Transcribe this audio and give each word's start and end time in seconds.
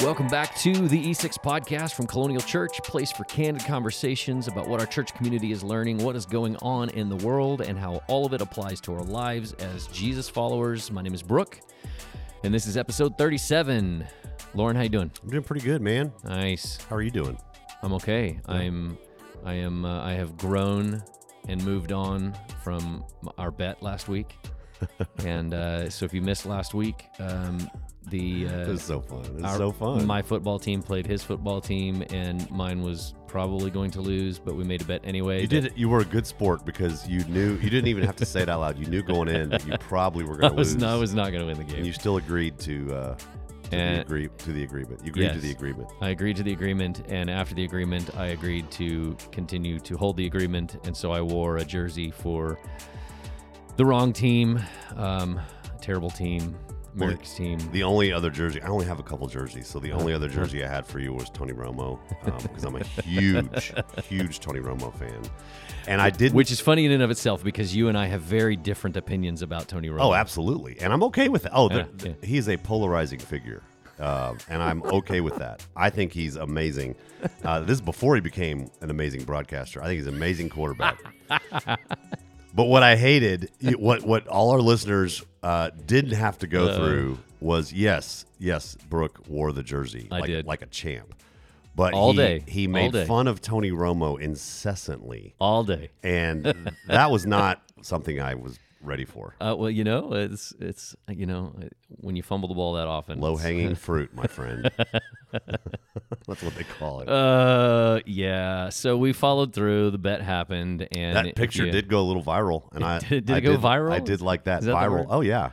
Welcome 0.00 0.28
back 0.28 0.54
to 0.58 0.86
the 0.86 1.10
E6 1.10 1.38
podcast 1.38 1.94
from 1.94 2.06
Colonial 2.06 2.40
Church, 2.40 2.80
place 2.84 3.10
for 3.10 3.24
candid 3.24 3.64
conversations 3.66 4.46
about 4.46 4.68
what 4.68 4.78
our 4.78 4.86
church 4.86 5.12
community 5.12 5.50
is 5.50 5.64
learning, 5.64 5.98
what 5.98 6.14
is 6.14 6.24
going 6.24 6.56
on 6.58 6.88
in 6.90 7.08
the 7.08 7.16
world, 7.16 7.62
and 7.62 7.76
how 7.76 8.00
all 8.06 8.24
of 8.24 8.32
it 8.32 8.40
applies 8.40 8.80
to 8.82 8.94
our 8.94 9.02
lives 9.02 9.54
as 9.54 9.88
Jesus 9.88 10.28
followers. 10.28 10.92
My 10.92 11.02
name 11.02 11.14
is 11.14 11.22
Brooke, 11.22 11.60
and 12.44 12.54
this 12.54 12.68
is 12.68 12.76
episode 12.76 13.18
37. 13.18 14.06
Lauren, 14.54 14.76
how 14.76 14.82
you 14.82 14.88
doing? 14.88 15.10
I'm 15.20 15.30
doing 15.30 15.42
pretty 15.42 15.66
good, 15.66 15.82
man. 15.82 16.12
Nice. 16.22 16.78
How 16.88 16.94
are 16.94 17.02
you 17.02 17.10
doing? 17.10 17.36
I'm 17.82 17.92
okay. 17.94 18.38
I'm 18.46 18.96
I 19.44 19.54
am 19.54 19.84
uh, 19.84 20.04
I 20.04 20.12
have 20.12 20.36
grown 20.36 21.02
and 21.48 21.62
moved 21.64 21.90
on 21.90 22.38
from 22.62 23.04
our 23.36 23.50
bet 23.50 23.82
last 23.82 24.08
week. 24.08 24.36
and 25.24 25.54
uh, 25.54 25.90
so 25.90 26.04
if 26.04 26.14
you 26.14 26.22
missed 26.22 26.46
last 26.46 26.72
week, 26.72 27.06
um, 27.18 27.68
the 28.10 28.48
uh, 28.48 28.50
It 28.60 28.68
was 28.68 28.82
so 28.82 29.00
fun. 29.00 29.24
It 29.24 29.34
was 29.34 29.44
our- 29.44 29.56
so 29.56 29.72
fun. 29.72 30.06
My 30.06 30.22
football 30.22 30.58
team 30.58 30.82
played 30.82 31.06
his 31.06 31.22
football 31.22 31.60
team, 31.60 32.02
and 32.10 32.50
mine 32.50 32.82
was 32.82 33.14
probably 33.26 33.70
going 33.70 33.90
to 33.92 34.00
lose, 34.00 34.38
but 34.38 34.56
we 34.56 34.64
made 34.64 34.80
a 34.80 34.84
bet 34.84 35.00
anyway. 35.04 35.40
you 35.42 35.46
did. 35.46 35.72
You 35.76 35.88
were 35.88 36.00
a 36.00 36.04
good 36.04 36.26
sport 36.26 36.64
because 36.64 37.06
you 37.06 37.22
knew 37.24 37.54
you 37.56 37.68
didn't 37.70 37.88
even 37.88 38.04
have 38.04 38.16
to 38.16 38.26
say 38.26 38.42
it 38.42 38.48
out 38.48 38.60
loud. 38.60 38.78
You 38.78 38.86
knew 38.86 39.02
going 39.02 39.28
in 39.28 39.50
that 39.50 39.66
you 39.66 39.76
probably 39.78 40.24
were 40.24 40.36
going 40.36 40.52
to 40.54 40.56
lose. 40.58 40.76
no, 40.76 40.88
I 40.88 40.96
was 40.98 41.14
not 41.14 41.30
going 41.30 41.40
to 41.40 41.46
win 41.46 41.58
the 41.58 41.64
game. 41.64 41.76
and 41.78 41.86
you 41.86 41.92
still 41.92 42.16
agreed 42.16 42.58
to 42.60 42.94
uh, 42.94 43.14
to, 43.64 43.70
the 43.76 44.00
agree, 44.00 44.28
to 44.38 44.52
the 44.54 44.62
agreement. 44.62 45.00
You 45.04 45.10
agreed 45.10 45.32
to 45.34 45.40
the 45.40 45.50
agreement. 45.50 45.90
I 46.00 46.08
agreed 46.08 46.36
to 46.36 46.42
the 46.42 46.52
agreement, 46.52 47.02
and 47.08 47.28
after 47.28 47.54
the 47.54 47.64
agreement, 47.64 48.16
I 48.16 48.28
agreed 48.28 48.70
to 48.72 49.14
continue 49.30 49.78
to 49.80 49.96
hold 49.98 50.16
the 50.16 50.24
agreement, 50.26 50.78
and 50.86 50.96
so 50.96 51.12
I 51.12 51.20
wore 51.20 51.58
a 51.58 51.64
jersey 51.66 52.10
for 52.10 52.58
the 53.76 53.84
wrong 53.84 54.12
team, 54.14 54.58
um, 54.96 55.38
terrible 55.82 56.08
team, 56.10 56.56
Team. 57.36 57.58
The 57.72 57.82
only 57.82 58.12
other 58.12 58.30
jersey, 58.30 58.60
I 58.62 58.66
only 58.68 58.86
have 58.86 58.98
a 58.98 59.02
couple 59.02 59.26
jerseys, 59.28 59.66
so 59.66 59.78
the 59.78 59.92
only 59.92 60.12
other 60.12 60.28
jersey 60.28 60.64
I 60.64 60.68
had 60.68 60.86
for 60.86 60.98
you 60.98 61.12
was 61.12 61.30
Tony 61.30 61.52
Romo 61.52 61.98
because 62.42 62.64
I'm 62.64 62.76
a 62.76 62.84
huge, 63.02 63.72
huge 64.04 64.40
Tony 64.40 64.60
Romo 64.60 64.92
fan, 64.98 65.22
and 65.86 66.00
I 66.00 66.10
did. 66.10 66.32
Which 66.32 66.50
is 66.50 66.60
funny 66.60 66.84
in 66.84 66.92
and 66.92 67.02
of 67.02 67.10
itself 67.10 67.42
because 67.44 67.74
you 67.74 67.88
and 67.88 67.96
I 67.96 68.06
have 68.06 68.22
very 68.22 68.56
different 68.56 68.96
opinions 68.96 69.42
about 69.42 69.68
Tony 69.68 69.88
Romo. 69.88 70.00
oh, 70.00 70.14
absolutely, 70.14 70.78
and 70.80 70.92
I'm 70.92 71.02
okay 71.04 71.28
with 71.28 71.42
that. 71.44 71.52
Oh, 71.54 71.70
Yeah, 71.70 71.84
the- 71.96 72.08
yeah. 72.08 72.14
he 72.22 72.36
is 72.38 72.48
a 72.48 72.56
polarizing 72.56 73.18
figure. 73.20 73.62
Uh, 74.00 74.32
and 74.48 74.62
I'm 74.62 74.80
okay 74.84 75.20
with 75.20 75.34
that. 75.38 75.66
I 75.74 75.90
think 75.90 76.12
he's 76.12 76.36
amazing. 76.36 76.94
Uh, 77.42 77.58
this 77.60 77.72
is 77.74 77.80
before 77.80 78.14
he 78.14 78.20
became 78.20 78.70
an 78.80 78.90
amazing 78.90 79.24
broadcaster. 79.24 79.82
I 79.82 79.86
think 79.86 79.96
he's 79.98 80.06
an 80.06 80.14
amazing 80.14 80.50
quarterback. 80.50 81.00
but 82.54 82.64
what 82.64 82.82
I 82.82 82.96
hated, 82.96 83.50
what 83.78 84.02
what 84.02 84.26
all 84.28 84.50
our 84.50 84.60
listeners 84.60 85.24
uh, 85.42 85.70
didn't 85.86 86.12
have 86.12 86.38
to 86.38 86.46
go 86.46 86.68
Uh. 86.68 86.76
through 86.76 87.18
was 87.40 87.72
yes, 87.72 88.24
yes, 88.38 88.76
Brooke 88.88 89.20
wore 89.28 89.52
the 89.52 89.62
jersey 89.62 90.08
I 90.10 90.18
like, 90.20 90.26
did. 90.26 90.46
like 90.46 90.62
a 90.62 90.66
champ. 90.66 91.14
But 91.76 91.94
All 91.94 92.10
he, 92.10 92.16
day. 92.18 92.44
he 92.48 92.66
made 92.66 92.90
day. 92.92 93.04
fun 93.04 93.28
of 93.28 93.40
Tony 93.40 93.70
Romo 93.70 94.20
incessantly, 94.20 95.34
all 95.38 95.62
day. 95.62 95.90
and 96.02 96.72
that 96.88 97.12
was 97.12 97.24
not 97.24 97.62
something 97.82 98.20
I 98.20 98.34
was 98.34 98.58
ready 98.80 99.04
for. 99.04 99.34
Uh, 99.40 99.54
well, 99.58 99.70
you 99.70 99.84
know, 99.84 100.12
it's 100.12 100.52
it's 100.60 100.96
you 101.08 101.26
know 101.26 101.54
when 101.88 102.16
you 102.16 102.22
fumble 102.22 102.48
the 102.48 102.54
ball 102.54 102.74
that 102.74 102.86
often, 102.86 103.20
Low 103.20 103.36
hanging 103.36 103.74
fruit, 103.86 104.14
my 104.14 104.26
friend. 104.26 104.70
That's 105.32 106.42
what 106.42 106.54
they 106.54 106.64
call 106.78 107.00
it. 107.00 107.08
Uh, 107.08 108.00
yeah. 108.06 108.68
So 108.70 108.96
we 108.96 109.12
followed 109.12 109.52
through. 109.52 109.90
The 109.90 109.98
bet 109.98 110.20
happened, 110.20 110.88
and 110.92 111.16
that 111.16 111.36
picture 111.36 111.66
yeah. 111.66 111.72
did 111.72 111.88
go 111.88 112.00
a 112.00 112.06
little 112.06 112.22
viral, 112.22 112.64
and 112.72 112.84
I 112.84 112.98
Did- 112.98 113.26
did 113.26 113.34
I 113.34 113.38
it 113.38 113.40
go 113.42 113.56
viral? 113.56 113.92
I 113.92 114.00
did 114.00 114.20
like 114.20 114.44
that 114.44 114.62
that 114.62 114.74
viral. 114.74 115.06
oh 115.08 115.20
yeah. 115.20 115.50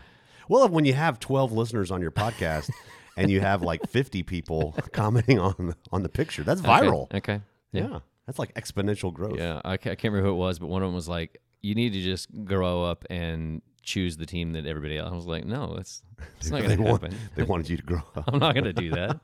Well, 0.48 0.68
when 0.70 0.86
you 0.86 0.94
have 0.94 1.20
twelve 1.20 1.52
listeners 1.52 1.92
on 1.92 2.02
your 2.02 2.12
podcast 2.12 2.69
and 3.18 3.31
you 3.31 3.42
have 3.42 3.62
like 3.62 3.88
fifty 3.90 4.24
people 4.24 4.75
commenting 4.92 5.40
on 5.40 5.75
on 5.92 6.03
the 6.03 6.09
picture, 6.09 6.44
that's 6.44 6.62
viral. 6.62 7.13
Okay. 7.13 7.42
Yeah. 7.72 8.00
that's 8.25 8.40
like 8.40 8.53
exponential 8.53 9.13
growth. 9.13 9.38
Yeah, 9.38 9.59
I 9.66 9.78
can't 9.78 10.02
remember 10.02 10.25
who 10.25 10.34
it 10.34 10.38
was, 10.38 10.59
but 10.59 10.68
one 10.68 10.81
of 10.81 10.88
them 10.88 10.96
was 10.96 11.09
like, 11.09 11.42
"You 11.66 11.76
need 11.76 11.94
to 11.94 12.02
just 12.02 12.28
grow 12.46 12.84
up 12.84 13.06
and 13.09 13.62
choose 13.84 14.18
the 14.18 14.26
team 14.26 14.53
that 14.53 14.66
everybody 14.66 14.98
else." 14.98 15.12
I 15.12 15.16
was 15.16 15.26
like, 15.26 15.46
"No, 15.46 15.76
it's 15.80 16.03
it's 16.40 16.50
not 16.50 16.62
they, 16.68 16.68
going 16.68 16.78
to 16.78 16.84
want, 16.84 17.02
happen. 17.03 17.18
they 17.36 17.44
wanted 17.44 17.70
you 17.70 17.78
to 17.78 17.84
grow 17.84 18.02
up. 18.16 18.24
I'm 18.31 18.40
not 18.40 18.53
going 18.56 18.66
to 18.66 18.74
do 18.74 18.90
that. 18.92 19.20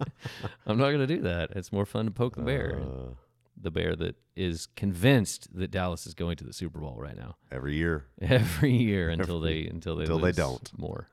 I'm 0.65 0.77
not 0.77 0.87
going 0.93 1.05
to 1.07 1.13
do 1.15 1.21
that. 1.21 1.51
It's 1.55 1.71
more 1.71 1.85
fun 1.85 2.05
to 2.05 2.11
poke 2.11 2.35
the 2.35 2.41
bear, 2.41 2.79
Uh, 2.81 3.13
the 3.61 3.71
bear 3.71 3.95
that 3.95 4.15
is 4.35 4.67
convinced 4.75 5.47
that 5.55 5.69
Dallas 5.71 6.07
is 6.07 6.13
going 6.15 6.35
to 6.37 6.43
the 6.43 6.53
Super 6.53 6.79
Bowl 6.79 6.97
right 6.99 7.15
now 7.15 7.35
every 7.51 7.75
year. 7.75 8.05
every 8.21 8.75
year 8.75 9.09
until 9.09 9.39
they 9.39 9.65
until 9.67 9.95
they 9.95 10.03
Until 10.03 10.19
they 10.19 10.31
don't. 10.31 10.71
more." 10.77 11.07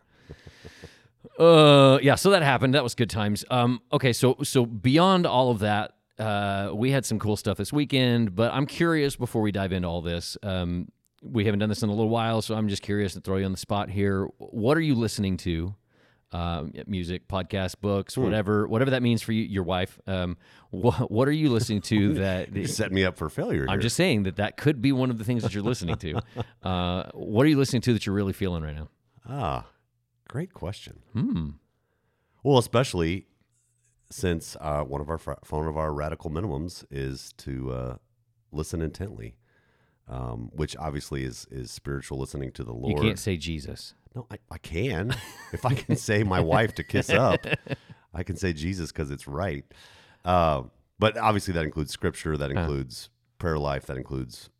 Uh, 1.38 1.98
yeah. 2.02 2.14
So 2.14 2.30
that 2.30 2.42
happened. 2.42 2.74
That 2.74 2.82
was 2.82 2.94
good 2.94 3.10
times. 3.10 3.44
Um, 3.50 3.80
okay. 3.92 4.12
So 4.12 4.36
so 4.42 4.64
beyond 4.66 5.26
all 5.26 5.50
of 5.50 5.60
that, 5.60 5.92
uh, 6.18 6.70
we 6.74 6.90
had 6.90 7.04
some 7.04 7.18
cool 7.18 7.36
stuff 7.36 7.56
this 7.58 7.72
weekend. 7.72 8.34
But 8.34 8.52
I'm 8.52 8.66
curious 8.66 9.16
before 9.16 9.42
we 9.42 9.52
dive 9.52 9.72
into 9.72 9.88
all 9.88 10.02
this. 10.02 10.36
Um, 10.42 10.88
we 11.22 11.44
haven't 11.44 11.58
done 11.60 11.68
this 11.68 11.82
in 11.82 11.88
a 11.88 11.92
little 11.92 12.08
while, 12.10 12.42
so 12.42 12.54
I'm 12.54 12.68
just 12.68 12.82
curious 12.82 13.14
to 13.14 13.20
throw 13.20 13.36
you 13.38 13.44
on 13.44 13.52
the 13.52 13.58
spot 13.58 13.90
here. 13.90 14.26
What 14.38 14.76
are 14.76 14.80
you 14.82 14.94
listening 14.94 15.36
to? 15.38 15.74
Um, 16.30 16.72
music, 16.86 17.26
podcast, 17.26 17.76
books, 17.80 18.14
Hmm. 18.16 18.22
whatever, 18.22 18.68
whatever 18.68 18.90
that 18.90 19.02
means 19.02 19.22
for 19.22 19.32
you, 19.32 19.44
your 19.44 19.62
wife. 19.62 19.98
Um, 20.06 20.36
what 20.70 21.10
what 21.10 21.26
are 21.26 21.32
you 21.32 21.48
listening 21.48 21.80
to 21.82 22.14
that? 22.24 22.54
You 22.54 22.66
set 22.66 22.92
me 22.92 23.02
up 23.04 23.16
for 23.16 23.30
failure. 23.30 23.62
I'm 23.62 23.76
here. 23.76 23.80
just 23.80 23.96
saying 23.96 24.24
that 24.24 24.36
that 24.36 24.58
could 24.58 24.82
be 24.82 24.92
one 24.92 25.08
of 25.10 25.16
the 25.16 25.24
things 25.24 25.42
that 25.42 25.54
you're 25.54 25.62
listening 25.62 25.96
to. 25.96 26.20
Uh, 26.62 27.04
what 27.14 27.46
are 27.46 27.48
you 27.48 27.56
listening 27.56 27.80
to 27.82 27.92
that 27.94 28.04
you're 28.04 28.14
really 28.14 28.32
feeling 28.34 28.62
right 28.62 28.74
now? 28.76 28.88
ah, 29.26 29.66
great 30.28 30.52
question. 30.52 30.98
Hmm. 31.14 31.50
Well, 32.42 32.58
especially 32.58 33.26
since 34.10 34.56
uh, 34.60 34.82
one 34.82 35.00
of 35.00 35.08
our 35.08 35.18
fr- 35.18 35.32
one 35.50 35.66
of 35.66 35.76
our 35.78 35.92
radical 35.94 36.30
minimums 36.30 36.84
is 36.90 37.32
to 37.38 37.70
uh, 37.72 37.96
listen 38.52 38.82
intently, 38.82 39.36
um, 40.08 40.50
which 40.54 40.76
obviously 40.76 41.24
is 41.24 41.46
is 41.50 41.70
spiritual 41.70 42.18
listening 42.18 42.52
to 42.52 42.64
the 42.64 42.72
Lord. 42.72 42.96
You 42.98 43.02
can't 43.02 43.18
say 43.18 43.36
Jesus. 43.36 43.94
No, 44.14 44.26
I, 44.30 44.38
I 44.50 44.58
can. 44.58 45.14
if 45.52 45.64
I 45.66 45.74
can 45.74 45.96
say 45.96 46.22
my 46.22 46.40
wife 46.40 46.74
to 46.76 46.84
kiss 46.84 47.10
up, 47.10 47.46
I 48.14 48.22
can 48.22 48.36
say 48.36 48.52
Jesus 48.52 48.90
because 48.90 49.10
it's 49.10 49.28
right. 49.28 49.64
Uh, 50.24 50.62
but 50.98 51.16
obviously, 51.16 51.54
that 51.54 51.64
includes 51.64 51.92
scripture, 51.92 52.36
that 52.36 52.50
Uh-huh. 52.50 52.60
includes 52.60 53.10
prayer 53.38 53.58
life, 53.58 53.86
that 53.86 53.96
includes 53.96 54.50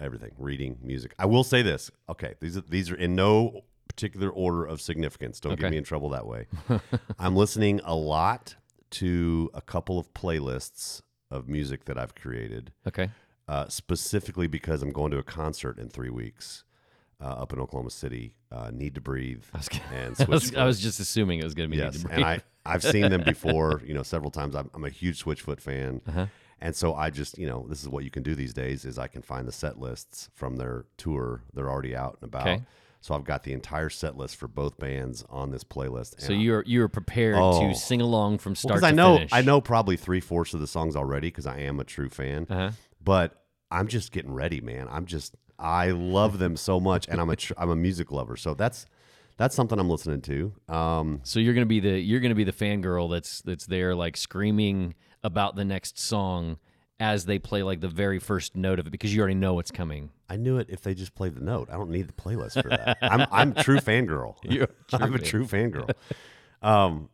everything, 0.00 0.32
reading, 0.38 0.78
music. 0.82 1.14
I 1.18 1.26
will 1.26 1.44
say 1.44 1.62
this. 1.62 1.90
Okay, 2.08 2.34
these 2.40 2.56
are 2.56 2.62
these 2.62 2.90
are 2.90 2.96
in 2.96 3.14
no 3.14 3.62
particular 3.88 4.28
order 4.28 4.64
of 4.64 4.80
significance. 4.80 5.40
Don't 5.40 5.52
Okay. 5.52 5.62
get 5.62 5.70
me 5.70 5.76
in 5.78 5.84
trouble 5.84 6.10
that 6.10 6.26
way. 6.26 6.48
I'm 7.18 7.36
listening 7.36 7.80
a 7.84 7.94
lot 7.94 8.56
to 8.90 9.50
a 9.54 9.60
couple 9.62 9.98
of 9.98 10.12
playlists 10.12 11.00
of 11.30 11.48
music 11.48 11.84
that 11.86 11.96
I've 11.98 12.14
created 12.14 12.72
Okay. 12.86 13.10
Uh, 13.48 13.68
specifically 13.68 14.46
because 14.46 14.82
I'm 14.82 14.90
going 14.92 15.10
to 15.12 15.18
a 15.18 15.22
concert 15.22 15.78
in 15.78 15.88
three 15.88 16.10
weeks 16.10 16.64
uh, 17.20 17.24
up 17.28 17.52
in 17.52 17.60
Oklahoma 17.60 17.90
City. 17.90 18.34
Uh, 18.52 18.70
Need 18.72 18.94
to 18.94 19.00
breathe 19.00 19.44
I 19.54 19.58
was, 19.58 19.68
and 19.92 20.16
I 20.20 20.24
was, 20.24 20.54
I 20.54 20.64
was 20.64 20.80
just 20.80 21.00
assuming 21.00 21.38
it 21.40 21.44
was 21.44 21.54
going 21.54 21.68
to 21.70 21.76
be 21.76 21.82
yes, 21.82 21.94
Need 21.98 22.04
to 22.08 22.12
and 22.14 22.24
I 22.24 22.40
I've 22.64 22.82
seen 22.82 23.10
them 23.10 23.22
before. 23.24 23.82
You 23.84 23.94
know, 23.94 24.02
several 24.02 24.30
times. 24.30 24.54
I'm, 24.54 24.70
I'm 24.74 24.84
a 24.84 24.90
huge 24.90 25.22
Switchfoot 25.24 25.60
fan, 25.60 26.00
Uh-huh. 26.08 26.26
and 26.60 26.74
so 26.74 26.94
I 26.94 27.10
just 27.10 27.38
you 27.38 27.46
know 27.46 27.66
this 27.68 27.82
is 27.82 27.88
what 27.88 28.04
you 28.04 28.10
can 28.10 28.22
do 28.22 28.34
these 28.34 28.52
days 28.52 28.84
is 28.84 28.98
I 28.98 29.06
can 29.08 29.22
find 29.22 29.46
the 29.46 29.52
set 29.52 29.78
lists 29.78 30.28
from 30.34 30.56
their 30.56 30.84
tour. 30.96 31.42
They're 31.54 31.70
already 31.70 31.94
out 31.96 32.18
and 32.20 32.28
about. 32.28 32.46
Okay. 32.48 32.62
So 33.02 33.14
I've 33.14 33.24
got 33.24 33.44
the 33.44 33.52
entire 33.52 33.88
set 33.88 34.16
list 34.16 34.34
for 34.34 34.48
both 34.48 34.78
bands 34.78 35.22
on 35.30 35.52
this 35.52 35.62
playlist. 35.62 36.20
So 36.20 36.32
you're 36.32 36.64
you're 36.66 36.88
prepared 36.88 37.36
Oh. 37.38 37.68
to 37.68 37.74
sing 37.74 38.00
along 38.00 38.38
from 38.38 38.56
start 38.56 38.80
because 38.80 38.82
to 38.82 38.86
I 38.88 38.90
know 38.90 39.16
finish. 39.18 39.30
I 39.32 39.42
know 39.42 39.60
probably 39.60 39.96
three 39.96 40.18
fourths 40.20 40.54
of 40.54 40.60
the 40.60 40.66
songs 40.66 40.96
already 40.96 41.28
because 41.28 41.46
I 41.46 41.58
am 41.60 41.78
a 41.78 41.84
true 41.84 42.08
fan. 42.08 42.46
Uh-huh. 42.50 42.70
But 43.06 43.40
I'm 43.70 43.86
just 43.86 44.10
getting 44.12 44.34
ready, 44.34 44.60
man. 44.60 44.88
I'm 44.90 45.06
just 45.06 45.34
I 45.58 45.92
love 45.92 46.38
them 46.38 46.56
so 46.56 46.78
much, 46.78 47.08
and 47.08 47.20
I'm 47.20 47.30
a 47.30 47.36
tr- 47.36 47.54
I'm 47.56 47.70
a 47.70 47.76
music 47.76 48.10
lover. 48.12 48.36
So 48.36 48.52
that's 48.52 48.84
that's 49.38 49.54
something 49.54 49.78
I'm 49.78 49.88
listening 49.88 50.20
to. 50.22 50.52
Um, 50.68 51.20
So 51.22 51.38
you're 51.40 51.54
gonna 51.54 51.66
be 51.66 51.80
the 51.80 51.98
you're 51.98 52.20
gonna 52.20 52.34
be 52.34 52.44
the 52.44 52.52
fangirl 52.52 53.10
that's 53.10 53.40
that's 53.42 53.66
there 53.66 53.94
like 53.94 54.16
screaming 54.16 54.94
about 55.22 55.54
the 55.56 55.64
next 55.64 55.98
song 55.98 56.58
as 56.98 57.26
they 57.26 57.38
play 57.38 57.62
like 57.62 57.80
the 57.80 57.88
very 57.88 58.18
first 58.18 58.56
note 58.56 58.78
of 58.80 58.86
it 58.86 58.90
because 58.90 59.14
you 59.14 59.20
already 59.20 59.34
know 59.34 59.54
what's 59.54 59.70
coming. 59.70 60.10
I 60.28 60.36
knew 60.36 60.56
it 60.58 60.66
if 60.68 60.80
they 60.80 60.94
just 60.94 61.14
played 61.14 61.36
the 61.36 61.44
note. 61.44 61.68
I 61.70 61.74
don't 61.74 61.90
need 61.90 62.08
the 62.08 62.12
playlist 62.12 62.60
for 62.60 62.70
that. 62.70 62.98
I'm 63.02 63.26
I'm 63.30 63.54
true 63.54 63.78
fangirl. 63.78 64.34
You're 64.42 64.66
true 64.88 64.98
I'm 65.00 65.14
a 65.14 65.18
true 65.18 65.44
fangirl. 65.44 65.90
Um, 66.60 67.08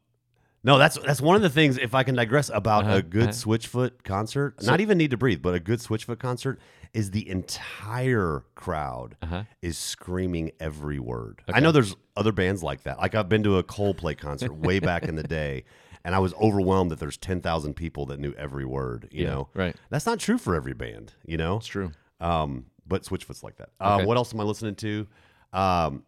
no, 0.65 0.79
that's 0.79 0.99
that's 0.99 1.21
one 1.21 1.37
of 1.37 1.43
the 1.43 1.51
things. 1.51 1.77
If 1.79 1.95
I 1.95 2.03
can 2.05 2.15
digress 2.15 2.51
about 2.53 2.85
Uh-huh, 2.85 2.97
a 2.97 3.03
good 3.03 3.23
uh-huh. 3.25 3.33
Switchfoot 3.33 4.03
concert, 4.05 4.63
not 4.63 4.81
even 4.81 4.99
need 4.99 5.11
to 5.11 5.17
breathe, 5.17 5.43
but 5.43 5.55
a 5.55 5.61
good 5.61 5.81
Switchfoot 5.81 6.19
concert 6.19 6.61
is 6.93 7.11
the 7.11 7.29
entire 7.29 8.45
crowd 8.55 9.17
Uh-huh. 9.23 9.45
is 9.63 9.79
screaming 9.79 10.53
every 10.61 10.99
word. 10.99 11.43
I 11.53 11.61
know 11.61 11.73
there's 11.73 11.97
other 12.17 12.33
bands 12.33 12.63
like 12.63 12.83
that. 12.85 12.99
Like 12.99 13.15
I've 13.15 13.29
been 13.29 13.43
to 13.45 13.59
a 13.59 13.65
Coldplay 13.65 14.17
concert 14.17 14.55
way 14.55 14.79
back 14.91 15.05
in 15.05 15.17
the 15.17 15.23
day, 15.23 15.65
and 16.05 16.15
I 16.15 16.19
was 16.19 16.35
overwhelmed 16.35 16.91
that 16.91 16.99
there's 17.01 17.17
ten 17.17 17.41
thousand 17.41 17.75
people 17.75 18.07
that 18.07 18.21
knew 18.21 18.33
every 18.35 18.65
word. 18.65 19.09
You 19.11 19.25
Yeah, 19.25 19.31
know, 19.31 19.49
right. 19.55 19.75
That's 19.91 20.07
not 20.07 20.19
true 20.19 20.39
for 20.39 20.55
every 20.55 20.75
band. 20.75 21.15
You 21.27 21.39
know, 21.39 21.57
It's 21.57 21.67
true. 21.67 21.93
um, 22.21 22.67
but 22.87 23.05
Switchfoot's 23.05 23.43
like 23.43 23.57
that. 23.57 23.71
Uh, 23.81 24.05
What 24.05 24.17
else 24.17 24.35
am 24.35 24.41
I 24.41 24.45
listening 24.45 24.75
to? 24.77 25.07
Um, 25.53 26.03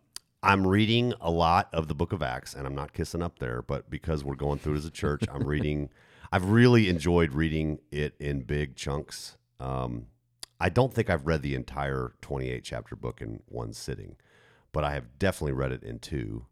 I'm 0.44 0.66
reading 0.66 1.14
a 1.22 1.30
lot 1.30 1.70
of 1.72 1.88
the 1.88 1.94
book 1.94 2.12
of 2.12 2.22
Acts, 2.22 2.52
and 2.52 2.66
I'm 2.66 2.74
not 2.74 2.92
kissing 2.92 3.22
up 3.22 3.38
there, 3.38 3.62
but 3.62 3.88
because 3.88 4.22
we're 4.22 4.34
going 4.34 4.58
through 4.58 4.74
it 4.74 4.78
as 4.78 4.84
a 4.84 4.90
church, 4.90 5.24
I'm 5.32 5.46
reading. 5.46 5.88
I've 6.32 6.50
really 6.50 6.90
enjoyed 6.90 7.32
reading 7.32 7.78
it 7.90 8.14
in 8.20 8.42
big 8.42 8.76
chunks. 8.76 9.38
Um, 9.58 10.08
I 10.60 10.68
don't 10.68 10.92
think 10.92 11.08
I've 11.08 11.26
read 11.26 11.40
the 11.40 11.54
entire 11.54 12.12
28 12.20 12.62
chapter 12.62 12.94
book 12.94 13.22
in 13.22 13.40
one 13.46 13.72
sitting, 13.72 14.16
but 14.70 14.84
I 14.84 14.92
have 14.92 15.18
definitely 15.18 15.52
read 15.52 15.72
it 15.72 15.82
in 15.82 15.98
two, 15.98 16.44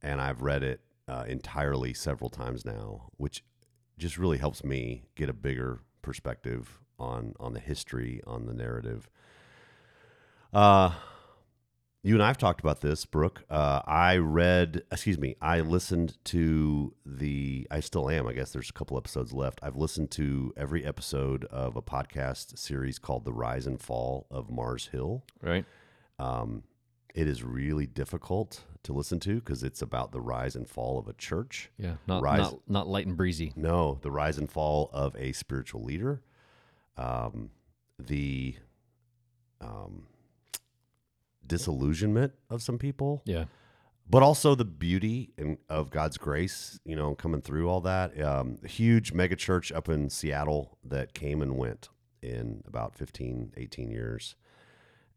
and 0.00 0.18
I've 0.18 0.40
read 0.40 0.62
it 0.62 0.80
uh, 1.06 1.26
entirely 1.28 1.92
several 1.92 2.30
times 2.30 2.64
now, 2.64 3.10
which 3.18 3.44
just 3.98 4.16
really 4.16 4.38
helps 4.38 4.64
me 4.64 5.04
get 5.14 5.28
a 5.28 5.34
bigger 5.34 5.80
perspective 6.00 6.80
on 6.98 7.34
on 7.38 7.52
the 7.52 7.60
history, 7.60 8.22
on 8.26 8.46
the 8.46 8.54
narrative. 8.54 9.10
Uh, 10.54 10.92
you 12.06 12.14
and 12.14 12.22
I've 12.22 12.38
talked 12.38 12.60
about 12.60 12.82
this, 12.82 13.04
Brooke. 13.04 13.42
Uh, 13.50 13.82
I 13.84 14.18
read, 14.18 14.84
excuse 14.92 15.18
me, 15.18 15.34
I 15.42 15.58
listened 15.58 16.16
to 16.26 16.94
the, 17.04 17.66
I 17.68 17.80
still 17.80 18.08
am, 18.08 18.28
I 18.28 18.32
guess 18.32 18.52
there's 18.52 18.70
a 18.70 18.72
couple 18.72 18.96
episodes 18.96 19.32
left. 19.32 19.58
I've 19.60 19.74
listened 19.74 20.12
to 20.12 20.54
every 20.56 20.84
episode 20.84 21.46
of 21.46 21.74
a 21.74 21.82
podcast 21.82 22.58
series 22.58 23.00
called 23.00 23.24
The 23.24 23.32
Rise 23.32 23.66
and 23.66 23.80
Fall 23.80 24.28
of 24.30 24.48
Mars 24.48 24.90
Hill. 24.92 25.24
Right. 25.42 25.64
Um, 26.20 26.62
it 27.12 27.26
is 27.26 27.42
really 27.42 27.86
difficult 27.86 28.62
to 28.84 28.92
listen 28.92 29.18
to 29.20 29.40
because 29.40 29.64
it's 29.64 29.82
about 29.82 30.12
the 30.12 30.20
rise 30.20 30.54
and 30.54 30.68
fall 30.68 31.00
of 31.00 31.08
a 31.08 31.12
church. 31.12 31.70
Yeah. 31.76 31.96
Not 32.06 32.22
Rise- 32.22 32.38
not 32.38 32.60
not 32.68 32.86
light 32.88 33.08
and 33.08 33.16
breezy. 33.16 33.52
No, 33.56 33.98
the 34.02 34.12
rise 34.12 34.38
and 34.38 34.48
fall 34.48 34.90
of 34.92 35.16
a 35.16 35.32
spiritual 35.32 35.82
leader. 35.82 36.22
Um, 36.96 37.50
the 37.98 38.54
um, 39.60 40.06
disillusionment 41.46 42.32
of 42.50 42.62
some 42.62 42.78
people, 42.78 43.22
Yeah. 43.24 43.44
but 44.08 44.22
also 44.22 44.54
the 44.54 44.64
beauty 44.64 45.32
and 45.38 45.58
of 45.68 45.90
God's 45.90 46.16
grace, 46.18 46.78
you 46.84 46.96
know, 46.96 47.14
coming 47.14 47.40
through 47.40 47.68
all 47.68 47.80
that. 47.82 48.20
Um, 48.20 48.58
a 48.64 48.68
huge 48.68 49.12
mega 49.12 49.36
church 49.36 49.70
up 49.72 49.88
in 49.88 50.10
Seattle 50.10 50.78
that 50.84 51.14
came 51.14 51.42
and 51.42 51.56
went 51.56 51.88
in 52.22 52.62
about 52.66 52.94
15, 52.96 53.52
18 53.56 53.90
years. 53.90 54.34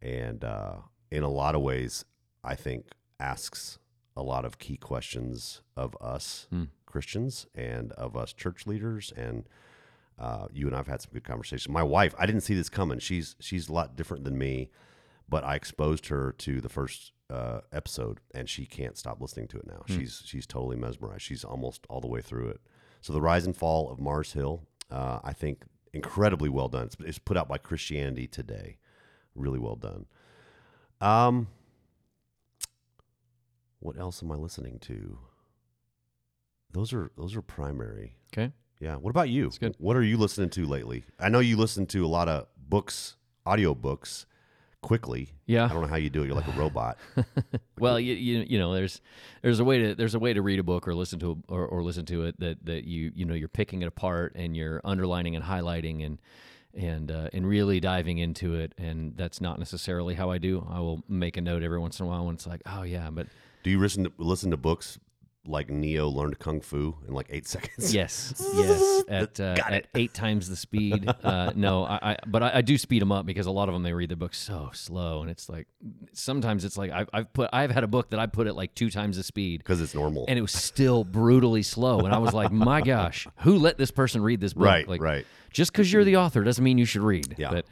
And 0.02 0.44
uh, 0.44 0.78
in 1.12 1.24
a 1.24 1.30
lot 1.30 1.56
of 1.56 1.62
ways, 1.62 2.06
I 2.44 2.56
think 2.56 2.88
asks 3.20 3.80
a 4.16 4.24
lot 4.24 4.46
of 4.46 4.58
key 4.60 4.78
questions 4.78 5.62
of 5.76 5.96
us 6.02 6.48
Hmm. 6.50 6.66
Christians 6.86 7.46
and 7.54 7.92
of 7.94 8.16
us 8.18 8.34
church 8.34 8.66
leaders. 8.66 9.14
And 9.16 9.48
uh, 10.18 10.48
you 10.52 10.68
and 10.68 10.76
I've 10.76 10.88
had 10.88 11.02
some 11.02 11.12
good 11.14 11.24
conversations. 11.24 11.70
My 11.70 11.84
wife, 11.84 12.14
I 12.18 12.26
didn't 12.26 12.42
see 12.42 12.54
this 12.56 12.68
coming. 12.70 13.00
She's 13.00 13.36
she's 13.40 13.70
a 13.70 13.74
lot 13.74 13.96
different 13.96 14.24
than 14.26 14.38
me, 14.38 14.70
but 15.30 15.44
I 15.44 15.56
exposed 15.56 16.08
her 16.08 16.34
to 16.40 16.62
the 16.62 16.70
first 16.70 17.12
uh, 17.30 17.62
episode, 17.72 18.20
and 18.34 18.50
she 18.50 18.66
can't 18.66 18.98
stop 18.98 19.22
listening 19.22 19.48
to 19.50 19.58
it 19.58 19.68
now. 19.68 19.84
She's 19.88 20.24
she's 20.26 20.48
totally 20.48 20.76
mesmerized. 20.78 21.22
She's 21.22 21.44
almost 21.44 21.86
all 21.90 22.02
the 22.02 22.08
way 22.08 22.22
through 22.22 22.50
it. 22.50 22.62
So 23.02 23.14
the 23.14 23.22
rise 23.22 23.46
and 23.46 23.56
fall 23.56 23.90
of 23.92 24.00
Mars 24.00 24.34
Hill, 24.34 24.64
uh, 24.92 25.20
I 25.24 25.34
think, 25.34 25.64
incredibly 25.94 26.50
well 26.50 26.68
done. 26.68 26.86
It's, 26.86 26.98
it's 27.00 27.20
put 27.20 27.38
out 27.38 27.48
by 27.48 27.58
Christianity 27.58 28.28
Today. 28.28 28.78
Really 29.36 29.60
well 29.60 29.76
done. 29.76 30.06
Um, 31.00 31.48
what 33.80 33.98
else 33.98 34.22
am 34.22 34.32
I 34.32 34.36
listening 34.36 34.80
to? 34.80 35.20
Those 36.72 36.94
are 36.94 37.12
those 37.18 37.36
are 37.36 37.42
primary. 37.42 38.16
Okay. 38.34 38.52
Yeah. 38.80 38.96
What 38.96 39.10
about 39.10 39.30
you? 39.30 39.52
good. 39.60 39.76
What 39.78 39.96
are 39.96 40.04
you 40.04 40.18
listening 40.18 40.50
to 40.52 40.66
lately? 40.66 41.06
I 41.20 41.30
know 41.30 41.40
you 41.40 41.58
listen 41.58 41.86
to 41.88 42.06
a 42.06 42.08
lot 42.08 42.28
of 42.28 42.48
books, 42.58 43.16
audio 43.46 43.74
books, 43.74 44.26
quickly. 44.82 45.34
Yeah, 45.46 45.66
I 45.66 45.70
don't 45.70 45.82
know 45.82 45.88
how 45.88 45.96
you 45.98 46.10
do 46.10 46.24
it. 46.24 46.28
You're 46.28 46.36
like 46.36 46.48
a 46.48 46.60
robot. 46.60 46.98
Well, 47.80 47.98
you, 47.98 48.14
you 48.14 48.46
you 48.46 48.60
know, 48.60 48.74
there's 48.74 49.00
there's 49.42 49.62
a 49.62 49.64
way 49.64 49.80
to 49.80 49.96
there's 49.96 50.14
a 50.14 50.20
way 50.20 50.34
to 50.34 50.42
read 50.42 50.60
a 50.60 50.64
book 50.64 50.86
or 50.86 50.94
listen 50.94 51.18
to 51.20 51.32
a, 51.32 51.54
or, 51.54 51.66
or 51.66 51.82
listen 51.82 52.06
to 52.08 52.26
it 52.26 52.38
that 52.42 52.66
that 52.66 52.84
you 52.84 53.10
you 53.16 53.24
know 53.24 53.34
you're 53.34 53.48
picking 53.48 53.82
it 53.82 53.88
apart 53.88 54.34
and 54.36 54.58
you're 54.58 54.82
underlining 54.84 55.38
and 55.38 55.46
highlighting 55.46 56.06
and 56.06 56.20
and 56.74 57.10
uh, 57.10 57.30
and 57.32 57.48
really 57.48 57.80
diving 57.80 58.18
into 58.18 58.56
it. 58.56 58.74
And 58.78 59.16
that's 59.16 59.40
not 59.40 59.60
necessarily 59.60 60.14
how 60.14 60.30
I 60.30 60.40
do. 60.40 60.68
I 60.70 60.80
will 60.80 61.04
make 61.08 61.38
a 61.38 61.42
note 61.42 61.64
every 61.64 61.80
once 61.80 62.02
in 62.02 62.06
a 62.06 62.10
while 62.10 62.26
when 62.26 62.36
it's 62.36 62.48
like, 62.48 62.62
oh 62.66 62.84
yeah, 62.84 63.10
but 63.10 63.28
do 63.64 63.70
you 63.70 63.80
listen 63.80 64.04
to, 64.04 64.12
listen 64.18 64.52
to 64.52 64.58
books 64.58 65.00
like 65.50 65.70
Neo 65.70 66.08
learned 66.08 66.40
kung 66.40 66.62
fu 66.62 66.96
in 67.08 67.14
like 67.14 67.28
eight 67.30 67.48
seconds? 67.56 67.94
Yes, 67.94 68.34
yes, 68.56 69.04
at 69.10 69.40
uh, 69.40 69.56
at 69.68 69.88
eight 69.96 70.14
times 70.14 70.48
the 70.50 70.56
speed. 70.56 71.10
Uh, 71.24 71.52
no, 71.56 71.84
I, 71.84 72.12
I 72.12 72.18
but 72.28 72.42
I, 72.42 72.52
I 72.56 72.62
do 72.62 72.78
speed 72.78 73.02
them 73.02 73.12
up 73.12 73.26
because 73.26 73.46
a 73.46 73.52
lot 73.52 73.68
of 73.68 73.74
them 73.74 73.84
they 73.84 73.94
read 73.94 74.10
their 74.10 74.16
books 74.18 74.38
so 74.38 74.70
slow, 74.74 75.22
and 75.22 75.30
it's 75.30 75.50
like 75.50 75.68
sometimes 76.14 76.64
it's 76.66 76.78
like 76.78 76.92
I've, 76.92 77.10
I've 77.14 77.34
put 77.34 77.50
I've 77.52 77.72
had 77.72 77.84
a 77.84 77.88
book 77.88 78.10
that 78.12 78.20
I 78.20 78.26
put 78.26 78.48
at 78.48 78.56
like 78.56 78.74
two 78.74 78.90
times 78.90 79.18
the 79.18 79.24
speed, 79.24 79.60
Because 79.60 79.82
it's 79.82 79.94
normal. 79.94 80.26
and 80.28 80.40
it 80.40 80.42
was 80.42 80.52
still 80.54 81.04
brutally 81.04 81.62
slow, 81.64 82.00
and 82.00 82.14
I 82.14 82.18
was 82.20 82.34
like, 82.34 82.52
my 82.52 82.82
gosh, 82.82 83.28
who 83.40 83.58
let 83.58 83.78
this 83.78 83.92
person 83.92 84.22
read 84.22 84.40
this 84.40 84.54
book? 84.54 84.66
Right, 84.66 84.88
like, 84.88 85.02
right. 85.02 85.26
Just 85.52 85.72
because 85.72 85.92
you're 85.92 86.04
the 86.04 86.18
author 86.18 86.44
doesn't 86.44 86.64
mean 86.64 86.78
you 86.78 86.86
should 86.86 87.02
read. 87.02 87.36
Yeah. 87.38 87.52
But 87.52 87.66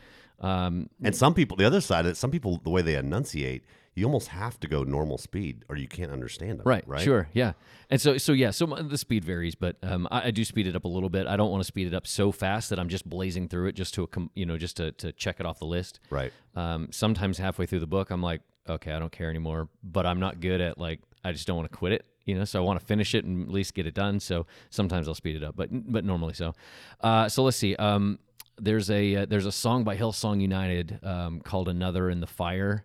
um, 0.46 0.90
and 1.04 1.16
some 1.16 1.34
people, 1.34 1.58
the 1.58 1.66
other 1.66 1.82
side 1.82 2.06
of 2.06 2.12
it, 2.12 2.16
some 2.18 2.32
people, 2.32 2.60
the 2.64 2.70
way 2.70 2.82
they 2.82 2.96
enunciate, 2.96 3.64
you 3.98 4.06
almost 4.06 4.28
have 4.28 4.60
to 4.60 4.68
go 4.68 4.84
normal 4.84 5.18
speed 5.18 5.66
or 5.70 5.76
you 5.76 5.88
can't 5.88 6.12
understand 6.12 6.60
them. 6.60 6.68
Right, 6.68 6.88
Right. 6.88 7.02
Sure. 7.02 7.28
Yeah. 7.34 7.54
And 7.90 8.00
so, 8.00 8.18
so 8.20 8.32
yeah. 8.32 8.52
So 8.52 8.68
my- 8.68 8.82
the 8.84 8.98
speed 8.98 9.26
varies, 9.26 9.56
but 9.56 9.76
um, 9.82 10.08
I, 10.12 10.28
I 10.28 10.32
do 10.32 10.46
speed 10.46 10.68
it 10.68 10.76
up 10.76 10.86
a 10.86 10.88
little 10.88 11.10
bit. 11.10 11.26
I 11.26 11.36
don't 11.36 11.50
want 11.50 11.62
to 11.62 11.68
speed 11.68 11.88
it 11.88 11.96
up 11.96 12.06
so 12.06 12.32
fast 12.32 12.70
that 12.70 12.80
I'm 12.80 12.90
just 12.90 13.10
blazing 13.10 13.48
through 13.48 13.68
it 13.70 13.76
just 13.76 13.96
to, 13.96 14.04
a 14.04 14.08
you 14.36 14.46
know, 14.46 14.58
just 14.58 14.78
to, 14.78 14.92
to 14.94 15.12
check 15.14 15.40
it 15.40 15.46
off 15.48 15.58
the 15.58 15.66
list. 15.66 16.00
Right. 16.12 16.32
Um, 16.56 16.90
sometimes 16.92 17.40
halfway 17.40 17.66
through 17.66 17.80
the 17.80 17.88
book, 17.88 18.12
I'm 18.12 18.22
like, 18.22 18.42
okay, 18.70 18.92
I 18.92 19.00
don't 19.00 19.12
care 19.12 19.30
anymore. 19.32 19.68
But 19.84 20.06
I'm 20.06 20.20
not 20.20 20.42
good 20.42 20.62
at 20.62 20.78
like, 20.78 21.00
I 21.24 21.32
just 21.32 21.48
don't 21.48 21.58
want 21.58 21.72
to 21.72 21.76
quit 21.76 21.92
it. 21.94 22.06
You 22.26 22.36
know, 22.36 22.44
so 22.46 22.62
I 22.62 22.66
want 22.66 22.80
to 22.80 22.86
finish 22.86 23.16
it 23.16 23.24
and 23.26 23.48
at 23.48 23.52
least 23.54 23.74
get 23.74 23.88
it 23.88 23.94
done. 23.96 24.20
So 24.20 24.46
sometimes 24.70 25.08
I'll 25.08 25.16
speed 25.16 25.38
it 25.38 25.44
up, 25.44 25.56
but 25.56 25.70
but 25.72 26.04
normally 26.06 26.34
so. 26.34 26.54
Uh, 27.02 27.30
so 27.30 27.42
let's 27.44 27.58
see. 27.58 27.76
Um, 27.78 28.20
there's 28.60 28.92
a 28.92 29.16
uh, 29.16 29.26
there's 29.28 29.46
a 29.46 29.52
song 29.52 29.84
by 29.86 29.96
Hillsong 29.96 30.42
United 30.42 31.00
um, 31.04 31.40
called 31.40 31.70
"Another 31.70 32.10
in 32.10 32.20
the 32.20 32.28
Fire" 32.28 32.84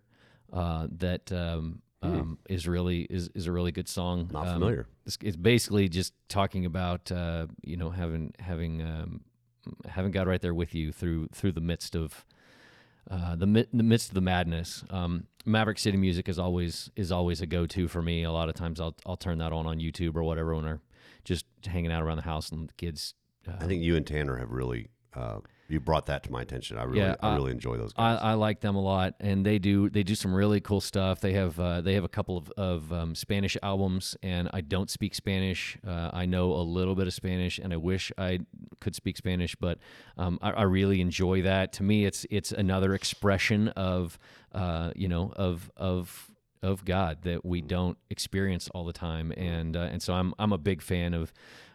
uh, 0.53 0.87
that 0.99 1.31
um, 1.33 1.83
um, 2.03 2.39
is 2.49 2.67
really 2.67 3.03
is, 3.03 3.31
is 3.35 3.47
a 3.47 3.53
really 3.53 3.73
good 3.73 3.89
song. 3.89 4.27
Hmm. 4.27 4.33
Not 4.33 4.49
Um, 4.49 4.55
familiar. 4.55 4.87
it's, 5.07 5.19
it's 5.23 5.37
basically 5.37 5.89
just 5.89 6.13
talking 6.29 6.67
about 6.67 7.11
uh, 7.13 7.47
you 7.63 7.77
know 7.77 7.91
having 7.91 8.35
having 8.39 8.83
um, 8.83 9.21
having 9.89 10.11
God 10.11 10.27
right 10.27 10.41
there 10.41 10.55
with 10.55 10.75
you 10.75 10.93
through 10.93 11.29
through 11.33 11.53
the 11.53 11.61
midst 11.61 11.95
of 11.95 12.25
uh, 13.11 13.35
the 13.37 13.47
mi- 13.47 13.67
the 13.73 13.83
midst 13.83 14.09
of 14.09 14.15
the 14.15 14.21
madness. 14.21 14.85
Um, 14.91 15.27
Maverick 15.45 15.79
City 15.79 15.97
music 15.97 16.29
is 16.29 16.39
always 16.39 16.91
is 16.97 17.11
always 17.13 17.41
a 17.41 17.47
go 17.47 17.67
to 17.67 17.89
for 17.89 18.03
me. 18.03 18.23
A 18.25 18.33
lot 18.33 18.49
of 18.49 18.55
times 18.55 18.81
I'll 18.81 18.97
I'll 19.07 19.17
turn 19.17 19.39
that 19.39 19.53
on 19.53 19.67
on 19.67 19.79
YouTube 19.79 20.17
or 20.17 20.23
whatever 20.25 20.55
when 20.55 20.65
we're 20.65 20.81
just 21.25 21.45
hanging 21.67 21.93
out 21.93 22.03
around 22.03 22.17
the 22.17 22.23
house 22.25 22.51
and 22.51 22.69
the 22.69 22.73
kids. 22.75 23.15
Uh, 23.47 23.53
I 23.61 23.67
think 23.67 23.83
you 23.83 23.97
and 23.97 24.07
Tanner 24.07 24.37
have 24.39 24.51
really, 24.51 24.89
uh, 25.15 25.39
you 25.73 25.81
brought 25.81 26.07
that 26.07 26.23
to 26.25 26.31
my 26.33 26.43
attention. 26.43 26.79
I 26.79 26.85
really, 26.85 26.99
Yeah, 27.01 27.17
I 27.23 27.31
I- 27.31 27.35
really 27.37 27.51
enjoy 27.53 27.77
those 27.79 27.93
I, 27.97 28.13
guys. 28.15 28.21
I 28.23 28.35
like 28.35 28.61
them 28.61 28.77
a 28.77 28.81
lot, 28.81 29.15
and 29.21 29.45
they 29.45 29.59
do 29.59 29.89
they 29.91 30.03
do 30.03 30.15
some 30.15 30.33
really 30.35 30.61
cool 30.61 30.81
stuff. 30.81 31.21
They 31.21 31.33
have 31.33 31.59
uh, 31.59 31.81
they 31.81 31.95
have 31.95 32.05
a 32.05 32.09
couple 32.09 32.37
of, 32.37 32.51
of 32.57 32.93
um, 32.93 33.15
Spanish 33.15 33.57
albums, 33.63 34.17
and 34.23 34.49
I 34.53 34.61
don't 34.61 34.91
speak 34.91 35.15
Spanish. 35.15 35.79
Uh, 35.87 36.11
I 36.13 36.27
know 36.27 36.53
a 36.53 36.63
little 36.63 36.95
bit 36.95 37.07
of 37.07 37.15
Spanish, 37.15 37.59
and 37.59 37.73
I 37.73 37.77
wish 37.79 38.13
I 38.19 38.41
could 38.81 38.95
speak 38.95 39.17
Spanish, 39.17 39.55
but 39.57 39.79
um, 40.17 40.39
I, 40.43 40.51
I 40.51 40.63
really 40.63 41.01
enjoy 41.01 41.43
that. 41.43 41.73
To 41.75 41.83
me, 41.83 42.05
it's 42.05 42.27
it's 42.31 42.53
another 42.53 42.95
expression 42.95 43.69
of 43.69 44.19
uh, 44.53 44.93
you 44.95 45.09
know 45.09 45.33
of 45.37 45.71
of 45.77 46.29
of 46.63 46.85
God 46.85 47.23
that 47.23 47.45
we 47.45 47.61
don't 47.61 47.99
experience 48.11 48.69
all 48.73 48.85
the 48.85 48.93
time, 48.93 49.33
and 49.37 49.77
uh, 49.77 49.81
and 49.91 50.01
so 50.03 50.15
I'm 50.15 50.33
I'm 50.39 50.53
a 50.53 50.59
big 50.59 50.81
fan 50.83 51.15
of 51.15 51.33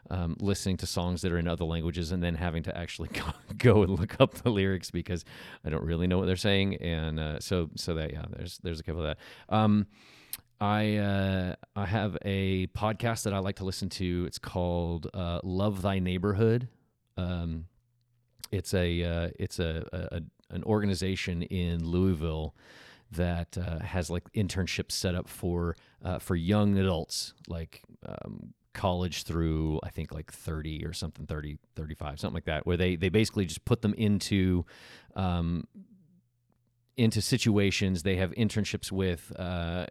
um, 0.09 0.35
listening 0.39 0.77
to 0.77 0.87
songs 0.87 1.21
that 1.21 1.31
are 1.31 1.37
in 1.37 1.47
other 1.47 1.65
languages 1.65 2.11
and 2.11 2.21
then 2.21 2.35
having 2.35 2.63
to 2.63 2.77
actually 2.77 3.09
go, 3.57 3.83
and 3.83 3.99
look 3.99 4.19
up 4.19 4.33
the 4.35 4.49
lyrics 4.49 4.91
because 4.91 5.25
I 5.65 5.69
don't 5.69 5.83
really 5.83 6.07
know 6.07 6.17
what 6.17 6.25
they're 6.25 6.35
saying, 6.35 6.75
and 6.75 7.19
uh, 7.19 7.39
so 7.39 7.69
so 7.75 7.93
that 7.95 8.13
yeah, 8.13 8.25
there's 8.29 8.57
there's 8.59 8.79
a 8.79 8.83
couple 8.83 9.05
of 9.05 9.07
that. 9.07 9.55
Um, 9.55 9.87
I 10.59 10.97
uh, 10.97 11.55
I 11.75 11.85
have 11.85 12.17
a 12.23 12.67
podcast 12.67 13.23
that 13.23 13.33
I 13.33 13.39
like 13.39 13.57
to 13.57 13.65
listen 13.65 13.89
to. 13.89 14.25
It's 14.27 14.39
called 14.39 15.09
uh, 15.13 15.39
Love 15.43 15.81
Thy 15.81 15.99
Neighborhood. 15.99 16.67
Um, 17.15 17.65
it's 18.51 18.73
a 18.73 19.03
uh, 19.03 19.29
it's 19.39 19.59
a, 19.59 19.85
a, 19.93 20.17
a 20.17 20.21
an 20.49 20.63
organization 20.63 21.43
in 21.43 21.85
Louisville 21.85 22.55
that 23.11 23.57
uh, 23.57 23.79
has 23.79 24.09
like 24.09 24.23
internships 24.33 24.91
set 24.91 25.15
up 25.15 25.27
for 25.27 25.75
uh, 26.03 26.19
for 26.19 26.35
young 26.35 26.77
adults 26.77 27.33
like 27.47 27.81
um, 28.05 28.53
college 28.77 29.23
through 29.23 29.79
I 29.83 29.89
think 29.89 30.13
like 30.13 30.31
30 30.31 30.85
or 30.85 30.93
something 30.93 31.25
30 31.25 31.57
35 31.75 32.19
something 32.19 32.35
like 32.35 32.45
that 32.45 32.65
where 32.65 32.77
they 32.77 32.95
they 32.95 33.09
basically 33.09 33.45
just 33.45 33.65
put 33.65 33.81
them 33.81 33.93
into 33.95 34.65
um, 35.15 35.67
into 36.97 37.21
situations. 37.21 38.03
They 38.03 38.15
have 38.15 38.31
internships 38.31 38.91
with 38.91 39.31
uh, 39.39 39.85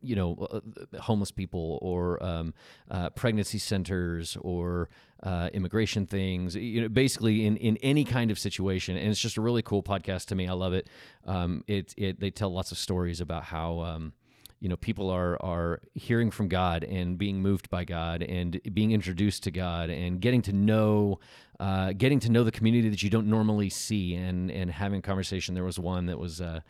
you 0.00 0.16
know 0.16 0.34
uh, 0.50 1.00
homeless 1.00 1.30
people 1.32 1.78
or 1.82 2.22
um, 2.22 2.54
uh, 2.90 3.10
pregnancy 3.10 3.58
centers 3.58 4.36
or 4.40 4.88
uh, 5.24 5.50
immigration 5.52 6.06
things 6.06 6.54
you 6.54 6.80
know 6.80 6.88
basically 6.88 7.44
in, 7.44 7.56
in 7.56 7.76
any 7.78 8.04
kind 8.04 8.30
of 8.30 8.38
situation. 8.38 8.96
And 8.96 9.10
it's 9.10 9.20
just 9.20 9.36
a 9.36 9.40
really 9.40 9.62
cool 9.62 9.82
podcast 9.82 10.26
to 10.26 10.34
me. 10.34 10.48
I 10.48 10.52
love 10.52 10.72
it. 10.72 10.88
Um, 11.26 11.64
it, 11.66 11.92
it 11.96 12.20
they 12.20 12.30
tell 12.30 12.52
lots 12.52 12.72
of 12.72 12.78
stories 12.78 13.20
about 13.20 13.44
how 13.44 13.80
um, 13.80 14.12
you 14.60 14.68
know 14.68 14.76
people 14.76 15.10
are 15.10 15.40
are 15.42 15.80
hearing 15.94 16.30
from 16.30 16.48
God 16.48 16.84
and 16.84 17.18
being 17.18 17.40
moved 17.40 17.70
by 17.70 17.84
God 17.84 18.22
and 18.22 18.60
being 18.74 18.92
introduced 18.92 19.42
to 19.44 19.50
God 19.50 19.90
and 19.90 20.20
getting 20.20 20.42
to 20.42 20.52
know 20.52 21.20
uh, 21.60 21.92
getting 21.92 22.20
to 22.20 22.30
know 22.30 22.44
the 22.44 22.52
community 22.52 22.88
that 22.88 23.02
you 23.02 23.10
don't 23.10 23.26
normally 23.26 23.70
see 23.70 24.14
and 24.14 24.50
and 24.50 24.70
having 24.70 25.02
conversation. 25.02 25.54
There 25.54 25.64
was 25.64 25.78
one 25.78 26.06
that 26.06 26.18
was. 26.18 26.40
Uh, 26.40 26.60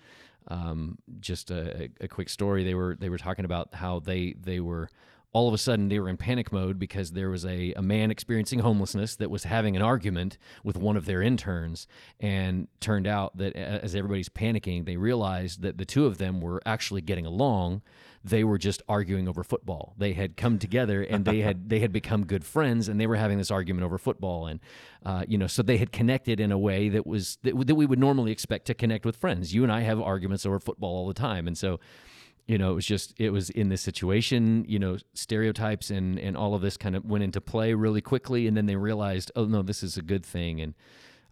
um, 0.51 0.97
just 1.21 1.51
a, 1.51 1.91
a 2.01 2.09
quick 2.09 2.31
story. 2.31 2.65
They 2.65 2.73
were 2.73 2.97
they 2.99 3.11
were 3.11 3.19
talking 3.19 3.45
about 3.45 3.75
how 3.75 4.01
they 4.01 4.35
they 4.41 4.61
were 4.61 4.89
all 5.33 5.47
of 5.47 5.55
a 5.55 5.59
sudden 5.59 5.89
they 5.89 6.01
were 6.01 6.09
in 6.09 6.17
panic 6.17 6.53
mode 6.53 6.79
because 6.79 7.13
there 7.13 7.29
was 7.29 7.45
a, 7.45 7.73
a 7.75 7.83
man 7.83 8.11
experiencing 8.11 8.61
homelessness 8.61 9.17
that 9.17 9.31
was 9.31 9.45
having 9.45 9.77
an 9.77 9.83
argument 9.83 10.39
with 10.65 10.77
one 10.77 10.97
of 10.97 11.05
their 11.05 11.21
interns. 11.21 11.87
And 12.19 12.69
turned 12.81 13.07
out 13.07 13.37
that 13.37 13.55
as 13.55 13.95
everybody's 13.95 14.29
panicking 14.29 14.87
they 14.87 14.97
realized 14.97 15.63
that 15.63 15.79
the 15.79 15.85
two 15.85 16.07
of 16.07 16.19
them 16.19 16.41
were 16.41 16.63
actually 16.65 17.03
getting 17.03 17.27
along. 17.27 17.83
They 18.25 18.43
were 18.43 18.59
just 18.59 18.83
arguing 18.89 19.29
over 19.29 19.45
football. 19.45 19.95
They 19.97 20.13
had 20.13 20.37
come 20.37 20.59
together 20.59 21.03
and 21.03 21.25
they 21.25 21.41
had 21.41 21.69
they 21.69 21.79
had 21.79 21.93
become 21.93 22.27
good 22.27 22.45
friends 22.45 22.89
and 22.89 23.01
they 23.01 23.07
were 23.07 23.17
having 23.17 23.39
this 23.39 23.51
argument 23.51 23.85
over 23.85 23.99
football. 23.99 24.47
And 24.47 24.61
uh, 25.05 25.25
you 25.29 25.39
know 25.39 25.47
so 25.47 25.63
they 25.63 25.77
had 25.77 25.93
connected 25.93 26.41
in 26.41 26.51
a 26.51 26.59
way 26.59 26.89
that 26.89 27.07
was 27.07 27.39
that, 27.43 27.55
that 27.67 27.75
we 27.75 27.87
would 27.87 27.99
normally 27.99 28.33
expect 28.33 28.67
to 28.67 28.75
connect 28.75 29.05
with 29.05 29.17
friends. 29.17 29.55
You 29.55 29.63
and 29.63 29.71
i 29.71 29.81
have 29.83 30.01
arguments 30.01 30.47
over 30.47 30.59
football 30.59 30.97
all 30.97 31.07
the 31.07 31.15
time. 31.15 31.47
And 31.47 31.57
so 31.57 31.79
you 32.49 32.57
know, 32.59 32.73
it 32.73 32.75
was 32.75 32.87
just 32.87 33.15
it 33.19 33.31
was 33.31 33.51
in 33.51 33.69
this 33.69 33.83
situation, 33.83 34.65
you 34.67 34.79
know, 34.79 34.97
stereotypes 35.15 35.91
and 35.91 36.19
and 36.19 36.37
all 36.37 36.55
of 36.55 36.63
this 36.63 36.77
kind 36.77 36.97
of 36.97 37.05
went 37.05 37.23
into 37.23 37.41
play 37.41 37.75
really 37.75 38.01
quickly, 38.01 38.47
and 38.49 38.57
then 38.57 38.67
they 38.67 38.77
realized, 38.77 39.31
oh 39.37 39.45
no, 39.45 39.63
this 39.63 39.83
is 39.83 39.97
a 39.99 40.03
good 40.03 40.25
thing, 40.25 40.61
and 40.61 40.75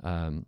um, 0.04 0.46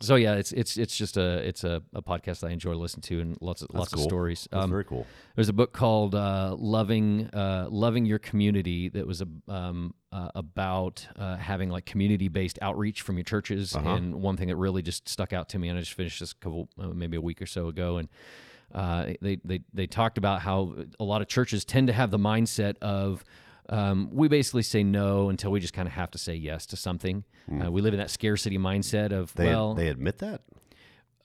so 0.00 0.14
yeah, 0.14 0.34
it's 0.34 0.52
it's 0.52 0.76
it's 0.76 0.96
just 0.96 1.16
a 1.16 1.38
it's 1.38 1.64
a, 1.64 1.82
a 1.92 2.00
podcast 2.00 2.46
I 2.46 2.52
enjoy 2.52 2.74
listening 2.74 3.02
to 3.02 3.20
and 3.20 3.36
lots 3.40 3.62
of 3.62 3.70
lots 3.74 3.92
cool. 3.92 4.04
of 4.04 4.08
stories. 4.08 4.46
That's 4.52 4.64
Um, 4.64 4.70
very 4.70 4.84
cool. 4.84 5.04
there's 5.34 5.48
a 5.48 5.52
book 5.52 5.72
called 5.72 6.14
uh, 6.14 6.54
"Loving 6.56 7.28
uh, 7.32 7.66
Loving 7.68 8.06
Your 8.06 8.20
Community" 8.20 8.88
that 8.90 9.04
was 9.04 9.20
a, 9.20 9.26
um, 9.52 9.94
uh, 10.12 10.30
about 10.36 11.04
uh, 11.16 11.36
having 11.38 11.70
like 11.70 11.86
community-based 11.86 12.60
outreach 12.62 13.02
from 13.02 13.16
your 13.16 13.24
churches. 13.24 13.74
Uh-huh. 13.74 13.94
And 13.96 14.14
one 14.22 14.36
thing 14.36 14.46
that 14.46 14.56
really 14.56 14.82
just 14.82 15.08
stuck 15.08 15.32
out 15.32 15.48
to 15.48 15.58
me, 15.58 15.68
and 15.68 15.76
I 15.76 15.80
just 15.80 15.94
finished 15.94 16.20
this 16.20 16.30
a 16.30 16.36
couple, 16.36 16.68
uh, 16.78 16.86
maybe 16.88 17.16
a 17.16 17.20
week 17.20 17.42
or 17.42 17.46
so 17.46 17.66
ago, 17.66 17.96
and 17.96 18.08
uh, 18.74 19.12
they 19.20 19.38
they 19.44 19.60
they 19.72 19.86
talked 19.86 20.18
about 20.18 20.40
how 20.42 20.74
a 21.00 21.04
lot 21.04 21.22
of 21.22 21.28
churches 21.28 21.64
tend 21.64 21.86
to 21.86 21.92
have 21.92 22.10
the 22.10 22.18
mindset 22.18 22.76
of 22.82 23.24
um, 23.68 24.08
we 24.12 24.28
basically 24.28 24.62
say 24.62 24.82
no 24.82 25.28
until 25.28 25.50
we 25.50 25.60
just 25.60 25.74
kind 25.74 25.86
of 25.86 25.94
have 25.94 26.10
to 26.12 26.18
say 26.18 26.34
yes 26.34 26.66
to 26.66 26.76
something. 26.76 27.24
Uh, 27.50 27.70
we 27.70 27.80
live 27.80 27.94
in 27.94 27.98
that 28.00 28.10
scarcity 28.10 28.58
mindset 28.58 29.12
of. 29.12 29.34
They 29.34 29.46
well, 29.46 29.74
they 29.74 29.88
admit 29.88 30.18
that. 30.18 30.42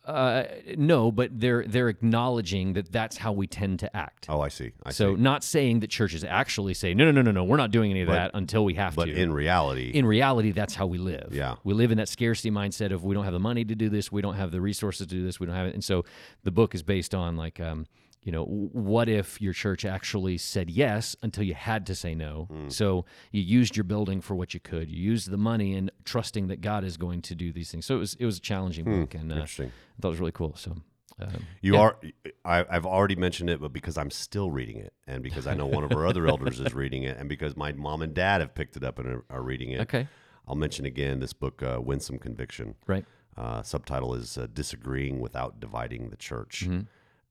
Uh, 0.05 0.43
no, 0.77 1.12
but 1.12 1.29
they're 1.39 1.63
they're 1.65 1.88
acknowledging 1.89 2.74
that 2.74 2.91
that's 2.91 3.17
how 3.17 3.31
we 3.31 3.48
tend 3.48 3.79
to 3.79 3.95
act. 3.95 4.25
Oh, 4.29 4.41
I 4.41 4.50
see. 4.50 4.72
I 4.86 4.91
So 4.91 5.15
see. 5.15 5.22
not 5.22 5.43
saying 5.43 5.79
that 5.79 5.89
churches 5.89 6.24
actually 6.24 6.74
say 6.74 6.93
no, 6.93 7.05
no, 7.05 7.12
no, 7.12 7.22
no, 7.22 7.31
no, 7.31 7.43
we're 7.45 7.57
not 7.57 7.72
doing 7.72 7.89
any 7.91 8.01
of 8.01 8.10
that 8.10 8.31
until 8.33 8.65
we 8.65 8.74
have 8.74 8.95
But 8.95 9.05
to. 9.05 9.13
in 9.15 9.31
reality, 9.31 9.91
in 9.91 10.05
reality, 10.05 10.51
that's 10.51 10.75
how 10.75 10.88
we 10.88 10.98
live. 10.98 11.29
Yeah. 11.31 11.55
we 11.63 11.74
live 11.74 11.91
in 11.91 11.98
that 12.00 12.10
scarcity 12.10 12.51
mindset 12.51 12.91
of 12.91 13.03
we 13.03 13.15
don't 13.15 13.24
have 13.24 13.33
the 13.33 13.39
money 13.39 13.63
to 13.65 13.75
do 13.75 13.88
this, 13.89 14.12
we 14.12 14.22
don't 14.22 14.36
have 14.36 14.51
the 14.51 14.60
resources 14.62 15.07
to 15.07 15.15
do 15.15 15.24
this, 15.24 15.39
we 15.39 15.45
don't 15.48 15.55
have 15.55 15.67
it. 15.67 15.74
And 15.74 15.83
so 15.83 16.03
the 16.43 16.51
book 16.51 16.75
is 16.75 16.83
based 16.83 17.15
on 17.15 17.38
like, 17.38 17.60
um, 17.62 17.86
you 18.24 18.32
know, 18.32 18.46
what 18.46 19.10
if 19.10 19.42
your 19.42 19.53
church 19.53 19.84
actually 19.86 20.38
said 20.38 20.70
yes 20.70 21.15
until 21.22 21.44
you 21.44 21.53
had 21.53 21.86
to 21.88 21.96
say 21.96 22.15
no? 22.15 22.46
Hmm. 22.51 22.70
So 22.70 23.06
you 23.32 23.42
used 23.42 23.75
your 23.75 23.84
building 23.84 24.22
for 24.22 24.36
what 24.36 24.53
you 24.53 24.60
could, 24.60 24.89
you 24.89 25.01
used 25.01 25.30
the 25.30 25.38
money 25.38 25.74
and 25.75 25.92
trusting 26.06 26.48
that 26.48 26.62
God 26.62 26.84
is 26.84 26.98
going 26.98 27.22
to 27.24 27.36
do 27.36 27.51
these 27.51 27.70
things. 27.72 27.86
So 27.86 27.96
it 27.96 28.00
was 28.00 28.15
it 28.15 28.25
was 28.25 28.38
a 28.38 28.42
challenging 28.42 28.86
book, 28.86 29.13
and 29.13 29.32
uh, 29.32 29.36
I 29.36 29.38
Hmm. 29.38 29.42
interesting. 29.42 29.72
thought 30.01 30.08
it 30.10 30.12
was 30.12 30.20
really 30.20 30.32
cool. 30.32 30.56
So. 30.56 30.77
Um, 31.22 31.46
You 31.62 31.75
yeah. 31.75 31.80
are. 31.80 31.98
I, 32.44 32.65
I've 32.68 32.88
already 32.88 33.15
mentioned 33.15 33.50
it, 33.51 33.62
but 33.62 33.72
because 33.72 34.00
I'm 34.00 34.10
still 34.10 34.50
reading 34.50 34.77
it, 34.77 34.94
and 35.06 35.22
because 35.22 35.46
I 35.46 35.53
know 35.53 35.68
one 35.68 35.84
of 35.84 35.92
our 35.92 36.08
other 36.08 36.25
elders 36.27 36.60
is 36.60 36.74
reading 36.74 37.03
it, 37.03 37.18
and 37.18 37.30
because 37.30 37.56
my 37.56 37.72
mom 37.72 38.01
and 38.01 38.15
dad 38.15 38.42
have 38.42 38.56
picked 38.56 38.75
it 38.77 38.84
up 38.84 38.98
and 38.98 39.08
are, 39.08 39.24
are 39.30 39.44
reading 39.44 39.70
it, 39.70 39.82
okay, 39.82 40.08
I'll 40.48 40.56
mention 40.56 40.86
again 40.88 41.20
this 41.20 41.32
book, 41.32 41.62
uh, 41.62 41.80
"Winsome 41.80 42.18
Conviction." 42.18 42.74
right. 42.88 43.06
Uh, 43.38 43.62
subtitle 43.62 44.15
is 44.15 44.39
uh, 44.39 44.48
"Disagreeing 44.51 45.20
Without 45.20 45.60
Dividing 45.60 46.10
the 46.10 46.18
Church," 46.18 46.65
Mm-hmm. 46.68 46.82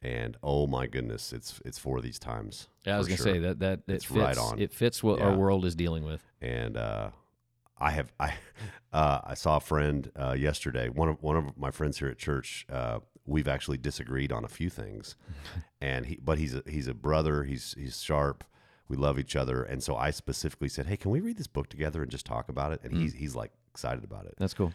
And 0.02 0.36
oh 0.42 0.66
my 0.66 0.86
goodness, 0.86 1.32
it's 1.32 1.60
it's 1.64 1.78
for 1.78 2.00
these 2.00 2.18
times. 2.18 2.68
Yeah, 2.86 2.96
I 2.96 2.98
was 2.98 3.06
gonna 3.08 3.16
sure. 3.16 3.26
say 3.34 3.38
that 3.40 3.60
that 3.60 3.80
it 3.86 3.92
It's 3.94 4.04
fits. 4.04 4.18
right 4.18 4.38
on. 4.38 4.58
It 4.60 4.72
fits 4.72 5.02
what 5.02 5.20
our 5.20 5.34
world 5.36 5.64
is 5.64 5.74
dealing 5.74 6.04
with. 6.04 6.22
and 6.40 6.76
uh, 6.76 7.10
I 7.78 7.90
have 7.92 8.12
I 8.20 8.34
uh, 8.92 9.20
I 9.24 9.34
saw 9.34 9.56
a 9.56 9.60
friend 9.60 10.10
uh, 10.16 10.32
yesterday. 10.38 10.88
One 10.88 11.08
of 11.08 11.22
one 11.22 11.36
of 11.36 11.56
my 11.56 11.70
friends 11.70 11.98
here 11.98 12.08
at 12.08 12.18
church. 12.18 12.66
Uh, 12.70 13.00
we've 13.24 13.46
actually 13.48 13.78
disagreed 13.78 14.32
on 14.32 14.44
a 14.44 14.48
few 14.48 14.68
things, 14.68 15.14
and 15.80 16.06
he 16.06 16.18
but 16.22 16.38
he's 16.38 16.54
a, 16.54 16.62
he's 16.66 16.88
a 16.88 16.94
brother. 16.94 17.44
He's 17.44 17.74
he's 17.78 18.02
sharp. 18.02 18.44
We 18.88 18.96
love 18.96 19.18
each 19.18 19.36
other, 19.36 19.62
and 19.62 19.82
so 19.82 19.96
I 19.96 20.10
specifically 20.10 20.68
said, 20.68 20.86
"Hey, 20.86 20.96
can 20.98 21.10
we 21.12 21.20
read 21.20 21.38
this 21.38 21.46
book 21.46 21.68
together 21.68 22.02
and 22.02 22.10
just 22.10 22.26
talk 22.26 22.48
about 22.48 22.72
it?" 22.72 22.80
And 22.82 22.92
he's 22.94 23.14
he's 23.14 23.34
like 23.34 23.52
excited 23.70 24.04
about 24.04 24.26
it. 24.26 24.34
That's 24.38 24.52
cool. 24.54 24.72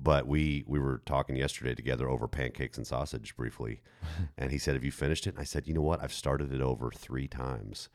But 0.00 0.26
we 0.28 0.64
we 0.66 0.78
were 0.78 1.02
talking 1.06 1.34
yesterday 1.36 1.74
together 1.74 2.08
over 2.08 2.28
pancakes 2.28 2.76
and 2.78 2.86
sausage 2.86 3.34
briefly, 3.36 3.80
and 4.38 4.52
he 4.52 4.58
said, 4.58 4.74
"Have 4.74 4.84
you 4.84 4.92
finished 4.92 5.26
it?" 5.26 5.30
And 5.30 5.40
I 5.40 5.44
said, 5.44 5.66
"You 5.66 5.74
know 5.74 5.82
what? 5.82 6.02
I've 6.02 6.12
started 6.12 6.52
it 6.52 6.60
over 6.60 6.90
three 6.92 7.26
times 7.26 7.88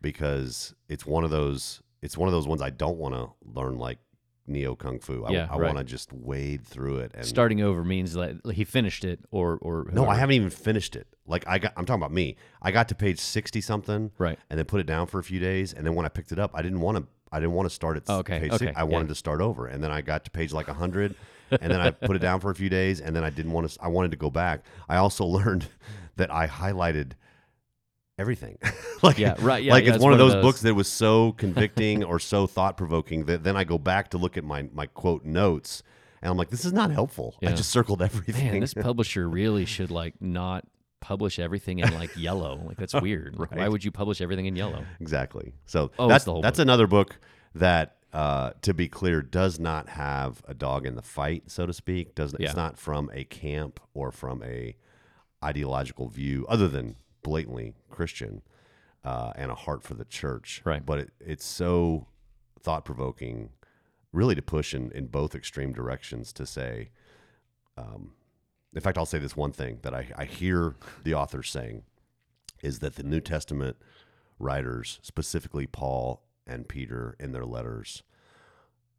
because 0.00 0.74
it's 0.88 1.06
one 1.06 1.24
of 1.24 1.30
those 1.30 1.82
it's 2.02 2.16
one 2.16 2.28
of 2.28 2.32
those 2.32 2.46
ones 2.46 2.60
I 2.60 2.70
don't 2.70 2.98
want 2.98 3.14
to 3.14 3.30
learn 3.42 3.78
like 3.78 3.98
neo 4.46 4.74
kung 4.76 5.00
fu. 5.00 5.24
I, 5.24 5.32
Yeah, 5.32 5.48
I 5.50 5.56
right. 5.56 5.74
want 5.74 5.78
to 5.78 5.84
just 5.84 6.12
wade 6.12 6.64
through 6.64 6.98
it 6.98 7.12
and 7.14 7.24
Starting 7.24 7.60
over 7.62 7.82
means 7.82 8.12
that 8.12 8.36
he 8.54 8.64
finished 8.64 9.04
it, 9.04 9.20
or 9.30 9.58
or 9.62 9.88
No, 9.92 10.06
I 10.08 10.14
haven't 10.16 10.34
even 10.34 10.50
finished 10.50 10.94
it. 10.94 11.06
Like 11.26 11.46
I 11.48 11.58
got, 11.58 11.72
I'm 11.76 11.86
talking 11.86 12.02
about 12.02 12.12
me. 12.12 12.36
I 12.62 12.70
got 12.70 12.88
to 12.88 12.94
page 12.94 13.18
sixty 13.18 13.60
something, 13.62 14.12
Right. 14.18 14.38
and 14.50 14.58
then 14.58 14.66
put 14.66 14.80
it 14.80 14.86
down 14.86 15.06
for 15.06 15.18
a 15.18 15.24
few 15.24 15.40
days, 15.40 15.72
and 15.72 15.86
then 15.86 15.94
when 15.94 16.04
I 16.04 16.10
picked 16.10 16.32
it 16.32 16.38
up, 16.38 16.50
I 16.54 16.60
didn't 16.62 16.80
want 16.80 16.98
to. 16.98 17.06
I 17.32 17.40
didn't 17.40 17.54
want 17.54 17.68
to 17.68 17.74
start 17.74 17.96
at 17.96 18.04
Oh, 18.08 18.18
okay, 18.18 18.38
page 18.38 18.52
okay, 18.52 18.66
six. 18.66 18.76
I 18.76 18.80
yeah. 18.82 18.84
wanted 18.84 19.08
to 19.08 19.14
start 19.16 19.40
over, 19.40 19.66
and 19.66 19.82
then 19.82 19.90
I 19.90 20.00
got 20.00 20.24
to 20.26 20.30
page 20.30 20.52
like 20.52 20.68
hundred, 20.68 21.16
and 21.50 21.70
then 21.72 21.80
I 21.80 21.90
put 21.90 22.16
it 22.16 22.20
down 22.20 22.40
for 22.40 22.50
a 22.50 22.54
few 22.54 22.68
days, 22.68 23.00
and 23.00 23.14
then 23.14 23.24
I 23.24 23.30
didn't 23.30 23.52
want 23.52 23.68
to. 23.70 23.78
I 23.82 23.88
wanted 23.88 24.10
to 24.12 24.16
go 24.16 24.30
back. 24.30 24.64
I 24.88 24.96
also 24.96 25.24
learned 25.38 25.66
that 26.16 26.30
I 26.32 26.46
highlighted 26.46 27.12
everything. 28.18 28.58
like 29.02 29.18
Yeah, 29.18 29.34
right, 29.40 29.62
yeah, 29.62 29.72
like 29.72 29.84
yeah, 29.84 29.90
it's 29.90 29.96
it's 29.96 30.02
one 30.02 30.12
of 30.12 30.12
one 30.12 30.12
of 30.12 30.18
those, 30.18 30.32
those- 30.34 30.42
books 30.42 30.60
that 30.62 30.74
was 30.74 30.88
so 30.88 31.32
convicting 31.32 32.04
or 32.04 32.18
so 32.18 32.46
thought 32.46 32.76
provoking 32.76 33.24
that 33.26 33.44
then 33.44 33.56
I 33.56 33.64
go 33.64 33.78
back 33.78 34.10
to 34.10 34.18
look 34.18 34.36
at 34.36 34.44
my 34.44 34.68
my 34.72 34.86
quote 34.86 35.24
notes, 35.24 35.82
and 36.22 36.30
I'm 36.30 36.36
like, 36.36 36.50
this 36.50 36.64
is 36.64 36.72
not 36.72 36.90
helpful. 36.90 37.34
I 37.42 37.52
just 37.52 37.70
circled 37.70 38.02
everything. 38.02 38.52
Man, 38.52 38.60
this 38.60 38.74
publisher 38.88 39.28
really 39.28 39.64
should 39.64 39.90
like 39.90 40.14
not 40.20 40.64
publish 41.00 41.38
everything 41.38 41.78
in 41.80 41.92
like 41.94 42.16
yellow. 42.16 42.60
Like 42.66 42.78
that's 42.78 42.94
weird. 42.94 43.38
Like, 43.38 43.54
Why 43.54 43.68
would 43.68 43.84
you 43.84 43.90
publish 43.92 44.20
everything 44.20 44.46
in 44.46 44.56
yellow? 44.56 44.84
Exactly. 45.00 45.52
So 45.66 45.90
Oh, 45.98 46.08
that's 46.08 46.24
the 46.24 46.32
whole 46.32 46.42
that's 46.42 46.56
book. 46.56 46.64
another 46.64 46.86
book 46.86 47.18
that, 47.54 47.95
uh, 48.16 48.52
to 48.62 48.72
be 48.72 48.88
clear, 48.88 49.20
does 49.20 49.60
not 49.60 49.90
have 49.90 50.42
a 50.48 50.54
dog 50.54 50.86
in 50.86 50.96
the 50.96 51.02
fight, 51.02 51.50
so 51.50 51.66
to 51.66 51.72
speak. 51.74 52.14
Does 52.14 52.34
Yeah. 52.38 52.46
it's 52.46 52.56
not 52.56 52.78
from 52.78 53.10
a 53.12 53.24
camp 53.24 53.78
or 53.92 54.10
from 54.10 54.42
a 54.42 54.74
ideological 55.44 56.08
view, 56.08 56.46
other 56.48 56.66
than 56.66 56.96
blatantly 57.22 57.74
Christian, 57.90 58.40
uh, 59.04 59.32
and 59.36 59.50
a 59.50 59.54
heart 59.54 59.82
for 59.82 59.92
the 59.92 60.06
church. 60.06 60.62
Right. 60.64 60.84
But 60.84 60.98
it, 61.00 61.10
it's 61.20 61.44
so 61.44 62.06
thought 62.58 62.86
provoking, 62.86 63.50
really, 64.12 64.34
to 64.34 64.40
push 64.40 64.72
in 64.72 64.90
in 64.92 65.08
both 65.08 65.34
extreme 65.34 65.74
directions 65.74 66.32
to 66.32 66.46
say. 66.46 66.88
Um, 67.76 68.12
in 68.74 68.80
fact, 68.80 68.96
I'll 68.96 69.04
say 69.04 69.18
this 69.18 69.36
one 69.36 69.52
thing 69.52 69.80
that 69.82 69.92
I, 69.94 70.10
I 70.16 70.24
hear 70.24 70.74
the 71.04 71.12
author 71.12 71.42
saying 71.42 71.82
is 72.62 72.78
that 72.78 72.94
the 72.94 73.02
New 73.02 73.20
Testament 73.20 73.76
writers, 74.38 75.00
specifically 75.02 75.66
Paul 75.66 76.22
and 76.46 76.68
Peter 76.68 77.16
in 77.18 77.32
their 77.32 77.44
letters, 77.44 78.02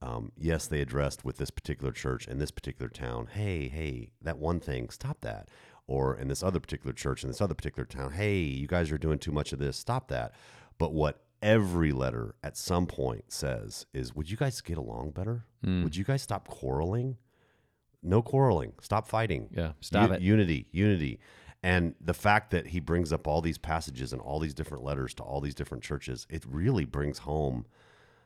um, 0.01 0.31
yes, 0.37 0.67
they 0.67 0.81
addressed 0.81 1.25
with 1.25 1.37
this 1.37 1.49
particular 1.49 1.91
church 1.91 2.27
in 2.27 2.37
this 2.37 2.51
particular 2.51 2.89
town, 2.89 3.27
hey, 3.33 3.67
hey, 3.67 4.11
that 4.21 4.37
one 4.37 4.59
thing, 4.59 4.89
stop 4.89 5.21
that. 5.21 5.49
Or 5.87 6.15
in 6.17 6.27
this 6.27 6.43
other 6.43 6.59
particular 6.59 6.93
church 6.93 7.23
in 7.23 7.29
this 7.29 7.41
other 7.41 7.55
particular 7.55 7.85
town, 7.85 8.11
hey, 8.11 8.39
you 8.39 8.67
guys 8.67 8.91
are 8.91 8.97
doing 8.97 9.19
too 9.19 9.31
much 9.31 9.53
of 9.53 9.59
this, 9.59 9.77
stop 9.77 10.09
that. 10.09 10.33
But 10.77 10.93
what 10.93 11.23
every 11.41 11.91
letter 11.93 12.35
at 12.43 12.57
some 12.57 12.85
point 12.87 13.31
says 13.31 13.85
is, 13.93 14.13
would 14.15 14.29
you 14.29 14.37
guys 14.37 14.59
get 14.61 14.77
along 14.77 15.11
better? 15.11 15.45
Would 15.83 15.95
you 15.95 16.03
guys 16.03 16.21
stop 16.21 16.47
quarreling? 16.47 17.17
No 18.03 18.21
quarreling. 18.21 18.73
Stop 18.81 19.07
fighting. 19.07 19.49
Yeah, 19.51 19.71
stop 19.81 20.09
U- 20.09 20.15
it. 20.15 20.21
Unity, 20.21 20.67
unity. 20.71 21.19
And 21.63 21.95
the 21.99 22.13
fact 22.13 22.51
that 22.51 22.67
he 22.67 22.79
brings 22.79 23.11
up 23.11 23.27
all 23.27 23.41
these 23.41 23.57
passages 23.57 24.13
and 24.13 24.21
all 24.21 24.39
these 24.39 24.53
different 24.53 24.83
letters 24.83 25.13
to 25.15 25.23
all 25.23 25.41
these 25.41 25.55
different 25.55 25.83
churches, 25.83 26.27
it 26.29 26.43
really 26.47 26.85
brings 26.85 27.19
home 27.19 27.65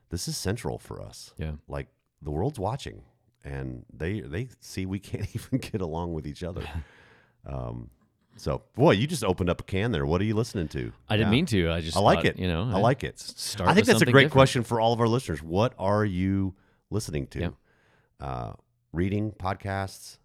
this 0.10 0.28
is 0.28 0.36
central 0.36 0.78
for 0.78 1.02
us. 1.02 1.34
Yeah. 1.38 1.54
Like 1.68 1.88
the 2.22 2.32
world's 2.32 2.60
watching 2.60 3.04
and 3.44 3.86
they 3.92 4.20
they 4.20 4.50
see 4.60 4.86
we 4.86 5.00
can't 5.12 5.28
even 5.34 5.60
get 5.60 5.82
along 5.82 6.14
with 6.14 6.28
each 6.28 6.44
other. 6.44 6.64
um 7.46 7.90
so 8.38 8.62
boy, 8.76 8.92
you 8.92 9.08
just 9.08 9.24
opened 9.24 9.50
up 9.50 9.62
a 9.62 9.64
can 9.64 9.92
there. 9.92 10.06
What 10.06 10.22
are 10.22 10.26
you 10.26 10.36
listening 10.36 10.68
to? 10.70 10.92
I 11.10 11.16
didn't 11.18 11.28
Yeah. 11.28 11.32
mean 11.32 11.46
to. 11.48 11.72
I 11.72 11.82
just 11.82 11.96
I 11.98 12.00
like 12.02 12.20
thought, 12.20 12.26
it. 12.28 12.40
You 12.40 12.48
know, 12.48 12.64
I 12.64 12.80
like 12.80 13.04
it. 13.04 13.20
Start 13.20 13.70
I 13.70 13.74
think 13.74 13.88
that's 13.88 14.02
a 14.02 14.06
great 14.06 14.24
different. 14.26 14.32
question 14.34 14.64
for 14.64 14.80
all 14.80 14.94
of 14.94 15.00
our 15.02 15.08
listeners. 15.08 15.42
What 15.42 15.74
are 15.80 16.04
you 16.06 16.54
listening 16.90 17.28
to? 17.28 17.40
Yeah. 17.40 17.50
Uh, 18.20 18.54
reading 18.94 19.32
podcasts, 19.32 20.18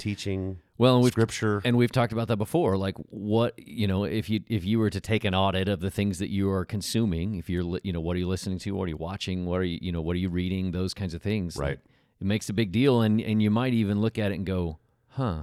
teaching, 0.00 0.58
Well, 0.78 0.96
and 0.98 1.06
scripture. 1.06 1.62
and 1.64 1.76
we've 1.76 1.92
talked 1.92 2.12
about 2.12 2.26
that 2.28 2.36
before. 2.38 2.76
Like, 2.76 2.96
what 3.10 3.54
you 3.58 3.86
know, 3.86 4.02
if 4.04 4.28
you 4.28 4.40
if 4.48 4.64
you 4.64 4.78
were 4.80 4.90
to 4.90 5.00
take 5.00 5.22
an 5.24 5.34
audit 5.34 5.68
of 5.68 5.78
the 5.80 5.90
things 5.90 6.18
that 6.18 6.30
you 6.30 6.50
are 6.50 6.64
consuming, 6.64 7.36
if 7.36 7.48
you're 7.48 7.78
you 7.84 7.92
know, 7.92 8.00
what 8.00 8.16
are 8.16 8.18
you 8.18 8.26
listening 8.26 8.58
to, 8.60 8.72
what 8.74 8.84
are 8.84 8.88
you 8.88 8.96
watching, 8.96 9.46
what 9.46 9.60
are 9.60 9.64
you 9.64 9.78
you 9.80 9.92
know, 9.92 10.00
what 10.00 10.16
are 10.16 10.18
you 10.18 10.28
reading, 10.30 10.72
those 10.72 10.92
kinds 10.94 11.14
of 11.14 11.22
things. 11.22 11.56
Right. 11.56 11.68
Like, 11.70 11.78
it 12.20 12.26
makes 12.26 12.48
a 12.48 12.52
big 12.52 12.72
deal, 12.72 13.00
and 13.02 13.20
and 13.20 13.40
you 13.40 13.50
might 13.50 13.72
even 13.74 14.00
look 14.00 14.18
at 14.18 14.32
it 14.32 14.34
and 14.34 14.44
go, 14.46 14.78
huh, 15.10 15.42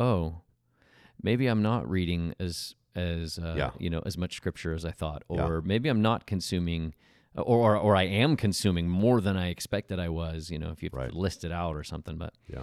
oh, 0.00 0.40
maybe 1.22 1.46
I'm 1.46 1.62
not 1.62 1.88
reading 1.88 2.34
as 2.40 2.74
as 2.94 3.38
uh, 3.38 3.54
Yeah. 3.56 3.70
you 3.78 3.90
know 3.90 4.02
as 4.06 4.16
much 4.18 4.34
scripture 4.36 4.72
as 4.74 4.84
I 4.84 4.90
thought, 4.90 5.22
Yeah. 5.30 5.46
or 5.46 5.62
maybe 5.62 5.88
I'm 5.88 6.02
not 6.02 6.26
consuming. 6.26 6.94
Or, 7.38 7.74
or, 7.74 7.76
or 7.76 7.94
I 7.94 8.04
am 8.04 8.34
consuming 8.34 8.88
more 8.88 9.20
than 9.20 9.36
I 9.36 9.48
expected 9.50 10.00
I 10.00 10.08
was, 10.08 10.50
you 10.50 10.58
know, 10.58 10.70
if 10.70 10.82
you 10.82 10.88
Right. 10.90 11.12
list 11.12 11.44
it 11.44 11.52
out 11.52 11.76
or 11.76 11.84
something. 11.84 12.16
But 12.16 12.32
yeah. 12.48 12.62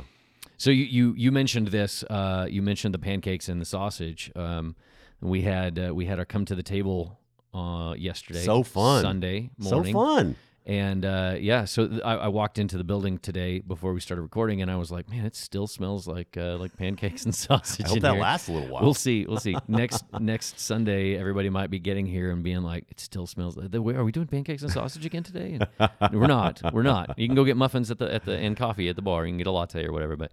So 0.63 0.72
you 0.72 0.86
you, 0.86 1.13
you 1.17 1.32
mentioned 1.34 1.67
this. 1.67 2.05
Uh, 2.10 2.48
you 2.50 2.62
mentioned 2.62 2.93
the 2.93 3.00
pancakes 3.00 3.50
and 3.50 3.60
the 3.60 3.65
sausage. 3.65 4.32
Um, 4.34 4.77
we 5.20 5.41
had 5.41 5.77
uh, 5.77 5.93
we 5.93 6.05
had 6.05 6.20
our 6.20 6.25
come 6.25 6.46
to 6.46 6.55
the 6.55 6.63
table 6.63 7.20
uh, 7.53 7.96
yesterday. 7.98 8.46
So 8.46 8.63
fun. 8.63 9.01
Sunday 9.01 9.50
morning. 9.58 9.93
So 9.93 10.00
fun. 10.00 10.36
And 10.65 11.03
uh, 11.03 11.36
yeah, 11.39 11.65
so 11.65 11.88
th- 11.89 12.01
I, 12.05 12.13
I 12.13 12.27
walked 12.29 12.58
into 12.58 12.77
the 12.77 12.86
building 12.86 13.17
today 13.17 13.60
before 13.60 13.91
we 13.93 14.00
started 14.00 14.22
recording, 14.22 14.62
and 14.62 14.72
I 14.72 14.77
was 14.77 14.91
like, 14.91 15.10
man, 15.10 15.25
it 15.25 15.36
still 15.36 15.67
smells 15.67 16.08
like 16.08 16.38
uh, 16.38 16.55
like 16.55 16.77
pancakes 16.77 17.25
and 17.25 17.36
sausage. 17.36 17.86
I 17.86 17.89
hope 17.89 18.00
that 18.00 18.13
here. 18.13 18.22
lasts 18.22 18.48
a 18.48 18.53
little 18.53 18.70
while. 18.70 18.82
We'll 18.82 18.93
see. 18.93 19.25
We'll 19.25 19.39
see. 19.41 19.58
next 19.67 20.05
next 20.22 20.62
Sunday, 20.62 21.17
everybody 21.17 21.50
might 21.50 21.70
be 21.70 21.79
getting 21.79 22.05
here 22.05 22.32
and 22.32 22.43
being 22.43 22.62
like, 22.62 22.86
"It 22.89 23.01
still 23.01 23.27
smells. 23.27 23.58
Like, 23.58 23.75
are 23.75 24.03
we 24.05 24.12
doing 24.13 24.27
pancakes 24.27 24.62
and 24.63 24.72
sausage 24.72 25.05
again 25.05 25.24
today?" 25.24 25.60
And 25.79 25.89
we're 26.13 26.27
not. 26.27 26.62
We're 26.72 26.84
not. 26.84 27.20
You 27.20 27.27
can 27.27 27.36
go 27.36 27.43
get 27.43 27.58
muffins 27.58 27.91
at 27.91 27.98
the 28.00 28.13
at 28.13 28.24
the 28.24 28.38
and 28.38 28.55
coffee 28.55 28.88
at 28.88 28.96
the 28.96 29.01
bar. 29.01 29.25
You 29.25 29.32
can 29.32 29.39
get 29.39 29.48
a 29.48 29.51
latte 29.51 29.86
or 29.86 29.91
whatever. 29.91 30.15
But 30.15 30.32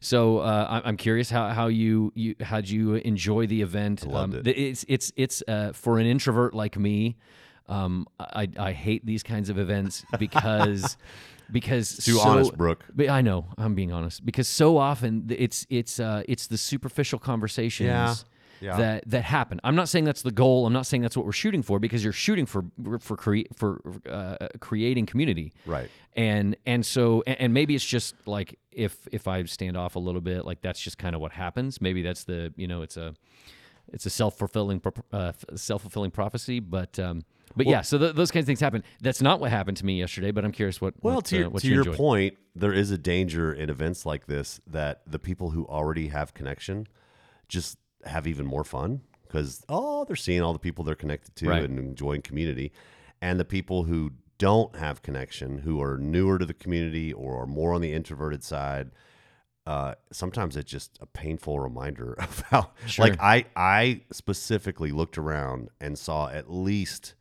so 0.00 0.40
uh, 0.40 0.80
I- 0.84 0.86
I'm 0.86 0.98
curious 0.98 1.30
how 1.30 1.48
how 1.48 1.68
you 1.68 2.12
you 2.14 2.34
how'd 2.42 2.68
you 2.68 2.96
enjoy 2.96 3.46
the 3.46 3.62
event? 3.62 4.06
loved 4.06 4.34
um, 4.34 4.40
it. 4.40 4.48
It's 4.58 4.84
it's 4.88 5.10
it's 5.16 5.42
uh, 5.48 5.72
for 5.72 5.98
an 5.98 6.04
introvert 6.06 6.52
like 6.52 6.76
me. 6.78 7.16
Um, 7.68 8.06
I 8.18 8.48
I 8.58 8.72
hate 8.72 9.04
these 9.06 9.22
kinds 9.22 9.48
of 9.50 9.58
events 9.58 10.04
because. 10.18 10.96
Because 11.52 11.98
Too 11.98 12.12
so- 12.14 12.20
honest, 12.20 12.56
Brooke. 12.56 12.86
but 12.94 13.10
I 13.10 13.20
know 13.20 13.44
I'm 13.58 13.74
being 13.74 13.92
honest 13.92 14.24
because 14.24 14.48
so 14.48 14.78
often 14.78 15.26
it's 15.28 15.66
it's 15.68 16.00
uh, 16.00 16.22
it's 16.26 16.46
the 16.46 16.56
superficial 16.56 17.18
conversations 17.18 17.86
Yeah, 17.86 18.14
yeah. 18.62 18.76
that 18.78 19.04
that 19.08 19.24
happen. 19.24 19.60
I'm 19.62 19.74
not 19.76 19.90
saying 19.90 20.04
that's 20.04 20.22
the 20.22 20.30
goal. 20.32 20.66
I'm 20.66 20.72
not 20.72 20.86
saying 20.86 21.02
that's 21.02 21.18
what 21.18 21.26
we're 21.26 21.32
shooting 21.32 21.62
for 21.62 21.78
because 21.78 22.02
you're 22.02 22.14
shooting 22.14 22.46
for 22.46 22.64
for 22.98 23.14
cre- 23.18 23.46
for 23.54 23.82
uh, 24.08 24.48
creating 24.60 25.04
community. 25.04 25.52
Right. 25.66 25.90
And 26.16 26.56
and 26.64 26.84
so 26.84 27.22
and, 27.26 27.38
and 27.38 27.52
maybe 27.54 27.74
it's 27.74 27.84
just 27.84 28.14
like 28.26 28.58
if 28.72 29.06
if 29.12 29.28
I 29.28 29.44
stand 29.44 29.76
off 29.76 29.96
a 29.96 30.00
little 30.00 30.22
bit, 30.22 30.46
like 30.46 30.62
that's 30.62 30.80
just 30.80 30.96
kind 30.96 31.14
of 31.14 31.20
what 31.20 31.32
happens. 31.32 31.78
Maybe 31.78 32.00
that's 32.00 32.24
the 32.24 32.54
you 32.56 32.66
know 32.66 32.80
it's 32.80 32.96
a 32.96 33.14
it's 33.92 34.06
a 34.06 34.10
self 34.10 34.38
fulfilling 34.38 34.80
uh, 35.12 35.32
self 35.56 35.82
fulfilling 35.82 36.10
prophecy, 36.10 36.58
but. 36.58 36.98
Um, 36.98 37.22
but 37.56 37.66
yeah, 37.66 37.80
so 37.82 37.98
th- 37.98 38.14
those 38.14 38.30
kinds 38.30 38.44
of 38.44 38.46
things 38.46 38.60
happen. 38.60 38.82
That's 39.00 39.22
not 39.22 39.40
what 39.40 39.50
happened 39.50 39.76
to 39.78 39.86
me 39.86 39.98
yesterday, 39.98 40.30
but 40.30 40.44
I'm 40.44 40.52
curious 40.52 40.80
what. 40.80 40.94
Well, 41.02 41.16
what, 41.16 41.24
to 41.26 41.36
your, 41.38 41.46
uh, 41.54 41.58
to 41.58 41.66
you 41.66 41.72
your 41.74 41.80
enjoyed. 41.82 41.96
point, 41.96 42.36
there 42.54 42.72
is 42.72 42.90
a 42.90 42.98
danger 42.98 43.52
in 43.52 43.70
events 43.70 44.04
like 44.06 44.26
this 44.26 44.60
that 44.66 45.02
the 45.06 45.18
people 45.18 45.50
who 45.50 45.64
already 45.66 46.08
have 46.08 46.34
connection 46.34 46.86
just 47.48 47.78
have 48.04 48.26
even 48.26 48.46
more 48.46 48.64
fun 48.64 49.00
because 49.26 49.64
oh, 49.68 50.04
they're 50.04 50.16
seeing 50.16 50.42
all 50.42 50.52
the 50.52 50.58
people 50.58 50.84
they're 50.84 50.94
connected 50.94 51.34
to 51.36 51.48
Right. 51.48 51.62
and 51.64 51.78
enjoying 51.78 52.22
community, 52.22 52.72
and 53.20 53.38
the 53.40 53.44
people 53.44 53.84
who 53.84 54.12
don't 54.38 54.74
have 54.76 55.00
connection, 55.02 55.58
who 55.58 55.80
are 55.80 55.96
newer 55.96 56.38
to 56.38 56.44
the 56.44 56.54
community 56.54 57.12
or 57.12 57.42
are 57.42 57.46
more 57.46 57.72
on 57.72 57.80
the 57.80 57.92
introverted 57.92 58.42
side. 58.42 58.90
Uh, 59.66 59.94
sometimes 60.12 60.56
it's 60.58 60.70
just 60.70 60.98
a 61.00 61.06
painful 61.06 61.58
reminder 61.58 62.12
of 62.18 62.40
how, 62.50 62.70
Sure. 62.86 63.06
like 63.06 63.18
I, 63.18 63.46
I 63.56 64.02
specifically 64.12 64.90
looked 64.92 65.16
around 65.16 65.70
and 65.80 65.98
saw 65.98 66.28
at 66.28 66.50
least 66.52 67.14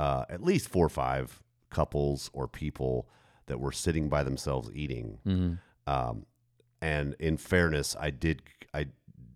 uh, 0.00 0.24
at 0.30 0.42
least 0.42 0.70
four 0.70 0.86
or 0.86 0.88
five 0.88 1.42
couples 1.68 2.30
or 2.32 2.48
people 2.48 3.06
that 3.46 3.60
were 3.60 3.70
sitting 3.70 4.08
by 4.08 4.24
themselves 4.24 4.70
eating. 4.72 5.18
Mm-hmm. 5.26 5.92
Um, 5.92 6.24
and 6.80 7.14
in 7.18 7.36
fairness, 7.36 7.94
I 8.00 8.08
did 8.08 8.40
I 8.72 8.86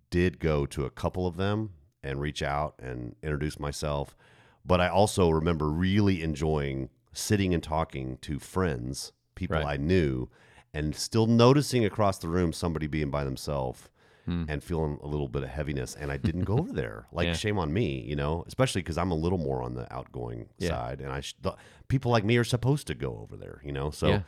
did 0.08 0.40
go 0.40 0.64
to 0.64 0.86
a 0.86 0.90
couple 0.90 1.26
of 1.26 1.36
them 1.36 1.74
and 2.02 2.18
reach 2.18 2.42
out 2.42 2.76
and 2.78 3.14
introduce 3.22 3.60
myself. 3.60 4.16
But 4.64 4.80
I 4.80 4.88
also 4.88 5.28
remember 5.28 5.68
really 5.68 6.22
enjoying 6.22 6.88
sitting 7.12 7.52
and 7.52 7.62
talking 7.62 8.16
to 8.22 8.38
friends, 8.38 9.12
people 9.34 9.58
Right. 9.58 9.66
I 9.66 9.76
knew, 9.76 10.30
and 10.72 10.96
still 10.96 11.26
noticing 11.26 11.84
across 11.84 12.16
the 12.18 12.28
room 12.28 12.54
somebody 12.54 12.86
being 12.86 13.10
by 13.10 13.24
themselves 13.24 13.90
and 14.26 14.62
feeling 14.64 14.98
a 15.02 15.06
little 15.06 15.28
bit 15.28 15.42
of 15.42 15.48
heaviness. 15.50 15.94
And 15.94 16.10
I 16.10 16.16
didn't 16.16 16.44
go 16.44 16.58
over 16.58 16.72
there. 16.72 17.06
Like, 17.12 17.26
Yeah. 17.26 17.32
shame 17.34 17.58
on 17.58 17.72
me, 17.72 18.00
you 18.00 18.16
know, 18.16 18.44
especially 18.46 18.80
because 18.82 18.96
I'm 18.98 19.10
a 19.10 19.14
little 19.14 19.38
more 19.38 19.62
on 19.62 19.74
the 19.74 19.92
outgoing 19.92 20.48
Yeah. 20.58 20.70
side. 20.70 21.00
And 21.00 21.12
I, 21.12 21.20
sh- 21.20 21.34
the, 21.42 21.54
people 21.88 22.10
like 22.10 22.24
me 22.24 22.36
are 22.38 22.44
supposed 22.44 22.86
to 22.86 22.94
go 22.94 23.18
over 23.22 23.36
there, 23.36 23.60
you 23.64 23.72
know? 23.72 23.90
So, 23.90 24.08
Yeah. 24.08 24.20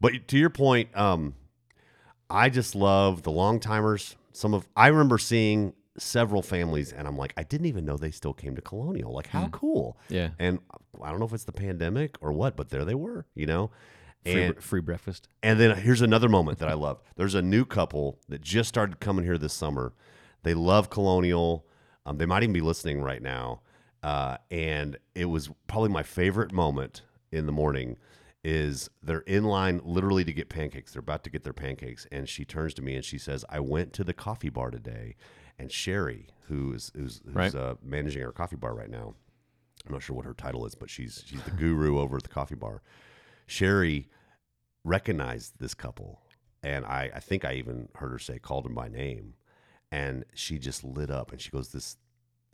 but 0.00 0.26
to 0.28 0.38
your 0.38 0.50
point, 0.50 0.88
um, 0.96 1.34
I 2.30 2.48
just 2.50 2.74
love 2.74 3.22
the 3.22 3.30
long 3.30 3.60
timers. 3.60 4.16
Some 4.32 4.54
of 4.54 4.66
I 4.76 4.88
remember 4.88 5.18
seeing 5.18 5.74
several 5.98 6.42
families, 6.42 6.92
and 6.92 7.06
I'm 7.06 7.16
like, 7.16 7.32
I 7.36 7.44
didn't 7.44 7.66
even 7.66 7.84
know 7.84 7.96
they 7.96 8.10
still 8.10 8.32
came 8.34 8.56
to 8.56 8.62
Colonial. 8.62 9.12
Like, 9.12 9.28
how 9.28 9.46
cool! 9.48 9.96
Yeah. 10.08 10.30
And 10.40 10.58
I 11.00 11.10
don't 11.10 11.20
know 11.20 11.26
if 11.26 11.32
it's 11.32 11.44
the 11.44 11.52
pandemic 11.52 12.16
or 12.20 12.32
what, 12.32 12.56
but 12.56 12.70
there 12.70 12.84
they 12.84 12.94
were, 12.96 13.26
you 13.34 13.46
know. 13.46 13.70
Free, 14.24 14.42
And 14.42 14.54
bre- 14.54 14.60
free 14.60 14.80
breakfast. 14.80 15.28
and 15.42 15.60
then 15.60 15.76
here's 15.76 16.00
another 16.00 16.28
moment 16.28 16.58
that 16.58 16.68
I 16.68 16.74
love. 16.74 17.00
There's 17.16 17.34
a 17.34 17.42
new 17.42 17.64
couple 17.64 18.18
that 18.28 18.40
just 18.40 18.68
started 18.68 19.00
coming 19.00 19.24
here 19.24 19.38
this 19.38 19.52
summer. 19.52 19.92
They 20.42 20.54
love 20.54 20.90
Colonial. 20.90 21.66
Um, 22.06 22.18
they 22.18 22.26
might 22.26 22.42
even 22.42 22.52
be 22.52 22.60
listening 22.60 23.02
right 23.02 23.22
now. 23.22 23.60
Uh, 24.02 24.36
and 24.50 24.98
it 25.14 25.24
was 25.26 25.50
probably 25.66 25.88
my 25.88 26.02
favorite 26.02 26.52
moment 26.52 27.02
in 27.32 27.46
the 27.46 27.52
morning. 27.52 27.96
Is 28.46 28.90
they're 29.02 29.20
in 29.20 29.44
line 29.44 29.80
literally 29.84 30.22
to 30.24 30.32
get 30.32 30.50
pancakes. 30.50 30.92
They're 30.92 31.00
about 31.00 31.24
to 31.24 31.30
get 31.30 31.44
their 31.44 31.54
pancakes, 31.54 32.06
and 32.12 32.28
she 32.28 32.44
turns 32.44 32.74
to 32.74 32.82
me 32.82 32.94
and 32.94 33.02
she 33.02 33.16
says, 33.16 33.42
"I 33.48 33.60
went 33.60 33.94
to 33.94 34.04
the 34.04 34.12
coffee 34.12 34.50
bar 34.50 34.70
today, 34.70 35.16
and 35.58 35.72
Sherry, 35.72 36.28
who 36.48 36.74
is 36.74 36.92
who's, 36.94 37.22
who's 37.24 37.34
Right. 37.34 37.54
uh, 37.54 37.76
managing 37.82 38.22
our 38.22 38.32
coffee 38.32 38.56
bar 38.56 38.74
right 38.74 38.90
now, 38.90 39.14
I'm 39.86 39.92
not 39.92 40.02
sure 40.02 40.14
what 40.14 40.26
her 40.26 40.34
title 40.34 40.66
is, 40.66 40.74
but 40.74 40.90
she's 40.90 41.24
she's 41.26 41.40
the 41.44 41.52
guru 41.52 41.98
over 41.98 42.18
at 42.18 42.22
the 42.22 42.28
coffee 42.28 42.54
bar. 42.54 42.82
Sherry 43.46 44.08
recognized 44.84 45.54
this 45.58 45.74
couple, 45.74 46.20
and 46.62 46.84
I, 46.84 47.10
I 47.14 47.20
think 47.20 47.44
I 47.44 47.54
even 47.54 47.88
heard 47.96 48.12
her 48.12 48.18
say 48.18 48.38
called 48.38 48.66
him 48.66 48.74
by 48.74 48.88
name, 48.88 49.34
and 49.90 50.24
she 50.34 50.58
just 50.58 50.84
lit 50.84 51.10
up, 51.10 51.32
and 51.32 51.40
she 51.40 51.50
goes, 51.50 51.70
"This, 51.70 51.96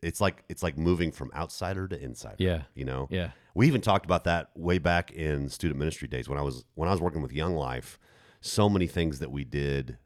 it's 0.02 0.20
like 0.20 0.44
it's 0.48 0.62
like 0.62 0.76
moving 0.78 1.12
from 1.12 1.30
outsider 1.34 1.88
to 1.88 2.02
insider." 2.02 2.36
Yeah. 2.38 2.62
you 2.74 2.84
know. 2.84 3.08
Yeah. 3.10 3.30
We 3.54 3.66
even 3.66 3.80
talked 3.80 4.04
about 4.04 4.24
that 4.24 4.50
way 4.54 4.78
back 4.78 5.10
in 5.10 5.48
student 5.48 5.78
ministry 5.78 6.08
days 6.08 6.28
when 6.28 6.38
I 6.38 6.42
was 6.42 6.64
when 6.74 6.88
I 6.88 6.92
was 6.92 7.00
working 7.00 7.22
with 7.22 7.32
Young 7.32 7.54
Life. 7.54 7.98
So 8.40 8.68
many 8.68 8.86
things 8.86 9.18
that 9.18 9.30
we 9.30 9.44
did, 9.44 9.98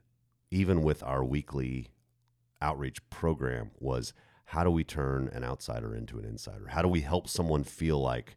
even 0.51 0.83
with 0.83 1.03
our 1.03 1.25
weekly 1.25 1.89
outreach 2.61 3.09
program, 3.11 3.71
was 3.79 4.13
how 4.47 4.65
do 4.65 4.71
we 4.71 4.85
turn 4.85 5.29
an 5.33 5.45
outsider 5.45 5.95
into 5.95 6.19
an 6.19 6.25
insider? 6.25 6.69
How 6.69 6.83
do 6.83 6.89
we 6.89 7.01
help 7.01 7.29
someone 7.29 7.65
feel 7.65 8.01
like 8.01 8.37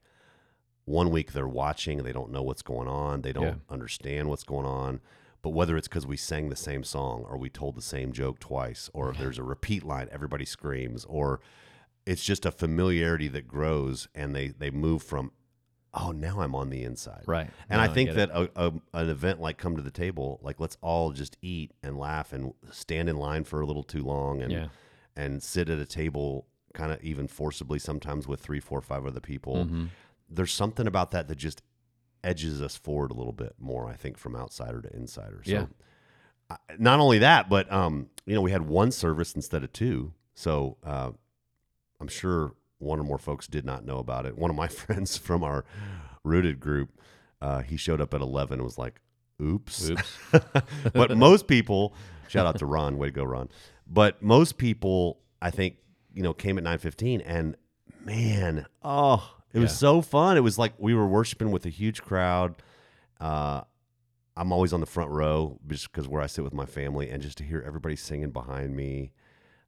one 0.87 1.11
week 1.11 1.33
they're 1.33 1.47
watching, 1.47 2.03
they 2.03 2.13
don't 2.13 2.31
know 2.31 2.41
what's 2.41 2.61
going 2.61 2.87
on, 2.87 3.21
they 3.21 3.33
don't 3.33 3.43
Yeah. 3.43 3.55
understand 3.69 4.29
what's 4.29 4.43
going 4.45 4.65
on. 4.65 5.01
But 5.41 5.49
whether 5.49 5.75
it's 5.77 5.87
because 5.87 6.07
we 6.07 6.17
sang 6.17 6.47
the 6.49 6.55
same 6.55 6.83
song, 6.83 7.23
or 7.29 7.37
we 7.37 7.49
told 7.49 7.75
the 7.75 7.81
same 7.81 8.11
joke 8.13 8.39
twice, 8.39 8.89
or 8.93 9.11
if 9.11 9.17
there's 9.17 9.37
a 9.37 9.43
repeat 9.43 9.83
line, 9.83 10.07
everybody 10.11 10.45
screams, 10.45 11.05
or 11.05 11.39
it's 12.05 12.23
just 12.23 12.45
a 12.45 12.51
familiarity 12.51 13.27
that 13.27 13.47
grows, 13.47 14.07
and 14.15 14.33
they 14.35 14.47
they 14.47 14.71
move 14.71 15.03
from, 15.03 15.31
oh, 15.93 16.11
now 16.11 16.39
I'm 16.39 16.55
on 16.55 16.69
the 16.69 16.83
inside, 16.83 17.23
Right. 17.27 17.49
and 17.69 17.79
No, 17.79 17.83
I 17.83 17.87
think 17.93 18.11
it. 18.11 18.15
that 18.15 18.29
a, 18.31 18.49
a, 18.55 18.73
an 18.93 19.09
event 19.09 19.39
like 19.41 19.57
Come 19.57 19.75
to 19.75 19.81
the 19.83 19.91
Table, 19.91 20.39
like 20.41 20.59
let's 20.59 20.77
all 20.81 21.11
just 21.11 21.37
eat 21.41 21.71
and 21.83 21.97
laugh 21.97 22.31
and 22.33 22.53
stand 22.71 23.09
in 23.09 23.17
line 23.17 23.43
for 23.43 23.59
a 23.61 23.65
little 23.65 23.83
too 23.83 24.03
long 24.03 24.41
and 24.41 24.51
Yeah. 24.51 24.67
and 25.17 25.43
sit 25.43 25.69
at 25.69 25.79
a 25.79 25.85
table 25.85 26.47
kind 26.73 26.91
of 26.91 27.01
even 27.03 27.27
forcibly 27.27 27.79
sometimes 27.79 28.27
with 28.27 28.39
three, 28.39 28.59
four, 28.59 28.81
five 28.81 29.05
other 29.05 29.19
people. 29.21 29.65
Mm-hmm. 29.65 29.85
There's 30.29 30.53
something 30.53 30.87
about 30.87 31.11
that 31.11 31.27
that 31.27 31.37
just 31.37 31.61
edges 32.23 32.61
us 32.61 32.75
forward 32.75 33.11
a 33.11 33.13
little 33.13 33.31
bit 33.33 33.55
more, 33.59 33.87
I 33.87 33.93
think, 33.93 34.17
from 34.17 34.35
outsider 34.35 34.81
to 34.81 34.93
insider. 34.95 35.41
So 35.45 35.51
Yeah. 35.51 35.65
I- 36.49 36.57
not 36.77 36.99
only 36.99 37.19
that, 37.19 37.49
but 37.49 37.71
um, 37.71 38.09
you 38.25 38.33
know, 38.35 38.41
we 38.41 38.51
had 38.51 38.63
one 38.67 38.91
service 38.91 39.33
instead 39.33 39.63
of 39.63 39.71
two. 39.73 40.13
So 40.33 40.77
uh, 40.83 41.11
I'm 41.99 42.07
sure 42.07 42.53
one 42.79 42.99
or 42.99 43.03
more 43.03 43.17
folks 43.17 43.47
did 43.47 43.65
not 43.65 43.85
know 43.85 43.97
about 43.99 44.25
it. 44.25 44.37
One 44.37 44.49
of 44.49 44.55
my 44.55 44.67
friends 44.81 45.17
from 45.17 45.43
our 45.43 45.65
rooted 46.23 46.59
group, 46.59 46.89
uh, 47.41 47.61
he 47.61 47.77
showed 47.77 48.01
up 48.01 48.13
at 48.13 48.21
11 48.21 48.59
and 48.59 48.63
was 48.63 48.77
like, 48.77 48.99
oops. 49.41 49.89
Oops. 49.89 50.17
but 50.93 51.17
most 51.17 51.47
people, 51.47 51.93
shout 52.27 52.45
out 52.45 52.59
to 52.59 52.65
Ron, 52.65 52.97
way 52.97 53.07
to 53.07 53.13
go, 53.13 53.23
Ron. 53.23 53.49
But 53.87 54.21
most 54.21 54.57
people, 54.57 55.19
I 55.41 55.49
think, 55.51 55.77
you 56.13 56.23
know, 56.23 56.33
came 56.33 56.57
at 56.57 56.63
9:15 56.63 57.21
and 57.25 57.55
man, 58.03 58.65
oh, 58.83 59.36
it 59.53 59.59
was 59.59 59.71
Yeah. 59.71 59.77
so 59.77 60.01
fun. 60.01 60.37
It 60.37 60.41
was 60.41 60.57
like 60.57 60.73
we 60.77 60.93
were 60.93 61.07
worshiping 61.07 61.51
with 61.51 61.65
a 61.65 61.69
huge 61.69 62.01
crowd. 62.01 62.55
Uh, 63.19 63.61
I'm 64.35 64.51
always 64.51 64.71
on 64.73 64.79
the 64.81 64.85
front 64.85 65.09
row 65.09 65.59
just 65.67 65.91
because 65.91 66.07
where 66.07 66.21
I 66.21 66.27
sit 66.27 66.43
with 66.43 66.53
my 66.53 66.65
family, 66.65 67.09
and 67.09 67.21
just 67.23 67.37
to 67.39 67.43
hear 67.43 67.63
everybody 67.65 67.95
singing 67.95 68.29
behind 68.31 68.75
me, 68.75 69.11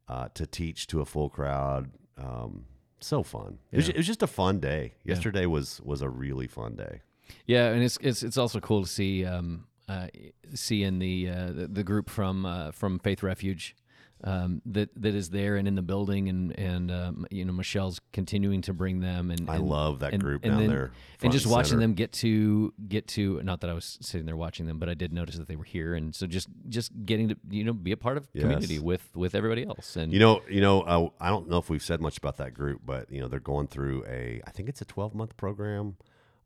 uh, 0.08 0.30
to 0.36 0.46
teach 0.46 0.86
to 0.88 1.02
a 1.02 1.06
full 1.06 1.30
crowd, 1.30 1.90
um, 2.18 2.66
so 3.00 3.24
fun. 3.24 3.58
It, 3.72 3.78
was, 3.78 3.90
it 3.90 3.98
was 3.98 4.06
just 4.08 4.22
a 4.22 4.28
fun 4.28 4.60
day. 4.60 4.94
Yesterday 5.04 5.46
was 5.46 5.82
was 5.84 6.02
a 6.02 6.10
really 6.10 6.48
fun 6.48 6.76
day. 6.76 7.02
Yeah, 7.48 7.70
and 7.70 7.84
it's 7.84 7.98
it's 8.02 8.22
it's 8.24 8.38
also 8.38 8.60
cool 8.60 8.84
to 8.84 8.88
see 8.90 9.26
um, 9.26 9.66
uh, 9.88 10.08
seeing 10.54 11.00
the, 11.00 11.30
uh, 11.30 11.46
the 11.52 11.68
the 11.68 11.84
group 11.84 12.10
from 12.10 12.46
uh, 12.46 12.72
from 12.72 13.00
Faith 13.00 13.24
Refuge 13.24 13.76
um, 14.24 14.62
that 14.66 14.90
that 15.02 15.16
is 15.16 15.30
there 15.30 15.56
and 15.56 15.68
in 15.68 15.76
the 15.76 15.82
building, 15.82 16.28
and 16.30 16.58
and 16.60 16.92
um, 16.92 17.26
you 17.32 17.46
know 17.46 17.54
Michelle's 17.54 18.02
continuing 18.12 18.62
to 18.64 18.74
bring 18.74 19.00
them, 19.00 19.32
and 19.32 19.50
I 19.50 19.56
and- 19.56 19.68
love 19.68 20.00
that 20.00 20.14
and- 20.14 20.22
group 20.22 20.44
and 20.44 20.52
down 20.54 20.60
then- 20.62 20.70
there, 20.70 20.92
and 21.22 21.32
just 21.32 21.46
and 21.46 21.54
watching 21.54 21.80
them 21.80 21.94
get 21.94 22.12
to 22.14 22.74
get 22.88 23.08
to 23.10 23.42
not 23.44 23.62
that 23.62 23.70
I 23.70 23.74
was 23.74 23.98
sitting 24.02 24.26
there 24.26 24.36
watching 24.38 24.66
them, 24.66 24.78
but 24.80 24.90
I 24.90 24.94
did 24.94 25.14
notice 25.14 25.38
that 25.38 25.48
they 25.48 25.56
were 25.56 25.64
here, 25.64 25.94
and 25.96 26.14
so 26.14 26.28
just 26.28 26.50
just 26.68 26.92
getting 27.06 27.30
to 27.30 27.38
you 27.50 27.64
know 27.64 27.74
be 27.74 27.92
a 27.92 27.98
part 27.98 28.18
of 28.18 28.32
community 28.34 28.76
Yes. 28.76 28.84
with 28.84 29.10
with 29.16 29.36
everybody 29.36 29.66
else, 29.66 29.96
and 29.96 30.12
You 30.12 30.20
know, 30.20 30.42
you 30.50 30.62
know, 30.62 30.82
uh, 30.82 31.10
I 31.22 31.30
don't 31.30 31.48
know 31.50 31.58
if 31.58 31.70
we've 31.70 31.84
said 31.84 32.02
much 32.02 32.18
about 32.18 32.38
that 32.38 32.54
group, 32.54 32.82
but 32.86 33.12
you 33.12 33.22
know, 33.22 33.28
they're 33.28 33.40
going 33.40 33.68
through 33.68 34.04
a, 34.06 34.42
I 34.46 34.52
think 34.52 34.68
it's 34.70 34.82
a 34.82 34.86
12 34.86 35.16
month 35.16 35.38
program 35.38 35.96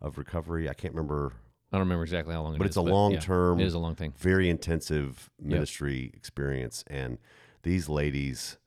of 0.02 0.18
recovery. 0.18 0.70
I 0.70 0.74
can't 0.74 0.94
remember, 0.94 1.34
I 1.72 1.78
don't 1.78 1.86
remember 1.88 2.04
exactly 2.04 2.34
how 2.36 2.42
long, 2.44 2.56
it 2.56 2.58
but 2.60 2.66
is, 2.66 2.70
it's 2.72 2.78
a 2.78 2.82
long 2.82 3.18
term, 3.18 3.60
it 3.60 3.66
is 3.66 3.74
a 3.74 3.80
long 3.80 3.96
thing. 3.96 4.14
very 4.18 4.50
intensive 4.50 5.30
ministry 5.42 6.12
experience. 6.14 6.84
And 6.88 7.18
these 7.64 7.90
ladies, 7.90 8.58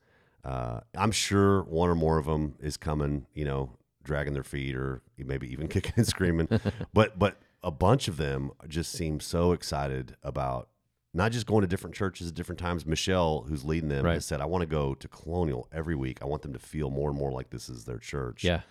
uh, 0.43 0.81
I'm 0.97 1.11
sure 1.11 1.63
one 1.63 1.89
or 1.89 1.95
more 1.95 2.17
of 2.17 2.25
them 2.25 2.55
is 2.59 2.77
coming, 2.77 3.25
you 3.33 3.45
know, 3.45 3.71
dragging 4.03 4.33
their 4.33 4.43
feet 4.43 4.75
or 4.75 5.01
maybe 5.17 5.51
even 5.51 5.67
kicking 5.69 5.93
and 5.97 6.07
screaming. 6.07 6.47
but 6.93 7.17
but 7.17 7.37
a 7.63 7.71
bunch 7.71 8.07
of 8.07 8.17
them 8.17 8.51
just 8.67 8.91
seem 8.91 9.19
so 9.19 9.51
excited 9.51 10.15
about 10.23 10.69
not 11.13 11.31
just 11.31 11.47
going 11.47 11.61
to 11.61 11.67
different 11.67 11.95
churches 11.95 12.27
at 12.29 12.35
different 12.35 12.59
times. 12.59 12.85
Michelle, 12.85 13.41
who's 13.47 13.65
leading 13.65 13.89
them, 13.89 14.05
Right. 14.05 14.13
has 14.15 14.25
said, 14.25 14.41
"I 14.41 14.45
want 14.45 14.61
to 14.61 14.67
go 14.67 14.93
to 14.93 15.07
Colonial 15.07 15.67
every 15.71 15.95
week. 15.95 16.19
I 16.21 16.25
want 16.25 16.41
them 16.43 16.53
to 16.53 16.59
feel 16.59 16.89
more 16.89 17.09
and 17.09 17.17
more 17.17 17.31
like 17.31 17.49
this 17.49 17.69
is 17.69 17.85
their 17.85 17.97
church." 17.97 18.43
Yeah, 18.43 18.61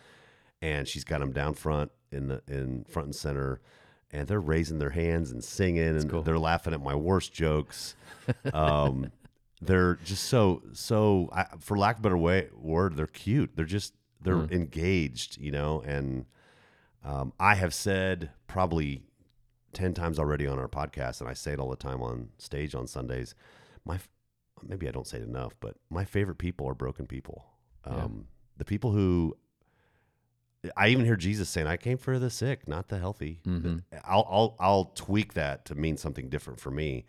and 0.62 0.86
she's 0.86 1.04
got 1.04 1.20
them 1.20 1.32
down 1.32 1.54
front 1.54 1.90
in 2.12 2.28
the 2.28 2.42
in 2.48 2.84
front 2.84 3.06
and 3.06 3.14
center 3.14 3.60
and 4.12 4.28
they're 4.28 4.40
raising 4.40 4.78
their 4.78 4.90
hands 4.90 5.32
and 5.32 5.42
singing 5.42 5.82
and 5.88 6.08
cool. 6.08 6.22
they're 6.22 6.38
laughing 6.38 6.72
at 6.72 6.80
my 6.80 6.94
worst 6.94 7.32
jokes 7.32 7.96
um, 8.54 9.10
they're 9.66 9.96
just 10.04 10.24
so 10.24 10.62
so 10.72 11.28
I, 11.32 11.46
for 11.60 11.76
lack 11.78 11.96
of 11.96 12.00
a 12.00 12.02
better 12.04 12.16
way 12.18 12.48
word 12.54 12.96
they're 12.96 13.06
cute 13.06 13.56
they're 13.56 13.64
just 13.64 13.94
they're 14.20 14.36
Mm. 14.36 14.50
engaged 14.52 15.38
you 15.38 15.50
know 15.52 15.82
and 15.86 16.26
um, 17.04 17.32
i 17.38 17.54
have 17.54 17.72
said 17.74 18.30
probably 18.46 19.02
10 19.72 19.94
times 19.94 20.18
already 20.18 20.46
on 20.46 20.58
our 20.58 20.68
podcast 20.68 21.20
and 21.20 21.28
i 21.28 21.32
say 21.34 21.52
it 21.52 21.60
all 21.60 21.70
the 21.70 21.76
time 21.76 22.02
on 22.02 22.30
stage 22.38 22.74
on 22.74 22.86
sundays 22.86 23.34
my 23.84 23.98
maybe 24.62 24.88
i 24.88 24.90
don't 24.90 25.06
say 25.06 25.18
it 25.18 25.24
enough 25.24 25.54
but 25.60 25.76
my 25.90 26.04
favorite 26.04 26.38
people 26.38 26.66
are 26.66 26.74
broken 26.74 27.06
people 27.06 27.44
Yeah. 27.86 28.04
um, 28.04 28.26
the 28.56 28.64
people 28.64 28.90
who 28.92 29.36
I 30.76 30.88
even 30.88 31.04
hear 31.04 31.14
Jesus 31.16 31.48
saying, 31.48 31.68
"I 31.68 31.76
came 31.76 31.96
for 31.96 32.18
the 32.18 32.28
sick, 32.30 32.66
not 32.66 32.88
the 32.88 32.98
healthy." 32.98 33.40
Mhm. 33.46 33.84
I'll 34.04 34.26
I'll 34.28 34.56
I'll 34.58 34.84
tweak 34.96 35.34
that 35.34 35.64
to 35.66 35.76
mean 35.76 35.96
something 35.96 36.28
different 36.28 36.58
for 36.58 36.72
me. 36.72 37.04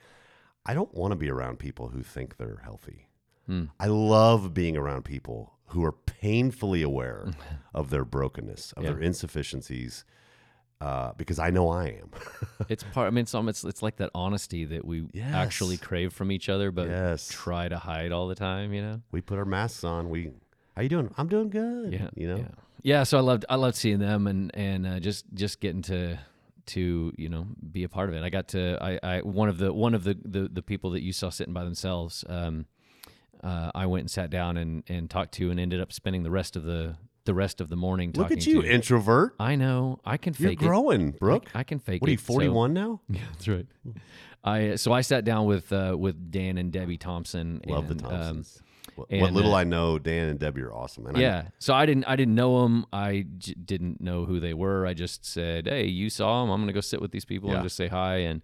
I 0.68 0.74
don't 0.74 0.94
want 0.94 1.12
to 1.12 1.16
be 1.16 1.30
around 1.32 1.60
people 1.60 1.90
who 1.90 2.04
think 2.04 2.38
they're 2.38 2.62
healthy. 2.64 3.08
Hmm. 3.46 3.66
I 3.80 3.88
love 3.88 4.54
being 4.54 4.76
around 4.76 5.06
people 5.06 5.54
who 5.68 5.84
are 5.86 5.94
painfully 5.94 6.82
aware 6.82 7.32
of 7.74 7.90
their 7.90 8.04
brokenness, 8.06 8.74
of 8.74 8.84
Yeah. 8.84 8.92
their 8.92 9.00
insufficiencies, 9.00 10.04
uh, 10.82 11.14
because 11.18 11.40
I 11.40 11.50
know 11.50 11.70
I 11.70 11.86
am. 12.02 12.12
it's 12.70 12.84
part. 12.84 13.08
I 13.08 13.10
mean, 13.12 13.24
it's 13.24 13.34
almost 13.34 13.66
it's 13.66 13.82
like 13.82 13.96
that 13.98 14.12
honesty 14.14 14.66
that 14.66 14.86
we 14.86 15.08
actually 15.22 15.78
crave 15.78 16.14
from 16.14 16.32
each 16.32 16.50
other, 16.50 16.72
but 16.72 16.88
Yes. 16.88 17.30
try 17.32 17.68
to 17.70 17.78
hide 17.78 18.12
all 18.12 18.28
the 18.28 18.36
time. 18.36 18.74
You 18.74 18.82
know. 18.82 19.02
we 19.12 19.22
put 19.22 19.38
our 19.40 19.46
masks 19.46 19.84
on. 19.84 20.10
We, 20.10 20.32
how 20.76 20.82
you 20.84 20.90
doing? 20.90 21.14
I'm 21.18 21.28
doing 21.30 21.50
good. 21.50 21.94
Yeah. 21.94 22.10
you 22.16 22.28
know. 22.28 22.38
Yeah. 22.38 22.48
Yeah. 22.84 23.04
So 23.04 23.18
I 23.18 23.22
loved 23.22 23.46
I 23.50 23.56
loved 23.56 23.76
seeing 23.76 24.00
them 24.00 24.28
and 24.28 24.52
and 24.54 24.86
uh, 24.86 25.00
just 25.00 25.26
just 25.34 25.60
getting 25.62 25.82
to 25.84 26.20
to 26.68 27.14
you 27.18 27.30
know 27.30 27.48
be 27.72 27.84
a 27.84 27.90
part 27.90 28.10
of 28.10 28.16
it. 28.16 28.24
I 28.24 28.30
got 28.30 28.50
to 28.50 28.78
I, 28.82 29.00
I 29.04 29.22
one 29.22 29.50
of 29.50 29.58
the 29.58 29.74
one 29.74 29.94
of 29.94 30.04
the, 30.04 30.18
the 30.24 30.48
the 30.52 30.62
people 30.62 30.92
that 30.92 31.02
you 31.04 31.14
saw 31.14 31.30
sitting 31.30 31.54
by 31.54 31.64
themselves. 31.64 32.24
Um, 32.28 32.66
uh, 33.44 33.72
I 33.76 33.86
went 33.86 34.02
and 34.04 34.12
sat 34.12 34.30
down 34.30 34.58
and 34.58 34.84
and 34.88 35.10
talked 35.10 35.34
to 35.36 35.52
and 35.52 35.60
ended 35.60 35.80
up 35.80 35.92
spending 35.94 36.24
the 36.24 36.32
rest 36.32 36.56
of 36.56 36.64
the 36.64 36.96
the 37.26 37.34
rest 37.34 37.60
of 37.62 37.70
the 37.70 37.76
morning 37.76 38.12
Look 38.16 38.26
talking 38.28 38.38
at 38.38 38.48
you, 38.48 38.62
to. 38.62 38.68
introvert. 38.74 39.36
I 39.40 39.56
know 39.56 40.00
I 40.06 40.18
can 40.18 40.34
You're 40.38 40.52
fake 40.52 40.60
growing, 40.60 41.10
it. 41.10 41.20
Brooke. 41.20 41.50
I, 41.54 41.60
I 41.60 41.64
can 41.64 41.78
fake 41.80 42.02
what 42.02 42.08
are 42.08 42.12
you, 42.12 42.16
it. 42.16 42.22
So- 42.22 42.34
41 42.34 42.74
now? 42.74 43.02
Yeah, 43.10 43.22
that's 43.32 43.48
right. 43.48 43.66
I 44.44 44.76
so 44.76 44.94
I 44.94 45.02
sat 45.02 45.26
down 45.26 45.46
with 45.46 45.72
uh, 45.74 45.96
with 45.98 46.32
Dan 46.32 46.58
and 46.58 46.72
Debbie 46.72 46.98
Thompson. 46.98 47.62
Love 47.68 47.92
and, 47.92 48.00
the 48.00 48.06
um, 48.06 48.12
Thompsons. 48.12 48.62
What, 48.98 49.08
and, 49.10 49.22
what 49.22 49.34
little 49.34 49.54
uh, 49.56 49.60
I 49.60 49.64
know, 49.64 49.98
Dan 50.00 50.28
and 50.30 50.40
Debbie 50.40 50.62
are 50.62 50.74
awesome. 50.74 51.06
And 51.08 51.18
I- 51.18 51.22
yeah. 51.22 51.48
So 51.60 51.74
I 51.74 51.86
didn't 51.86 52.06
I 52.06 52.16
didn't 52.16 52.36
know 52.36 52.64
them. 52.64 52.86
I 52.92 53.26
j- 53.38 53.54
didn't 53.54 54.02
know 54.02 54.26
who 54.26 54.40
they 54.40 54.54
were. 54.54 54.86
I 54.86 54.94
just 54.94 55.26
said, 55.26 55.68
"Hey, 55.68 55.86
you 55.86 56.10
saw 56.10 56.42
them. 56.42 56.52
I'm 56.52 56.60
going 56.60 56.68
to 56.68 56.74
go 56.74 56.82
sit 56.82 57.02
with 57.02 57.12
these 57.12 57.26
people 57.26 57.50
Yeah. 57.50 57.56
and 57.56 57.64
just 57.64 57.76
say 57.76 57.88
hi." 57.88 58.18
And 58.18 58.42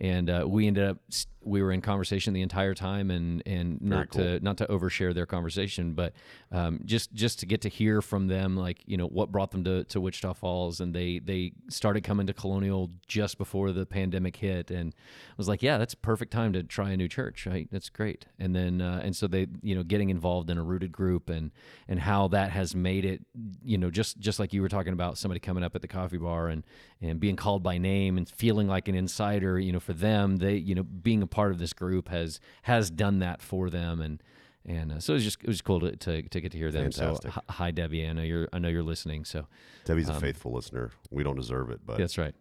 and 0.00 0.28
uh, 0.28 0.44
we 0.46 0.66
ended 0.66 0.84
up 0.88 0.98
we 1.44 1.62
were 1.62 1.72
in 1.72 1.80
conversation 1.80 2.32
the 2.32 2.42
entire 2.42 2.74
time 2.74 3.10
and 3.10 3.42
and 3.46 3.80
not 3.80 4.10
cool. 4.10 4.22
to 4.22 4.40
not 4.40 4.56
to 4.58 4.66
overshare 4.66 5.14
their 5.14 5.26
conversation, 5.26 5.94
but 5.94 6.12
um, 6.52 6.80
just 6.84 7.12
just 7.12 7.40
to 7.40 7.46
get 7.46 7.60
to 7.62 7.68
hear 7.68 8.02
from 8.02 8.28
them, 8.28 8.56
like 8.56 8.82
you 8.86 8.96
know 8.96 9.06
what 9.06 9.30
brought 9.30 9.50
them 9.50 9.64
to, 9.64 9.84
to 9.84 10.00
Wichita 10.00 10.34
Falls, 10.34 10.80
and 10.80 10.94
they 10.94 11.18
they 11.18 11.52
started 11.68 12.04
coming 12.04 12.26
to 12.26 12.32
Colonial 12.32 12.90
just 13.06 13.38
before 13.38 13.72
the 13.72 13.86
pandemic 13.86 14.36
hit, 14.36 14.70
and 14.70 14.94
I 14.96 15.34
was 15.36 15.48
like, 15.48 15.62
yeah, 15.62 15.78
that's 15.78 15.94
a 15.94 15.98
perfect 15.98 16.32
time 16.32 16.52
to 16.52 16.62
try 16.62 16.90
a 16.90 16.96
new 16.96 17.08
church. 17.08 17.46
Right? 17.46 17.68
That's 17.70 17.88
great. 17.88 18.26
And 18.38 18.54
then 18.54 18.80
uh, 18.80 19.00
and 19.02 19.14
so 19.14 19.26
they 19.26 19.46
you 19.62 19.74
know 19.74 19.82
getting 19.82 20.10
involved 20.10 20.50
in 20.50 20.58
a 20.58 20.62
rooted 20.62 20.92
group 20.92 21.28
and 21.28 21.50
and 21.88 22.00
how 22.00 22.28
that 22.28 22.50
has 22.50 22.74
made 22.74 23.04
it 23.04 23.22
you 23.64 23.78
know 23.78 23.90
just 23.90 24.18
just 24.18 24.38
like 24.38 24.52
you 24.52 24.62
were 24.62 24.68
talking 24.68 24.92
about 24.92 25.18
somebody 25.18 25.40
coming 25.40 25.62
up 25.62 25.74
at 25.74 25.82
the 25.82 25.88
coffee 25.88 26.18
bar 26.18 26.48
and 26.48 26.64
and 27.00 27.20
being 27.20 27.36
called 27.36 27.62
by 27.62 27.78
name 27.78 28.16
and 28.16 28.28
feeling 28.28 28.68
like 28.68 28.88
an 28.88 28.94
insider. 28.94 29.58
You 29.58 29.72
know, 29.72 29.80
for 29.80 29.92
them, 29.92 30.36
they 30.36 30.56
you 30.56 30.74
know 30.74 30.82
being 30.82 31.22
a 31.22 31.26
part 31.34 31.50
of 31.50 31.58
this 31.58 31.72
group 31.72 32.08
has 32.08 32.40
has 32.62 32.90
done 32.90 33.18
that 33.18 33.42
for 33.42 33.68
them 33.68 34.00
and. 34.00 34.22
And 34.66 34.92
uh, 34.92 34.98
so 34.98 35.12
it 35.12 35.16
was 35.16 35.24
just 35.24 35.42
it 35.42 35.46
was 35.46 35.60
cool 35.60 35.80
to, 35.80 35.94
to, 35.94 36.22
to 36.22 36.40
get 36.40 36.52
to 36.52 36.56
hear 36.56 36.70
them. 36.70 36.90
Fantastic. 36.90 37.30
So 37.34 37.42
hi, 37.48 37.52
hi, 37.52 37.70
Debbie. 37.70 38.06
I 38.06 38.14
know 38.14 38.22
you're 38.22 38.48
I 38.50 38.58
know 38.58 38.68
you're 38.68 38.82
listening. 38.82 39.26
So 39.26 39.46
Debbie's 39.84 40.08
a 40.08 40.14
faithful 40.14 40.52
listener. 40.52 40.90
We 41.10 41.22
don't 41.22 41.36
deserve 41.36 41.68
it, 41.68 41.80
but 41.84 41.98
that's 41.98 42.16
right. 42.16 42.34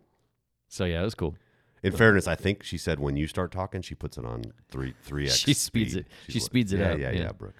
So 0.69 0.85
yeah, 0.85 1.01
it 1.01 1.03
was 1.03 1.15
cool. 1.15 1.35
in 1.83 1.91
fairness, 1.91 2.25
I 2.25 2.35
think 2.35 2.63
she 2.63 2.77
said 2.77 2.97
when 3.01 3.17
you 3.17 3.27
start 3.27 3.51
talking, 3.51 3.81
she 3.81 3.93
puts 3.93 4.17
it 4.17 4.23
on 4.23 4.45
three 4.69 4.93
three 5.03 5.25
x. 5.25 5.35
She 5.35 5.53
speeds 5.53 5.97
it. 5.97 6.07
She 6.29 6.39
speeds 6.39 6.71
it 6.71 6.79
yeah, 6.79 6.91
up, 6.93 6.99
Yeah, 6.99 7.11
yeah, 7.11 7.21
yeah. 7.23 7.31
Brooke. 7.33 7.55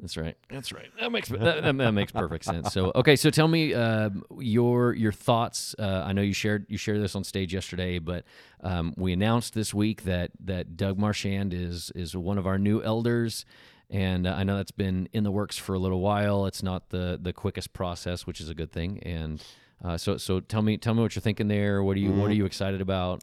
That's 0.00 0.16
right. 0.16 0.36
That's 0.50 0.72
right. 0.72 0.88
That 1.00 1.12
makes 1.12 1.28
that, 1.28 1.62
that, 1.62 1.92
makes 1.92 2.12
perfect 2.12 2.44
sense. 2.44 2.72
So 2.72 2.90
okay, 2.94 3.16
so 3.16 3.30
tell 3.30 3.48
me 3.48 3.74
um, 3.74 4.24
your 4.38 4.92
your 4.92 5.12
thoughts. 5.12 5.74
Uh, 5.78 6.02
I 6.04 6.12
know 6.12 6.22
you 6.22 6.32
shared 6.32 6.66
you 6.68 6.76
shared 6.76 7.00
this 7.00 7.14
on 7.14 7.24
stage 7.24 7.54
yesterday, 7.54 7.98
but 7.98 8.24
um, 8.62 8.92
we 8.96 9.12
announced 9.12 9.54
this 9.54 9.72
week 9.72 10.02
that 10.04 10.32
that 10.44 10.76
Doug 10.76 10.98
Marchand 10.98 11.54
is 11.54 11.92
is 11.94 12.16
one 12.16 12.38
of 12.38 12.46
our 12.46 12.58
new 12.58 12.82
elders, 12.82 13.44
and 13.88 14.26
uh, 14.26 14.34
I 14.36 14.42
know 14.42 14.56
that's 14.56 14.72
been 14.72 15.08
in 15.12 15.22
the 15.22 15.30
works 15.30 15.56
for 15.56 15.74
a 15.74 15.78
little 15.78 16.00
while. 16.00 16.46
It's 16.46 16.62
not 16.62 16.90
the 16.90 17.18
the 17.20 17.32
quickest 17.32 17.72
process, 17.72 18.26
which 18.26 18.40
is 18.40 18.48
a 18.48 18.54
good 18.54 18.72
thing. 18.72 19.00
And 19.04 19.42
uh, 19.82 19.96
so 19.96 20.16
so 20.16 20.40
tell 20.40 20.62
me 20.62 20.76
tell 20.76 20.94
me 20.94 21.02
what 21.02 21.14
you're 21.14 21.22
thinking 21.22 21.48
there. 21.48 21.82
What 21.82 21.96
are 21.96 22.00
you 22.00 22.10
what 22.10 22.30
are 22.30 22.34
you 22.34 22.46
excited 22.46 22.80
about? 22.80 23.22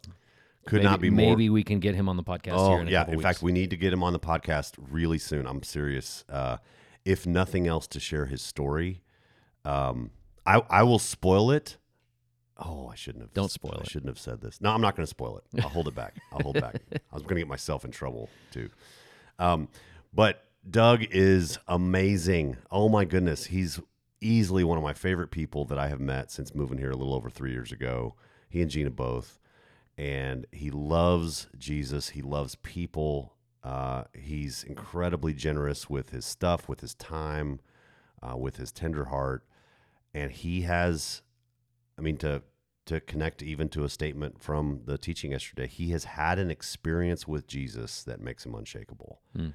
Could 0.65 0.77
maybe, 0.77 0.83
not 0.83 1.01
be 1.01 1.09
more. 1.09 1.29
Maybe 1.29 1.49
we 1.49 1.63
can 1.63 1.79
get 1.79 1.95
him 1.95 2.07
on 2.07 2.17
the 2.17 2.23
podcast 2.23 2.53
Oh 2.53 2.69
here 2.71 2.81
in 2.81 2.87
a 2.87 2.91
yeah. 2.91 3.05
In 3.05 3.11
weeks. 3.11 3.23
fact, 3.23 3.41
we 3.41 3.51
need 3.51 3.71
to 3.71 3.77
get 3.77 3.91
him 3.91 4.03
on 4.03 4.13
the 4.13 4.19
podcast 4.19 4.73
really 4.77 5.17
soon. 5.17 5.47
I'm 5.47 5.63
serious. 5.63 6.23
Uh, 6.29 6.57
if 7.03 7.25
nothing 7.25 7.67
else, 7.67 7.87
to 7.87 7.99
share 7.99 8.27
his 8.27 8.41
story. 8.41 9.01
Um, 9.65 10.11
I 10.45 10.61
I 10.69 10.83
will 10.83 10.99
spoil 10.99 11.51
it. 11.51 11.77
Oh, 12.57 12.87
I 12.89 12.95
shouldn't 12.95 13.23
have. 13.23 13.33
Don't 13.33 13.49
spoil 13.49 13.77
I 13.77 13.81
it. 13.81 13.89
shouldn't 13.89 14.09
have 14.09 14.19
said 14.19 14.41
this. 14.41 14.61
No, 14.61 14.69
I'm 14.69 14.81
not 14.81 14.95
going 14.95 15.05
to 15.05 15.09
spoil 15.09 15.37
it. 15.39 15.63
I'll 15.63 15.69
hold 15.69 15.87
it 15.87 15.95
back. 15.95 16.15
I'll 16.31 16.43
hold 16.43 16.61
back. 16.61 16.75
I 16.93 17.15
was 17.15 17.23
going 17.23 17.35
to 17.35 17.41
get 17.41 17.47
myself 17.47 17.83
in 17.83 17.91
trouble 17.91 18.29
too. 18.51 18.69
Um, 19.39 19.67
but 20.13 20.45
Doug 20.69 21.03
is 21.09 21.57
amazing. 21.67 22.57
Oh 22.69 22.87
my 22.87 23.03
goodness, 23.05 23.45
he's 23.45 23.79
easily 24.19 24.63
one 24.63 24.77
of 24.77 24.83
my 24.83 24.93
favorite 24.93 25.31
people 25.31 25.65
that 25.65 25.79
I 25.79 25.87
have 25.87 25.99
met 25.99 26.29
since 26.29 26.53
moving 26.53 26.77
here 26.77 26.91
a 26.91 26.95
little 26.95 27.15
over 27.15 27.31
three 27.31 27.51
years 27.51 27.71
ago. 27.71 28.13
He 28.47 28.61
and 28.61 28.69
Gina 28.69 28.91
both, 28.91 29.39
and 30.01 30.47
he 30.51 30.71
loves 30.71 31.47
Jesus. 31.59 32.09
He 32.09 32.23
loves 32.23 32.55
people. 32.55 33.35
Uh, 33.63 34.05
he's 34.15 34.63
incredibly 34.63 35.31
generous 35.31 35.87
with 35.87 36.09
his 36.09 36.25
stuff, 36.25 36.67
with 36.67 36.79
his 36.81 36.95
time, 36.95 37.59
uh, 38.23 38.35
with 38.35 38.57
his 38.57 38.71
tender 38.71 39.05
heart, 39.05 39.45
and 40.13 40.31
he 40.31 40.61
has. 40.61 41.21
I 41.99 42.01
mean, 42.01 42.17
to 42.17 42.41
to 42.87 42.99
connect 42.99 43.43
even 43.43 43.69
to 43.69 43.83
a 43.83 43.89
statement 43.89 44.41
from 44.41 44.81
the 44.85 44.97
teaching 44.97 45.33
yesterday, 45.33 45.67
he 45.67 45.91
has 45.91 46.03
had 46.05 46.39
an 46.39 46.49
experience 46.49 47.27
with 47.27 47.45
Jesus 47.45 48.03
that 48.05 48.19
makes 48.19 48.43
him 48.43 48.55
unshakable, 48.55 49.21
Hmm. 49.35 49.49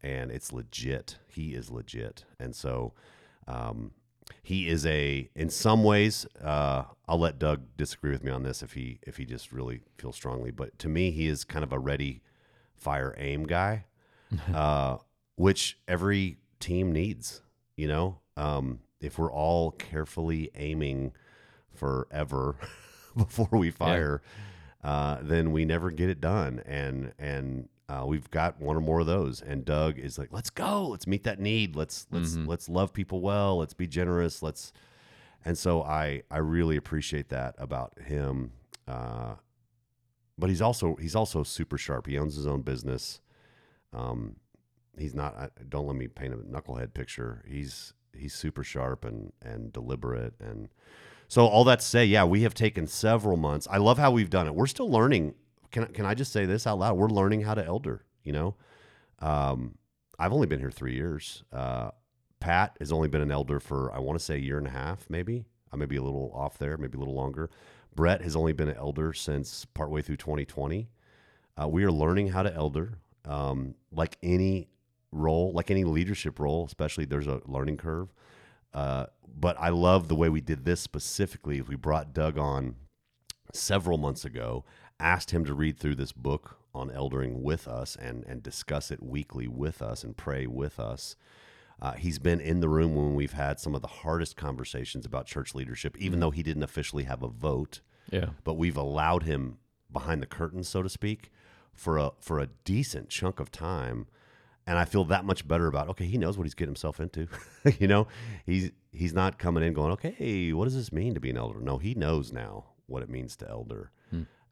and 0.00 0.30
it's 0.30 0.52
legit. 0.52 1.18
He 1.26 1.54
is 1.54 1.70
legit, 1.72 2.24
and 2.38 2.54
so 2.54 2.94
um, 3.48 3.90
he 4.42 4.68
is 4.68 4.86
a 4.86 5.28
in 5.34 5.50
some 5.50 5.84
ways. 5.84 6.26
Uh, 6.42 6.84
I'll 7.06 7.18
let 7.18 7.38
Doug 7.38 7.62
disagree 7.76 8.10
with 8.10 8.24
me 8.24 8.30
on 8.30 8.42
this 8.42 8.62
if 8.62 8.72
he 8.72 8.98
if 9.02 9.16
he 9.16 9.24
just 9.24 9.52
really 9.52 9.82
feels 9.96 10.16
strongly. 10.16 10.50
But 10.50 10.78
to 10.80 10.88
me, 10.88 11.10
he 11.10 11.26
is 11.26 11.44
kind 11.44 11.62
of 11.62 11.72
a 11.72 11.78
ready, 11.78 12.22
fire, 12.76 13.14
aim 13.18 13.44
guy, 13.44 13.84
uh, 14.54 14.98
which 15.36 15.78
every 15.86 16.38
team 16.60 16.92
needs. 16.92 17.42
You 17.76 17.88
know, 17.88 18.18
um, 18.36 18.80
if 19.00 19.18
we're 19.18 19.32
all 19.32 19.70
carefully 19.72 20.50
aiming 20.54 21.12
forever 21.74 22.56
before 23.16 23.48
we 23.52 23.70
fire, 23.70 24.22
uh, 24.82 25.18
then 25.22 25.52
we 25.52 25.64
never 25.64 25.90
get 25.90 26.08
it 26.08 26.20
done. 26.20 26.62
And 26.66 27.12
and 27.18 27.68
uh, 27.88 28.04
we've 28.06 28.30
got 28.30 28.60
one 28.60 28.76
or 28.76 28.80
more 28.80 29.00
of 29.00 29.06
those. 29.06 29.40
And 29.40 29.64
Doug 29.64 29.98
is 29.98 30.18
like, 30.18 30.28
let's 30.30 30.50
go, 30.50 30.88
let's 30.88 31.06
meet 31.06 31.24
that 31.24 31.40
need. 31.40 31.74
Let's 31.74 32.06
let's 32.10 32.36
let's 32.36 32.68
love 32.68 32.92
people 32.92 33.20
well. 33.20 33.58
Let's 33.58 33.74
be 33.74 33.86
generous. 33.86 34.42
Let's. 34.42 34.72
And 35.44 35.56
so 35.56 35.82
I 35.82 36.22
I 36.30 36.38
really 36.38 36.76
appreciate 36.76 37.28
that 37.30 37.54
about 37.58 37.98
him. 38.00 38.52
Uh, 38.86 39.34
but 40.36 40.50
he's 40.50 40.62
also 40.62 40.96
he's 40.96 41.16
also 41.16 41.42
super 41.42 41.78
sharp. 41.78 42.06
He 42.06 42.18
owns 42.18 42.36
his 42.36 42.46
own 42.46 42.62
business. 42.62 43.20
Um, 43.92 44.36
he's 44.98 45.14
not. 45.14 45.34
I, 45.36 45.48
don't 45.68 45.86
let 45.86 45.96
me 45.96 46.08
paint 46.08 46.34
a 46.34 46.36
knucklehead 46.36 46.92
picture. 46.92 47.44
He's 47.48 47.94
he's 48.14 48.34
super 48.34 48.62
sharp 48.62 49.04
and 49.04 49.32
and 49.42 49.72
deliberate 49.72 50.34
and 50.40 50.68
so 51.28 51.46
all 51.46 51.64
that 51.64 51.80
to 51.80 51.84
say, 51.84 52.06
yeah, 52.06 52.24
we 52.24 52.42
have 52.42 52.54
taken 52.54 52.86
several 52.86 53.36
months. 53.36 53.68
I 53.70 53.76
love 53.76 53.98
how 53.98 54.10
we've 54.10 54.30
done 54.30 54.46
it. 54.46 54.54
We're 54.54 54.66
still 54.66 54.90
learning. 54.90 55.34
Can 55.70 55.86
can 55.86 56.06
I 56.06 56.14
just 56.14 56.32
say 56.32 56.46
this 56.46 56.66
out 56.66 56.78
loud? 56.78 56.96
We're 56.96 57.08
learning 57.08 57.42
how 57.42 57.54
to 57.54 57.64
elder. 57.64 58.04
You 58.24 58.32
know, 58.32 58.54
um, 59.20 59.76
I've 60.18 60.32
only 60.32 60.46
been 60.46 60.60
here 60.60 60.70
three 60.70 60.94
years. 60.94 61.44
Uh, 61.52 61.90
Pat 62.40 62.76
has 62.78 62.92
only 62.92 63.08
been 63.08 63.22
an 63.22 63.30
elder 63.30 63.60
for 63.60 63.92
I 63.92 63.98
want 63.98 64.18
to 64.18 64.24
say 64.24 64.36
a 64.36 64.38
year 64.38 64.58
and 64.58 64.66
a 64.66 64.70
half, 64.70 65.08
maybe. 65.08 65.44
I 65.72 65.76
may 65.76 65.86
be 65.86 65.96
a 65.96 66.02
little 66.02 66.32
off 66.34 66.58
there, 66.58 66.76
maybe 66.76 66.96
a 66.96 66.98
little 66.98 67.14
longer. 67.14 67.50
Brett 67.94 68.22
has 68.22 68.36
only 68.36 68.52
been 68.52 68.68
an 68.68 68.76
elder 68.76 69.12
since 69.12 69.64
partway 69.64 70.02
through 70.02 70.16
2020. 70.16 70.88
Uh, 71.60 71.68
we 71.68 71.84
are 71.84 71.92
learning 71.92 72.28
how 72.28 72.42
to 72.42 72.54
elder. 72.54 72.98
Um, 73.24 73.74
like 73.90 74.16
any 74.22 74.68
role, 75.12 75.52
like 75.52 75.70
any 75.70 75.84
leadership 75.84 76.38
role, 76.38 76.64
especially 76.66 77.04
there's 77.04 77.26
a 77.26 77.42
learning 77.46 77.76
curve. 77.76 78.12
Uh, 78.72 79.06
but 79.38 79.56
I 79.58 79.70
love 79.70 80.08
the 80.08 80.14
way 80.14 80.28
we 80.28 80.40
did 80.40 80.64
this 80.64 80.80
specifically. 80.80 81.60
We 81.60 81.76
brought 81.76 82.14
Doug 82.14 82.38
on 82.38 82.76
several 83.52 83.98
months 83.98 84.24
ago, 84.24 84.64
asked 85.00 85.30
him 85.30 85.44
to 85.44 85.54
read 85.54 85.78
through 85.78 85.94
this 85.94 86.12
book 86.12 86.58
on 86.74 86.90
eldering 86.90 87.42
with 87.42 87.66
us 87.66 87.96
and, 87.96 88.24
and 88.24 88.42
discuss 88.42 88.90
it 88.90 89.02
weekly 89.02 89.48
with 89.48 89.80
us 89.82 90.04
and 90.04 90.16
pray 90.16 90.46
with 90.46 90.78
us. 90.78 91.16
Uh, 91.80 91.92
he's 91.92 92.18
been 92.18 92.40
in 92.40 92.60
the 92.60 92.68
room 92.68 92.94
when 92.94 93.14
we've 93.14 93.32
had 93.32 93.60
some 93.60 93.74
of 93.74 93.82
the 93.82 93.88
hardest 93.88 94.36
conversations 94.36 95.06
about 95.06 95.26
church 95.26 95.54
leadership, 95.54 95.96
even 95.98 96.20
though 96.20 96.30
he 96.32 96.42
didn't 96.42 96.64
officially 96.64 97.04
have 97.04 97.22
a 97.22 97.28
vote. 97.28 97.80
Yeah. 98.10 98.30
But 98.42 98.54
we've 98.54 98.76
allowed 98.76 99.22
him 99.22 99.58
behind 99.92 100.20
the 100.20 100.26
curtain, 100.26 100.64
so 100.64 100.82
to 100.82 100.88
speak, 100.88 101.30
for 101.72 101.98
a 101.98 102.10
for 102.20 102.40
a 102.40 102.48
decent 102.64 103.08
chunk 103.08 103.38
of 103.38 103.52
time 103.52 104.06
and 104.68 104.78
I 104.78 104.84
feel 104.84 105.04
that 105.04 105.24
much 105.24 105.48
better 105.48 105.66
about 105.66 105.88
okay, 105.88 106.04
he 106.04 106.18
knows 106.18 106.36
what 106.36 106.44
he's 106.44 106.54
getting 106.54 106.72
himself 106.72 107.00
into. 107.00 107.26
you 107.78 107.88
know, 107.88 108.06
he's 108.44 108.70
he's 108.92 109.14
not 109.14 109.38
coming 109.38 109.64
in 109.64 109.72
going, 109.72 109.92
okay, 109.92 110.52
what 110.52 110.64
does 110.64 110.74
this 110.74 110.92
mean 110.92 111.14
to 111.14 111.20
be 111.20 111.30
an 111.30 111.38
elder? 111.38 111.58
No, 111.60 111.78
he 111.78 111.94
knows 111.94 112.32
now 112.32 112.66
what 112.86 113.02
it 113.02 113.08
means 113.08 113.34
to 113.36 113.48
elder, 113.48 113.90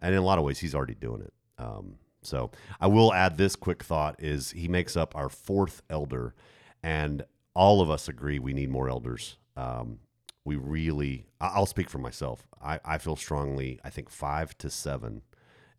and 0.07 0.14
in 0.14 0.21
a 0.21 0.25
lot 0.25 0.38
of 0.38 0.45
ways, 0.45 0.59
he's 0.59 0.75
already 0.75 0.95
doing 0.95 1.23
it. 1.23 1.33
Um, 1.59 1.97
so 2.23 2.51
I 2.81 2.87
will 2.87 3.12
add 3.12 3.37
this 3.37 3.57
quick 3.57 3.83
thought: 3.83 4.16
is 4.19 4.53
he 4.53 4.69
makes 4.69 4.97
up 4.97 5.14
our 5.16 5.29
fourth 5.29 5.83
elder, 5.90 6.35
and 6.83 7.25
all 7.55 7.81
of 7.81 7.90
us 7.90 8.09
agree 8.09 8.38
we 8.38 8.55
need 8.55 8.71
more 8.71 8.88
elders. 8.88 9.37
Um, 9.57 9.99
we 10.45 10.57
really, 10.57 11.27
I'll 11.40 11.66
speak 11.66 11.90
for 11.90 11.99
myself. 11.99 12.47
I, 12.62 12.79
I 12.85 12.99
feel 12.99 13.16
strongly. 13.16 13.81
I 13.85 13.90
think 13.90 14.11
five 14.11 14.57
to 14.59 14.71
seven 14.71 15.23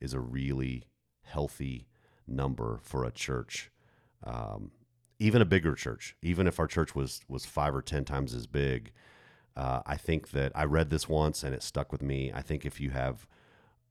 is 0.02 0.14
a 0.14 0.20
really 0.20 0.84
healthy 1.24 1.88
number 2.28 2.80
for 2.84 3.06
a 3.06 3.12
church 3.12 3.72
um, 4.24 4.72
even 5.20 5.42
a 5.42 5.46
bigger 5.46 5.76
church, 5.76 6.16
even 6.22 6.48
if 6.48 6.60
our 6.60 6.68
church 6.68 6.96
was 6.96 7.22
was 7.28 7.46
five 7.46 7.76
or 7.76 7.82
ten 7.82 8.06
times 8.06 8.34
as 8.34 8.48
big, 8.48 8.92
uh, 9.56 9.82
I 9.86 9.98
think 9.98 10.32
that 10.32 10.52
I 10.56 10.66
read 10.66 10.90
this 10.90 11.10
once 11.10 11.44
and 11.44 11.54
it 11.56 11.64
stuck 11.64 11.92
with 11.92 12.02
me. 12.02 12.32
I 12.34 12.42
think 12.42 12.66
if 12.66 12.80
you 12.80 12.92
have 12.92 13.28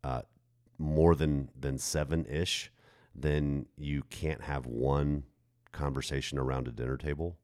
uh, 0.05 0.23
more 0.79 1.15
than 1.15 1.51
than 1.59 1.79
seven 1.79 2.27
ish, 2.27 2.71
then 3.15 3.67
you 3.77 4.03
can't 4.11 4.43
have 4.43 4.67
one 4.67 5.25
conversation 5.73 6.39
around 6.39 6.69
a 6.69 6.73
dinner 6.73 6.97
table. 6.97 7.37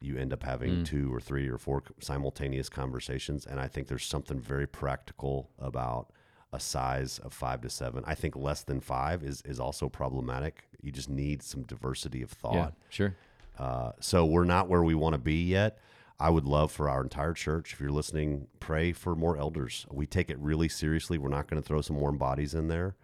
You 0.00 0.18
end 0.18 0.32
up 0.32 0.42
having 0.42 0.84
two 0.84 1.14
or 1.14 1.20
three 1.20 1.48
or 1.48 1.56
four 1.56 1.82
simultaneous 2.00 2.68
conversations, 2.68 3.46
and 3.46 3.58
I 3.58 3.68
think 3.68 3.88
there's 3.88 4.04
something 4.04 4.38
very 4.38 4.66
practical 4.66 5.50
about 5.58 6.12
a 6.52 6.60
size 6.60 7.18
of 7.20 7.32
five 7.32 7.62
to 7.62 7.70
seven. 7.70 8.04
I 8.06 8.14
think 8.14 8.36
less 8.36 8.62
than 8.64 8.80
five 8.80 9.22
is 9.22 9.40
is 9.42 9.58
also 9.58 9.88
problematic. 9.88 10.64
You 10.82 10.92
just 10.92 11.08
need 11.08 11.42
some 11.42 11.62
diversity 11.62 12.22
of 12.22 12.30
thought. 12.30 12.54
Yeah. 12.54 12.70
Sure. 12.90 13.16
Uh, 13.58 13.92
so 14.00 14.24
we're 14.26 14.44
not 14.44 14.68
where 14.68 14.82
we 14.82 14.94
want 14.94 15.14
to 15.14 15.18
be 15.18 15.44
yet. 15.44 15.78
I 16.18 16.30
would 16.30 16.44
love 16.44 16.70
for 16.70 16.88
our 16.88 17.02
entire 17.02 17.32
church, 17.32 17.72
if 17.72 17.80
you're 17.80 17.90
listening, 17.90 18.46
pray 18.60 18.92
for 18.92 19.16
more 19.16 19.36
elders. 19.36 19.84
We 19.90 20.06
take 20.06 20.30
it 20.30 20.38
really 20.38 20.68
seriously. 20.68 21.18
We're 21.18 21.28
not 21.28 21.48
going 21.48 21.60
to 21.60 21.66
throw 21.66 21.80
some 21.80 21.96
warm 21.96 22.18
bodies 22.18 22.54
in 22.54 22.68
there. 22.68 22.94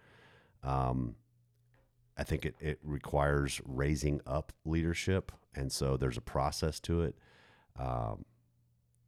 Um, 0.62 1.16
I 2.16 2.22
think 2.22 2.44
it, 2.44 2.54
it 2.60 2.78
requires 2.82 3.60
raising 3.64 4.20
up 4.26 4.52
leadership, 4.64 5.32
and 5.54 5.72
so 5.72 5.96
there's 5.96 6.18
a 6.18 6.22
process 6.22 6.78
to 6.80 7.02
it. 7.02 7.16
Um, 7.78 8.24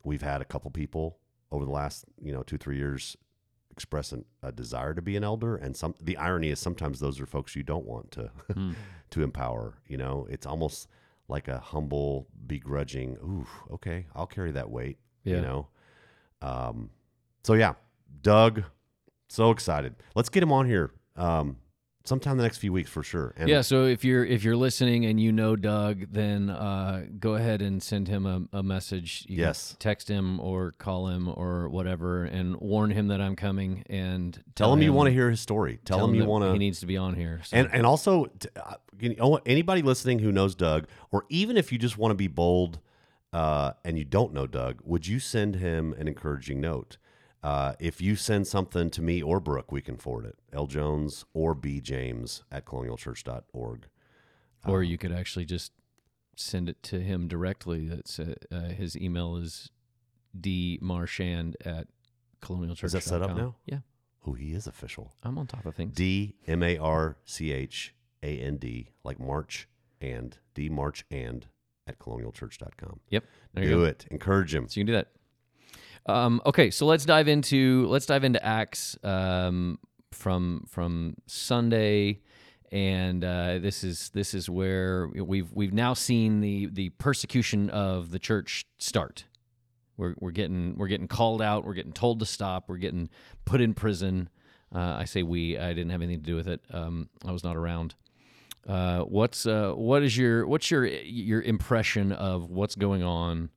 we've 0.02 0.22
had 0.22 0.40
a 0.40 0.46
couple 0.46 0.70
people 0.70 1.18
over 1.50 1.64
the 1.64 1.70
last 1.70 2.06
you 2.20 2.32
know 2.32 2.42
two 2.42 2.56
three 2.56 2.78
years 2.78 3.16
express 3.70 4.12
an, 4.12 4.24
a 4.42 4.50
desire 4.50 4.94
to 4.94 5.02
be 5.02 5.16
an 5.16 5.24
elder, 5.24 5.56
and 5.56 5.76
some 5.76 5.94
the 6.00 6.16
irony 6.16 6.48
is 6.48 6.58
sometimes 6.58 7.00
those 7.00 7.20
are 7.20 7.26
folks 7.26 7.54
you 7.54 7.62
don't 7.62 7.84
want 7.84 8.10
to 8.12 8.30
to 9.10 9.22
empower. 9.22 9.74
You 9.86 9.98
know, 9.98 10.26
it's 10.30 10.46
almost 10.46 10.88
like 11.28 11.48
a 11.48 11.58
humble, 11.58 12.28
begrudging. 12.46 13.16
Ooh, 13.22 13.46
okay, 13.74 14.06
I'll 14.14 14.26
carry 14.26 14.52
that 14.52 14.70
weight. 14.70 14.98
Yeah. 15.24 15.37
You 15.37 15.42
know, 15.42 15.68
um, 16.40 16.90
so 17.44 17.54
yeah, 17.54 17.74
Doug, 18.22 18.64
so 19.28 19.50
excited. 19.50 19.94
Let's 20.14 20.28
get 20.28 20.42
him 20.42 20.52
on 20.52 20.66
here. 20.66 20.92
Um, 21.16 21.58
sometime 22.04 22.36
the 22.36 22.42
next 22.42 22.58
few 22.58 22.72
weeks 22.72 22.90
for 22.90 23.02
sure. 23.02 23.34
And 23.36 23.48
yeah. 23.48 23.60
So 23.60 23.84
if 23.84 24.04
you're 24.04 24.24
if 24.24 24.44
you're 24.44 24.56
listening 24.56 25.04
and 25.06 25.20
you 25.20 25.32
know 25.32 25.56
Doug, 25.56 26.06
then 26.12 26.50
uh, 26.50 27.06
go 27.18 27.34
ahead 27.34 27.62
and 27.62 27.82
send 27.82 28.08
him 28.08 28.26
a, 28.26 28.58
a 28.58 28.62
message. 28.62 29.24
You 29.28 29.38
Yes. 29.38 29.76
text 29.78 30.08
him 30.08 30.40
or 30.40 30.72
call 30.72 31.08
him 31.08 31.28
or 31.28 31.68
whatever, 31.68 32.24
and 32.24 32.56
warn 32.56 32.90
him 32.90 33.08
that 33.08 33.20
I'm 33.20 33.36
coming. 33.36 33.84
And 33.88 34.42
tell 34.54 34.72
him 34.72 34.82
you 34.82 34.92
want 34.92 35.08
to 35.08 35.12
hear 35.12 35.30
his 35.30 35.40
story. 35.40 35.78
Tell, 35.84 36.04
him 36.04 36.14
you 36.14 36.24
want 36.24 36.44
to. 36.44 36.52
He 36.52 36.58
needs 36.58 36.80
to 36.80 36.86
be 36.86 36.96
on 36.96 37.14
here. 37.14 37.40
So. 37.44 37.56
And 37.56 37.68
and 37.72 37.86
also, 37.86 38.26
uh, 38.56 39.38
anybody 39.46 39.82
listening 39.82 40.18
who 40.18 40.32
knows 40.32 40.54
Doug, 40.54 40.86
or 41.10 41.24
even 41.28 41.56
if 41.56 41.72
you 41.72 41.78
just 41.78 41.98
want 41.98 42.10
to 42.12 42.16
be 42.16 42.28
bold 42.28 42.80
uh, 43.32 43.72
and 43.84 43.98
you 43.98 44.04
don't 44.04 44.32
know 44.32 44.46
Doug, 44.46 44.80
would 44.84 45.06
you 45.06 45.18
send 45.18 45.56
him 45.56 45.94
an 45.98 46.08
encouraging 46.08 46.60
note? 46.60 46.98
Uh, 47.42 47.74
if 47.81 48.00
you 48.00 48.14
send 48.14 48.46
something 48.46 48.88
to 48.90 49.02
me 49.02 49.20
or 49.22 49.40
Brooke, 49.40 49.72
we 49.72 49.81
can 49.83 49.96
forward 49.96 50.26
it. 50.26 50.38
L 50.52 50.66
Jones 50.66 51.24
or 51.35 51.55
B 51.55 51.81
James 51.81 52.44
at 52.52 52.64
colonialchurch.org. 52.64 53.87
or 54.66 54.83
you 54.83 54.96
could 54.98 55.11
actually 55.12 55.44
just 55.44 55.72
send 56.37 56.68
it 56.68 56.83
to 56.85 57.00
him 57.00 57.26
directly. 57.28 57.87
That's 57.88 58.18
uh, 58.20 58.35
uh, 58.50 58.61
his 58.68 58.96
email 58.96 59.37
is 59.37 59.70
dmarchand 60.38 61.55
at 61.64 61.88
colonialchurch. 62.40 62.85
Is 62.85 62.92
that 62.92 63.02
set 63.02 63.22
up 63.22 63.37
now? 63.37 63.57
Yeah, 63.66 63.78
Oh, 64.26 64.33
he 64.35 64.52
is 64.52 64.66
official. 64.66 65.12
I'm 65.22 65.37
on 65.38 65.46
top 65.46 65.66
of 65.66 65.74
things. 65.74 65.94
D 65.94 66.37
M 66.46 66.62
A 66.62 66.78
R 66.78 67.16
C 67.24 67.52
H 67.52 67.94
A 68.22 68.38
N 68.38 68.57
D, 68.57 68.90
like 69.05 69.18
March 69.18 69.68
and 70.00 70.38
D 70.55 70.68
March 70.68 71.05
and 71.11 71.46
at 71.88 71.98
colonialchurch.com. 71.98 73.00
yep, 73.11 73.24
there 73.55 73.64
you 73.64 73.70
Do 73.70 73.85
it. 73.85 74.07
Encourage 74.11 74.55
him. 74.55 74.68
So 74.68 74.78
you 74.78 74.85
can 74.87 74.92
do 74.92 74.96
that. 74.98 75.09
Um, 76.06 76.42
okay, 76.44 76.70
so 76.70 76.86
let's 76.86 77.04
dive 77.04 77.28
into 77.28 77.86
let's 77.86 78.06
dive 78.06 78.24
into 78.24 78.44
Acts 78.44 78.96
um, 79.04 79.78
from 80.10 80.64
from 80.68 81.14
Sunday, 81.26 82.20
and 82.72 83.24
uh, 83.24 83.58
this 83.58 83.84
is 83.84 84.10
this 84.10 84.34
is 84.34 84.50
where 84.50 85.08
we've 85.08 85.52
we've 85.52 85.72
now 85.72 85.94
seen 85.94 86.40
the 86.40 86.66
the 86.66 86.88
persecution 86.90 87.70
of 87.70 88.10
the 88.10 88.18
church 88.18 88.66
start. 88.78 89.24
We're 89.96 90.14
we're 90.18 90.32
getting 90.32 90.74
we're 90.76 90.88
getting 90.88 91.08
called 91.08 91.40
out. 91.40 91.64
We're 91.64 91.74
getting 91.74 91.92
told 91.92 92.18
to 92.20 92.26
stop. 92.26 92.68
We're 92.68 92.78
getting 92.78 93.08
put 93.44 93.60
in 93.60 93.74
prison. 93.74 94.28
Uh, 94.74 94.96
I 94.98 95.04
say 95.04 95.22
we. 95.22 95.56
I 95.56 95.68
didn't 95.68 95.90
have 95.90 96.02
anything 96.02 96.22
to 96.22 96.30
do 96.30 96.36
with 96.36 96.48
it. 96.48 96.62
Um, 96.72 97.10
I 97.24 97.30
was 97.30 97.44
not 97.44 97.56
around. 97.56 97.94
Uh, 98.66 99.00
what's 99.00 99.46
uh, 99.46 99.72
what 99.72 100.02
is 100.02 100.16
your 100.16 100.46
what's 100.46 100.70
your 100.70 100.84
your 100.86 101.42
impression 101.42 102.10
of 102.10 102.50
what's 102.50 102.74
going 102.74 103.04
on 103.04 103.50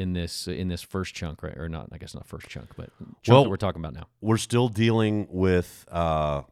in 0.00 0.12
this 0.14 0.48
in 0.48 0.68
this 0.68 0.82
first 0.82 1.14
chunk, 1.14 1.42
right? 1.42 1.56
Or 1.56 1.68
not? 1.68 1.88
I 1.92 1.98
guess 1.98 2.14
not 2.14 2.26
first 2.26 2.48
chunk, 2.48 2.70
but 2.76 2.90
chunk 3.22 3.28
Well- 3.28 3.42
that 3.44 3.50
we're 3.50 3.56
talking 3.56 3.80
about 3.80 3.94
now. 3.94 4.06
We're 4.20 4.36
still 4.38 4.68
dealing 4.68 5.26
with 5.30 5.84
uh, 5.90 6.42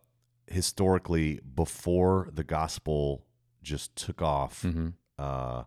historically 0.47 1.41
before 1.55 2.29
the 2.33 2.45
gospel 2.45 3.25
just 3.63 3.95
took 3.97 4.23
off 4.23 4.63
Mhm. 4.63 4.95
uh, 5.19 5.65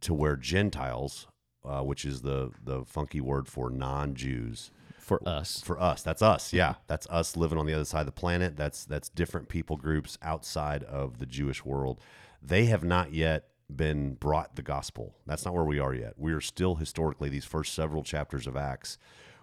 to 0.00 0.14
where 0.14 0.36
Gentiles 0.36 1.26
uh, 1.64 1.80
which 1.80 2.04
is 2.04 2.22
the 2.22 2.50
the 2.64 2.84
funky 2.84 3.20
word 3.20 3.46
for 3.46 3.70
non-Jews. 3.70 4.72
For 4.98 5.20
us. 5.28 5.60
For 5.60 5.80
us, 5.80 6.02
that's 6.02 6.20
us. 6.22 6.52
Yeah, 6.52 6.74
that's 6.88 7.06
us 7.08 7.36
living 7.36 7.56
on 7.58 7.66
the 7.66 7.74
other 7.74 7.84
side 7.84 8.00
of 8.00 8.06
the 8.06 8.12
planet. 8.12 8.56
That's 8.56 8.84
that's 8.84 9.08
different 9.08 9.48
people 9.48 9.76
groups 9.76 10.18
outside 10.22 10.82
of 10.82 11.18
the 11.20 11.26
Jewish 11.26 11.64
world. 11.64 12.00
They 12.42 12.64
have 12.66 12.82
not 12.82 13.12
yet 13.12 13.48
been 13.76 14.14
brought 14.14 14.56
the 14.56 14.62
gospel. 14.62 15.14
That's 15.26 15.44
not 15.44 15.54
where 15.54 15.64
we 15.64 15.78
are 15.78 15.94
yet. 15.94 16.14
We 16.16 16.32
are 16.32 16.40
still 16.40 16.76
historically 16.76 17.28
these 17.28 17.44
first 17.44 17.74
several 17.74 18.02
chapters 18.02 18.46
of 18.46 18.56
Acts 18.56 18.98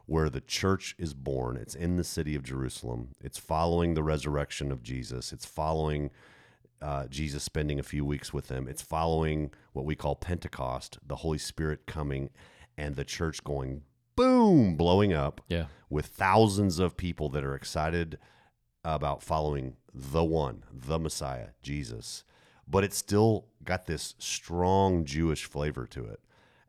where 0.05 0.29
the 0.29 0.41
church 0.41 0.95
is 0.97 1.13
born. 1.13 1.55
It's 1.57 1.75
in 1.75 1.95
the 1.97 2.03
city 2.03 2.33
of 2.35 2.43
Jerusalem. 2.43 3.09
It's 3.21 3.37
following 3.37 3.93
the 3.93 4.01
resurrection 4.03 4.71
of 4.71 4.81
Jesus. 4.81 5.31
It's 5.31 5.45
following 5.45 6.09
uh, 6.81 7.07
Jesus 7.07 7.43
spending 7.43 7.79
a 7.79 7.83
few 7.83 8.03
weeks 8.05 8.33
with 8.33 8.47
them. 8.47 8.67
It's 8.67 8.81
following 8.81 9.51
what 9.73 9.85
we 9.85 9.95
call 9.95 10.15
Pentecost, 10.15 10.97
the 11.05 11.17
Holy 11.17 11.37
Spirit 11.37 11.85
coming, 11.85 12.29
and 12.77 12.95
the 12.95 13.03
church 13.03 13.43
going 13.43 13.83
boom, 14.15 14.75
blowing 14.75 15.13
up 15.13 15.41
Yeah. 15.47 15.65
with 15.89 16.07
thousands 16.07 16.79
of 16.79 16.97
people 16.97 17.29
that 17.29 17.43
are 17.43 17.53
excited 17.55 18.17
about 18.83 19.21
following 19.21 19.75
the 19.93 20.23
one, 20.23 20.63
the 20.73 20.97
Messiah, 20.97 21.49
Jesus. 21.61 22.23
But 22.69 22.83
it's 22.83 22.97
still 22.97 23.45
got 23.63 23.87
this 23.87 24.15
strong 24.19 25.03
Jewish 25.05 25.45
flavor 25.45 25.87
to 25.87 26.05
it. 26.05 26.19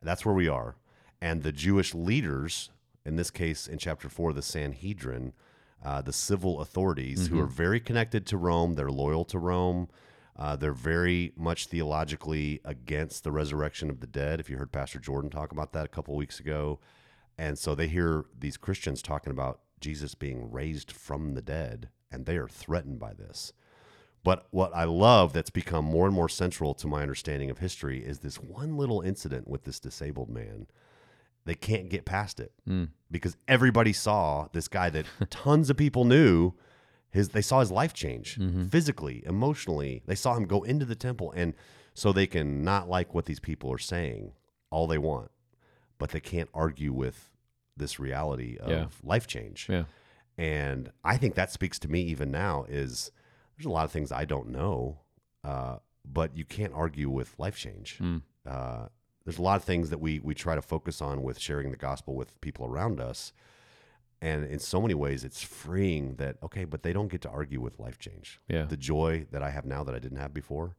That's 0.01 0.25
where 0.25 0.35
we 0.35 0.47
are. 0.47 0.75
And 1.21 1.43
the 1.43 1.51
Jewish 1.51 1.93
leaders, 1.93 2.71
in 3.05 3.15
this 3.15 3.29
case, 3.29 3.67
in 3.67 3.77
chapter 3.77 4.09
four, 4.09 4.33
the 4.33 4.41
Sanhedrin, 4.41 5.33
uh, 5.83 6.01
the 6.01 6.13
civil 6.13 6.61
authorities 6.61 7.27
who 7.27 7.39
are 7.39 7.47
very 7.47 7.79
connected 7.79 8.25
to 8.27 8.37
Rome, 8.37 8.73
they're 8.73 8.89
loyal 8.89 9.25
to 9.25 9.37
Rome. 9.39 9.89
Uh, 10.35 10.55
they're 10.55 10.73
very 10.73 11.33
much 11.35 11.67
theologically 11.67 12.61
against 12.65 13.23
the 13.23 13.31
resurrection 13.31 13.89
of 13.89 13.99
the 13.99 14.07
dead. 14.07 14.39
If 14.39 14.49
you 14.49 14.57
heard 14.57 14.71
Pastor 14.71 14.97
Jordan 14.97 15.29
talk 15.29 15.51
about 15.51 15.73
that 15.73 15.85
a 15.85 15.89
couple 15.89 16.15
weeks 16.15 16.39
ago, 16.39 16.79
and 17.37 17.59
so 17.59 17.75
they 17.75 17.87
hear 17.87 18.25
these 18.39 18.57
Christians 18.57 19.01
talking 19.01 19.31
about 19.31 19.59
Jesus 19.79 20.15
being 20.15 20.51
raised 20.51 20.91
from 20.91 21.33
the 21.33 21.41
dead, 21.41 21.89
and 22.11 22.25
they 22.25 22.37
are 22.37 22.47
threatened 22.47 22.99
by 22.99 23.13
this. 23.13 23.53
But 24.23 24.47
what 24.51 24.73
I 24.75 24.83
love 24.83 25.33
that's 25.33 25.49
become 25.49 25.85
more 25.85 26.05
and 26.05 26.15
more 26.15 26.29
central 26.29 26.73
to 26.75 26.87
my 26.87 27.01
understanding 27.01 27.49
of 27.49 27.57
history 27.57 28.03
is 28.03 28.19
this 28.19 28.35
one 28.35 28.77
little 28.77 29.01
incident 29.01 29.47
with 29.47 29.63
this 29.63 29.79
disabled 29.79 30.29
man. 30.29 30.67
They 31.45 31.55
can't 31.55 31.89
get 31.89 32.05
past 32.05 32.39
it 32.39 32.53
hmm. 32.65 32.85
because 33.09 33.35
everybody 33.47 33.93
saw 33.93 34.47
this 34.53 34.67
guy 34.67 34.91
that 34.91 35.05
tons 35.29 35.69
of 35.69 35.77
people 35.77 36.05
knew. 36.05 36.53
His 37.09 37.29
they 37.29 37.41
saw 37.41 37.59
his 37.59 37.71
life 37.71 37.93
change 37.93 38.37
mm-hmm. 38.39 38.67
physically, 38.67 39.21
emotionally. 39.25 40.01
They 40.05 40.15
saw 40.15 40.35
him 40.35 40.45
go 40.45 40.63
into 40.63 40.85
the 40.85 40.95
temple, 40.95 41.33
and 41.35 41.53
so 41.93 42.13
they 42.13 42.27
can 42.27 42.63
not 42.63 42.87
like 42.87 43.13
what 43.13 43.25
these 43.25 43.41
people 43.41 43.69
are 43.73 43.77
saying 43.77 44.31
all 44.69 44.87
they 44.87 44.97
want, 44.97 45.29
but 45.97 46.11
they 46.11 46.21
can't 46.21 46.49
argue 46.53 46.93
with 46.93 47.29
this 47.75 47.99
reality 47.99 48.57
of 48.57 48.69
Yeah. 48.69 48.87
life 49.03 49.27
change. 49.27 49.67
Yeah. 49.69 49.83
And 50.37 50.91
I 51.03 51.17
think 51.17 51.35
that 51.35 51.51
speaks 51.51 51.77
to 51.79 51.89
me 51.89 52.01
even 52.03 52.31
now 52.31 52.65
is 52.69 53.11
there's 53.61 53.69
a 53.69 53.73
lot 53.73 53.85
of 53.85 53.91
things 53.91 54.11
I 54.11 54.25
don't 54.25 54.49
know, 54.49 54.97
uh, 55.43 55.77
but 56.03 56.35
you 56.35 56.45
can't 56.45 56.73
argue 56.73 57.09
with 57.09 57.37
life 57.37 57.55
change. 57.57 57.99
Uh, 58.49 58.87
there's 59.23 59.37
a 59.37 59.41
lot 59.41 59.55
of 59.57 59.63
things 59.63 59.91
that 59.91 59.99
we 59.99 60.19
we 60.19 60.33
try 60.33 60.55
to 60.55 60.61
focus 60.63 60.99
on 61.01 61.21
with 61.21 61.37
sharing 61.39 61.69
the 61.69 61.77
gospel 61.77 62.15
with 62.15 62.39
people 62.41 62.65
around 62.65 62.99
us. 62.99 63.33
And 64.19 64.45
in 64.45 64.59
so 64.59 64.81
many 64.81 64.93
ways, 64.95 65.23
it's 65.23 65.41
freeing 65.41 66.15
that, 66.15 66.37
okay, 66.43 66.63
but 66.65 66.83
they 66.83 66.93
don't 66.93 67.07
get 67.07 67.21
to 67.21 67.29
argue 67.29 67.59
with 67.61 67.79
life 67.79 67.97
change. 67.99 68.39
Yeah. 68.47 68.63
The 68.65 68.77
joy 68.77 69.25
that 69.31 69.41
I 69.43 69.49
have 69.51 69.65
now 69.65 69.83
that 69.83 69.95
I 69.95 69.99
didn't 69.99 70.17
have 70.19 70.31
before, 70.33 70.75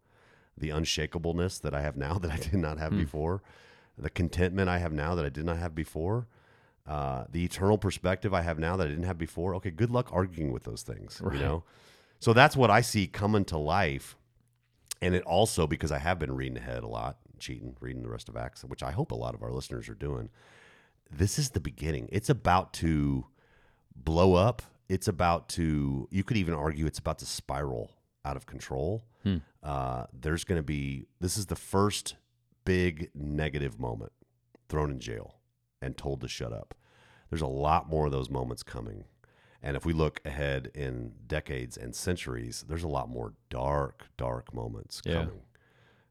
the 0.56 0.68
unshakableness 0.70 1.60
that 1.62 1.74
I 1.74 1.82
have 1.82 1.96
now 1.96 2.18
that 2.22 2.30
I 2.32 2.36
did 2.36 2.54
not 2.54 2.78
have 2.78 2.92
before, 2.92 3.42
the 3.98 4.10
contentment 4.10 4.68
I 4.68 4.78
have 4.78 4.92
now 4.92 5.14
that 5.16 5.24
I 5.24 5.28
did 5.28 5.44
not 5.44 5.58
have 5.58 5.74
before, 5.74 6.26
uh, 6.86 7.24
the 7.30 7.44
eternal 7.44 7.78
perspective 7.78 8.32
I 8.34 8.42
have 8.42 8.58
now 8.60 8.76
that 8.76 8.86
I 8.86 8.90
didn't 8.90 9.04
have 9.04 9.18
before. 9.18 9.54
Okay, 9.56 9.70
good 9.70 9.90
luck 9.90 10.08
arguing 10.12 10.52
with 10.52 10.62
those 10.64 10.82
things, 10.82 11.20
Right. 11.20 11.34
you 11.36 11.40
know? 11.40 11.64
So 12.22 12.32
that's 12.32 12.56
what 12.56 12.70
I 12.70 12.82
see 12.82 13.08
coming 13.08 13.44
to 13.46 13.58
life. 13.58 14.16
And 15.00 15.12
it 15.12 15.24
also, 15.24 15.66
because 15.66 15.90
I 15.90 15.98
have 15.98 16.20
been 16.20 16.30
reading 16.36 16.56
ahead 16.56 16.84
a 16.84 16.86
lot, 16.86 17.16
cheating, 17.40 17.74
reading 17.80 18.04
the 18.04 18.08
rest 18.08 18.28
of 18.28 18.36
Acts, 18.36 18.62
which 18.62 18.84
I 18.84 18.92
hope 18.92 19.10
a 19.10 19.16
lot 19.16 19.34
of 19.34 19.42
our 19.42 19.50
listeners 19.50 19.88
are 19.88 19.96
doing, 19.96 20.30
this 21.10 21.36
is 21.36 21.50
the 21.50 21.58
beginning. 21.58 22.08
It's 22.12 22.30
about 22.30 22.74
to 22.74 23.26
blow 23.96 24.34
up. 24.34 24.62
It's 24.88 25.08
about 25.08 25.48
to, 25.50 26.06
you 26.12 26.22
could 26.22 26.36
even 26.36 26.54
argue 26.54 26.86
it's 26.86 27.00
about 27.00 27.18
to 27.18 27.26
spiral 27.26 27.90
out 28.24 28.36
of 28.36 28.46
control. 28.46 29.02
Uh, 29.60 30.04
there's 30.12 30.44
going 30.44 30.60
to 30.60 30.62
be, 30.62 31.06
this 31.18 31.36
is 31.36 31.46
the 31.46 31.56
first 31.56 32.14
big 32.64 33.10
negative 33.16 33.80
moment 33.80 34.12
thrown 34.68 34.92
in 34.92 35.00
jail 35.00 35.38
and 35.80 35.96
told 35.98 36.20
to 36.20 36.28
shut 36.28 36.52
up. 36.52 36.72
There's 37.30 37.42
a 37.42 37.48
lot 37.48 37.88
more 37.88 38.06
of 38.06 38.12
those 38.12 38.30
moments 38.30 38.62
coming. 38.62 39.06
And 39.62 39.76
if 39.76 39.84
we 39.86 39.92
look 39.92 40.20
ahead 40.24 40.70
in 40.74 41.12
decades 41.26 41.76
and 41.76 41.94
centuries, 41.94 42.64
there's 42.68 42.82
a 42.82 42.88
lot 42.88 43.08
more 43.08 43.34
dark, 43.48 44.06
dark 44.16 44.52
moments 44.52 45.00
Yeah. 45.04 45.12
coming, 45.24 45.42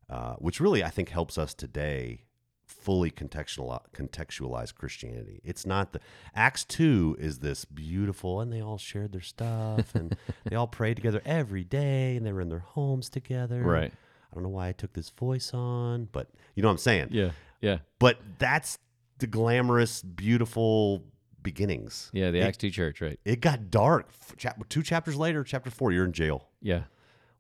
uh, 0.10 0.36
which 0.36 0.60
really 0.60 0.84
I 0.84 0.90
think 0.90 1.10
helps 1.10 1.38
us 1.38 1.54
today 1.54 2.24
fully 2.66 3.12
contextualize, 3.12 3.84
contextualize 3.94 4.74
Christianity. 4.74 5.42
It's 5.44 5.66
not 5.66 5.92
the 5.92 6.00
Acts 6.34 6.64
2 6.64 7.18
is 7.20 7.40
this 7.40 7.66
beautiful, 7.66 8.40
and 8.40 8.52
they 8.52 8.62
all 8.62 8.78
shared 8.78 9.12
their 9.12 9.20
stuff 9.22 9.94
and 9.94 10.16
they 10.46 10.56
all 10.56 10.68
prayed 10.68 10.96
together 10.96 11.22
every 11.26 11.66
day 11.66 12.16
and 12.16 12.26
they 12.26 12.32
were 12.32 12.40
in 12.42 12.48
their 12.50 12.60
homes 12.60 13.10
together. 13.10 13.62
Right. 13.62 13.92
I 13.92 14.34
don't 14.34 14.44
know 14.44 14.50
why 14.50 14.70
I 14.70 14.72
took 14.72 14.94
this 14.94 15.10
voice 15.10 15.54
on, 15.54 16.08
but 16.14 16.30
you 16.56 16.64
know 16.64 16.70
what 16.70 16.74
I'm 16.74 16.78
saying? 16.78 17.10
Yeah. 17.12 17.32
Yeah. 17.60 17.80
But 18.00 18.20
that's 18.40 18.80
the 19.18 19.28
glamorous, 19.28 20.02
beautiful 20.02 21.04
beginnings. 21.44 22.10
Yeah. 22.14 22.32
The 22.32 22.40
it, 22.40 22.44
Acts 22.44 22.58
2 22.58 22.70
church, 22.72 23.02
right? 23.02 23.20
it 23.26 23.42
got 23.42 23.70
dark. 23.72 24.10
Chap- 24.38 24.68
two 24.70 24.84
chapters 24.84 25.16
later, 25.16 25.44
chapter 25.44 25.70
four, 25.70 25.92
you're 25.92 26.06
in 26.06 26.14
jail. 26.14 26.48
Yeah. 26.62 26.84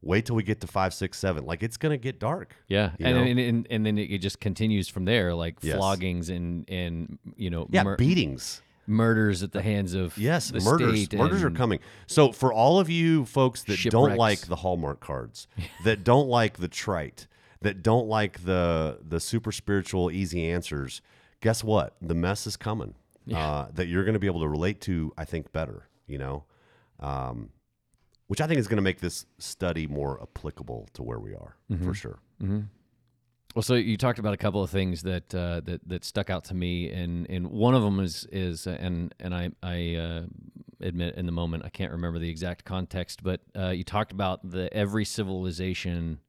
Wait 0.04 0.26
till 0.26 0.36
we 0.36 0.42
get 0.44 0.60
to 0.62 0.68
five, 0.68 0.94
six, 0.96 1.20
seven. 1.20 1.46
Like 1.46 1.62
it's 1.62 1.78
gonna 1.78 1.98
get 1.98 2.20
dark. 2.20 2.56
Yeah, 2.68 2.92
and, 3.00 3.18
and, 3.18 3.40
and 3.40 3.68
and 3.70 3.86
then 3.86 3.98
it 4.00 4.18
just 4.18 4.40
continues 4.40 4.88
from 4.90 5.06
there, 5.06 5.34
like 5.36 5.58
Yes. 5.62 5.78
floggings 5.78 6.30
and 6.36 6.68
and 6.70 7.20
you 7.36 7.52
know 7.52 7.68
Yeah, 7.70 7.84
mur- 7.84 7.98
beatings. 7.98 8.64
murders 8.88 9.44
at 9.44 9.52
the 9.52 9.62
hands 9.62 9.94
of 9.94 10.18
Yes, 10.18 10.50
the 10.50 10.60
murders. 10.60 11.04
state 11.04 11.20
Murders 11.20 11.44
are 11.44 11.52
coming. 11.52 11.80
So 12.08 12.32
for 12.32 12.52
all 12.52 12.80
of 12.80 12.90
you 12.90 13.26
folks 13.26 13.62
that 13.66 13.78
don't 13.92 14.16
like 14.18 14.40
the 14.48 14.56
Hallmark 14.56 15.02
cards, 15.02 15.48
that 15.86 16.04
don't 16.04 16.28
like 16.28 16.58
the 16.58 16.68
trite, 16.68 17.28
that 17.62 17.84
don't 17.84 18.08
like 18.08 18.44
the 18.44 18.98
the 19.08 19.20
super 19.20 19.52
spiritual 19.52 20.10
easy 20.10 20.50
answers, 20.50 21.04
guess 21.42 21.64
what? 21.64 21.96
The 22.02 22.16
mess 22.16 22.48
is 22.48 22.58
coming. 22.58 22.96
Uh, 23.38 23.68
that 23.74 23.88
you're 23.88 24.04
going 24.04 24.14
to 24.14 24.20
be 24.20 24.28
able 24.28 24.42
to 24.42 24.48
relate 24.50 24.82
to, 24.82 25.14
I 25.18 25.26
think, 25.26 25.52
better. 25.52 25.88
You 26.08 26.18
know, 26.18 26.44
um, 27.00 27.50
which 28.28 28.42
I 28.42 28.48
think 28.48 28.60
is 28.60 28.68
going 28.68 28.78
to 28.78 28.82
make 28.84 29.00
this 29.00 29.26
study 29.40 29.88
more 29.88 30.22
applicable 30.22 30.90
to 30.94 31.04
where 31.04 31.20
we 31.20 31.34
are 31.34 31.56
Mm-hmm. 31.72 31.86
for 31.86 31.94
sure. 31.94 32.20
Well, 33.54 33.64
so 33.64 33.76
you 33.76 33.98
talked 33.98 34.18
about 34.20 34.34
a 34.34 34.38
couple 34.38 34.64
of 34.64 34.70
things 34.70 35.02
that 35.04 35.36
uh, 35.36 35.60
that 35.66 35.82
that 35.88 36.06
stuck 36.06 36.30
out 36.30 36.46
to 36.46 36.54
me, 36.54 36.90
and 36.90 37.30
and 37.30 37.48
one 37.52 37.76
of 37.76 37.84
them 37.84 38.00
is 38.00 38.26
is 38.32 38.66
uh, 38.66 38.78
and 38.80 39.14
and 39.20 39.36
I 39.36 39.52
I 39.62 39.96
uh, 39.96 40.22
admit 40.80 41.16
in 41.16 41.26
the 41.26 41.32
moment 41.34 41.64
I 41.66 41.70
can't 41.70 41.92
remember 41.92 42.18
the 42.18 42.30
exact 42.30 42.64
context, 42.64 43.24
but 43.24 43.42
uh, 43.58 43.70
you 43.70 43.84
talked 43.84 44.14
about 44.14 44.50
the 44.50 44.74
every 44.74 45.04
civilization 45.04 46.20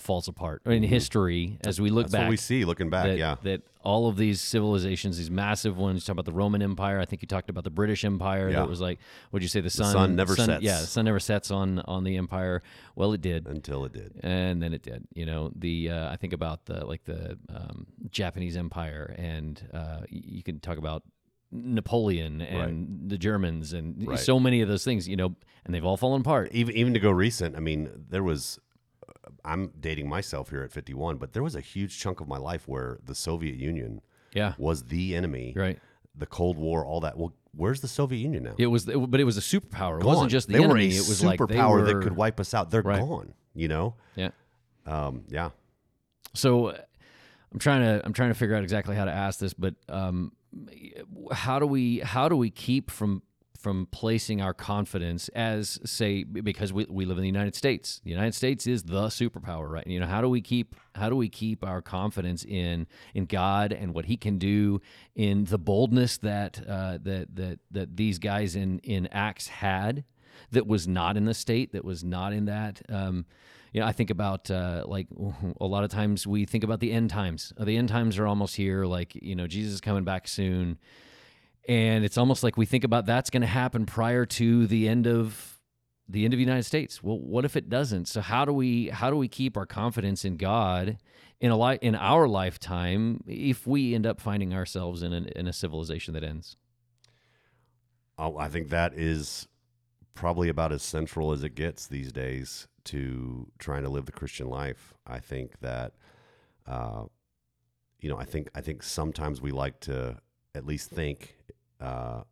falls 0.00 0.28
apart 0.28 0.62
in 0.66 0.82
history 0.82 1.58
as 1.64 1.80
we 1.80 1.90
look 1.90 2.06
Mm-hmm. 2.06 2.12
That's 2.12 2.12
back. 2.12 2.26
what 2.26 2.30
we 2.30 2.36
see 2.36 2.64
looking 2.64 2.90
back. 2.90 3.04
that, 3.06 3.18
yeah. 3.18 3.36
that 3.42 3.62
all 3.82 4.08
of 4.08 4.16
these 4.16 4.40
civilizations, 4.40 5.16
these 5.16 5.30
massive 5.30 5.76
ones, 5.78 6.02
you 6.02 6.06
talk 6.06 6.12
about 6.12 6.24
the 6.26 6.32
Roman 6.32 6.60
Empire. 6.62 6.98
I 7.00 7.04
think 7.06 7.22
you 7.22 7.28
talked 7.28 7.48
about 7.50 7.64
the 7.64 7.70
British 7.70 8.04
Empire. 8.04 8.48
Yeah. 8.50 8.56
That 8.60 8.68
was 8.68 8.80
like, 8.80 8.98
what'd 9.30 9.42
you 9.42 9.48
say? 9.48 9.60
The 9.60 9.70
sun, 9.70 9.92
sun 9.92 10.16
never 10.16 10.34
sets. 10.36 10.62
Yeah, 10.62 10.80
the 10.80 10.86
sun 10.86 11.04
never 11.06 11.20
sets 11.20 11.50
on 11.50 11.78
on 11.80 12.04
the 12.04 12.16
empire. 12.16 12.62
Well, 12.94 13.12
it 13.12 13.20
did, 13.22 13.46
Until 13.46 13.84
it 13.86 13.92
did. 13.92 14.20
and 14.22 14.62
then 14.62 14.74
it 14.74 14.82
did. 14.82 15.06
You 15.14 15.24
know, 15.26 15.50
the 15.54 15.90
uh, 15.90 16.10
I 16.12 16.16
think 16.16 16.32
about 16.32 16.66
the 16.66 16.84
like 16.84 17.04
the 17.04 17.38
um, 17.48 17.86
Japanese 18.10 18.56
Empire, 18.56 19.14
and 19.18 19.62
uh, 19.72 20.00
you 20.10 20.42
can 20.42 20.60
talk 20.60 20.76
about 20.76 21.02
Napoleon 21.52 22.40
and 22.40 23.08
the 23.10 23.18
Germans, 23.18 23.72
and 23.72 24.06
Right. 24.06 24.18
so 24.18 24.38
many 24.40 24.60
of 24.62 24.68
those 24.68 24.84
things. 24.84 25.08
You 25.08 25.16
know, 25.16 25.34
and 25.64 25.74
they've 25.74 25.84
all 25.84 25.96
fallen 25.96 26.20
apart. 26.20 26.50
even 26.52 26.74
even 26.76 26.94
to 26.94 27.00
go 27.00 27.10
recent, 27.10 27.56
I 27.56 27.60
mean, 27.60 27.90
there 28.10 28.22
was. 28.22 28.58
I'm 29.44 29.72
dating 29.80 30.08
myself 30.08 30.50
here 30.50 30.62
at 30.62 30.72
51, 30.72 31.16
but 31.16 31.32
there 31.32 31.42
was 31.42 31.54
a 31.56 31.60
huge 31.60 31.98
chunk 31.98 32.20
of 32.20 32.28
my 32.28 32.38
life 32.38 32.66
where 32.68 32.98
the 33.04 33.14
Soviet 33.14 33.56
Union 33.56 34.00
Yeah, 34.34 34.54
was 34.58 34.84
the 34.84 35.14
enemy. 35.16 35.52
right. 35.56 35.78
The 36.14 36.26
Cold 36.26 36.58
War, 36.58 36.84
all 36.84 37.00
that. 37.00 37.16
Well, 37.16 37.32
where's 37.54 37.80
the 37.80 37.88
Soviet 37.88 38.18
Union 38.18 38.42
now? 38.42 38.54
It 38.58 38.66
was, 38.66 38.84
but 38.84 39.20
it 39.20 39.24
was 39.24 39.38
a 39.38 39.40
superpower. 39.40 39.98
It 39.98 40.02
Gone. 40.02 40.06
wasn't 40.14 40.30
just 40.30 40.48
the 40.48 40.54
they 40.58 40.64
enemy. 40.64 40.86
it 40.88 40.98
was 41.08 41.22
superpower 41.22 41.24
like 41.24 41.48
they 41.48 41.62
were, 41.62 41.82
that 41.84 42.02
could 42.02 42.16
wipe 42.16 42.40
us 42.40 42.52
out. 42.52 42.70
They're 42.70 42.82
Right. 42.82 43.00
gone. 43.00 43.32
You 43.54 43.68
know. 43.68 43.94
Yeah. 44.16 44.30
Um, 44.86 45.24
yeah. 45.28 45.50
So 46.34 46.66
uh, 46.66 46.78
I'm 47.52 47.58
trying 47.58 47.82
to 47.82 48.04
I'm 48.04 48.12
trying 48.12 48.30
to 48.30 48.34
figure 48.34 48.54
out 48.56 48.62
exactly 48.64 48.96
how 48.96 49.04
to 49.04 49.12
ask 49.12 49.38
this, 49.38 49.54
but 49.54 49.74
um, 49.88 50.32
how 51.32 51.58
do 51.58 51.66
we 51.66 52.00
how 52.00 52.28
do 52.28 52.36
we 52.36 52.50
keep 52.50 52.90
from 52.90 53.22
from 53.60 53.86
placing 53.90 54.40
our 54.40 54.54
confidence 54.54 55.28
as 55.30 55.78
say 55.84 56.24
because 56.24 56.72
we, 56.72 56.86
we 56.88 57.04
live 57.04 57.18
in 57.18 57.22
the 57.22 57.28
United 57.28 57.54
States. 57.54 58.00
The 58.04 58.10
United 58.10 58.34
States 58.34 58.66
is 58.66 58.84
the 58.84 59.06
superpower, 59.06 59.68
right? 59.68 59.86
You 59.86 60.00
know, 60.00 60.06
how 60.06 60.20
do 60.20 60.28
we 60.28 60.40
keep 60.40 60.74
how 60.94 61.10
do 61.10 61.16
we 61.16 61.28
keep 61.28 61.64
our 61.64 61.82
confidence 61.82 62.44
in 62.44 62.86
in 63.14 63.26
God 63.26 63.72
and 63.72 63.94
what 63.94 64.06
He 64.06 64.16
can 64.16 64.38
do 64.38 64.80
in 65.14 65.44
the 65.44 65.58
boldness 65.58 66.18
that 66.18 66.60
uh, 66.66 66.98
that 67.02 67.28
that 67.34 67.58
that 67.70 67.96
these 67.96 68.18
guys 68.18 68.56
in 68.56 68.78
in 68.80 69.06
Acts 69.08 69.48
had 69.48 70.04
that 70.52 70.66
was 70.66 70.88
not 70.88 71.16
in 71.16 71.26
the 71.26 71.34
state 71.34 71.72
that 71.72 71.84
was 71.84 72.02
not 72.02 72.32
in 72.32 72.46
that. 72.46 72.80
Um, 72.88 73.26
you 73.72 73.80
know, 73.80 73.86
I 73.86 73.92
think 73.92 74.10
about 74.10 74.50
uh, 74.50 74.84
like 74.86 75.06
a 75.60 75.66
lot 75.66 75.84
of 75.84 75.90
times 75.90 76.26
we 76.26 76.44
think 76.44 76.64
about 76.64 76.80
the 76.80 76.92
end 76.92 77.10
times. 77.10 77.52
The 77.58 77.76
end 77.76 77.88
times 77.88 78.18
are 78.18 78.26
almost 78.26 78.56
here. 78.56 78.84
Like 78.84 79.14
you 79.14 79.36
know, 79.36 79.46
Jesus 79.46 79.74
is 79.74 79.80
coming 79.80 80.04
back 80.04 80.26
soon 80.26 80.78
and 81.68 82.04
it's 82.04 82.18
almost 82.18 82.42
like 82.42 82.56
we 82.56 82.66
think 82.66 82.84
about 82.84 83.06
that's 83.06 83.30
going 83.30 83.42
to 83.42 83.46
happen 83.46 83.86
prior 83.86 84.26
to 84.26 84.66
the 84.66 84.88
end 84.88 85.06
of 85.06 85.60
the 86.08 86.24
end 86.24 86.34
of 86.34 86.38
the 86.38 86.44
United 86.44 86.64
States. 86.64 87.02
Well, 87.02 87.18
what 87.18 87.44
if 87.44 87.56
it 87.56 87.68
doesn't? 87.68 88.08
So 88.08 88.20
how 88.20 88.44
do 88.44 88.52
we 88.52 88.88
how 88.88 89.10
do 89.10 89.16
we 89.16 89.28
keep 89.28 89.56
our 89.56 89.66
confidence 89.66 90.24
in 90.24 90.36
God 90.36 90.98
in 91.40 91.50
a 91.50 91.56
li- 91.56 91.78
in 91.80 91.94
our 91.94 92.26
lifetime 92.26 93.22
if 93.26 93.66
we 93.66 93.94
end 93.94 94.06
up 94.06 94.20
finding 94.20 94.52
ourselves 94.52 95.02
in 95.02 95.12
a, 95.12 95.38
in 95.38 95.46
a 95.46 95.52
civilization 95.52 96.14
that 96.14 96.24
ends? 96.24 96.56
Oh, 98.18 98.36
I 98.36 98.48
think 98.48 98.68
that 98.68 98.92
is 98.94 99.48
probably 100.14 100.48
about 100.48 100.72
as 100.72 100.82
central 100.82 101.32
as 101.32 101.42
it 101.42 101.54
gets 101.54 101.86
these 101.86 102.12
days 102.12 102.68
to 102.84 103.50
trying 103.58 103.82
to 103.82 103.88
live 103.88 104.06
the 104.06 104.12
Christian 104.12 104.48
life. 104.48 104.92
I 105.06 105.18
think 105.18 105.60
that, 105.60 105.94
uh, 106.66 107.04
you 108.00 108.08
know, 108.08 108.18
I 108.18 108.24
think 108.24 108.48
I 108.54 108.60
think 108.60 108.82
sometimes 108.82 109.40
we 109.40 109.52
like 109.52 109.80
to 109.80 110.18
at 110.54 110.66
least 110.66 110.90
think 110.90 111.36
uh, 111.80 112.22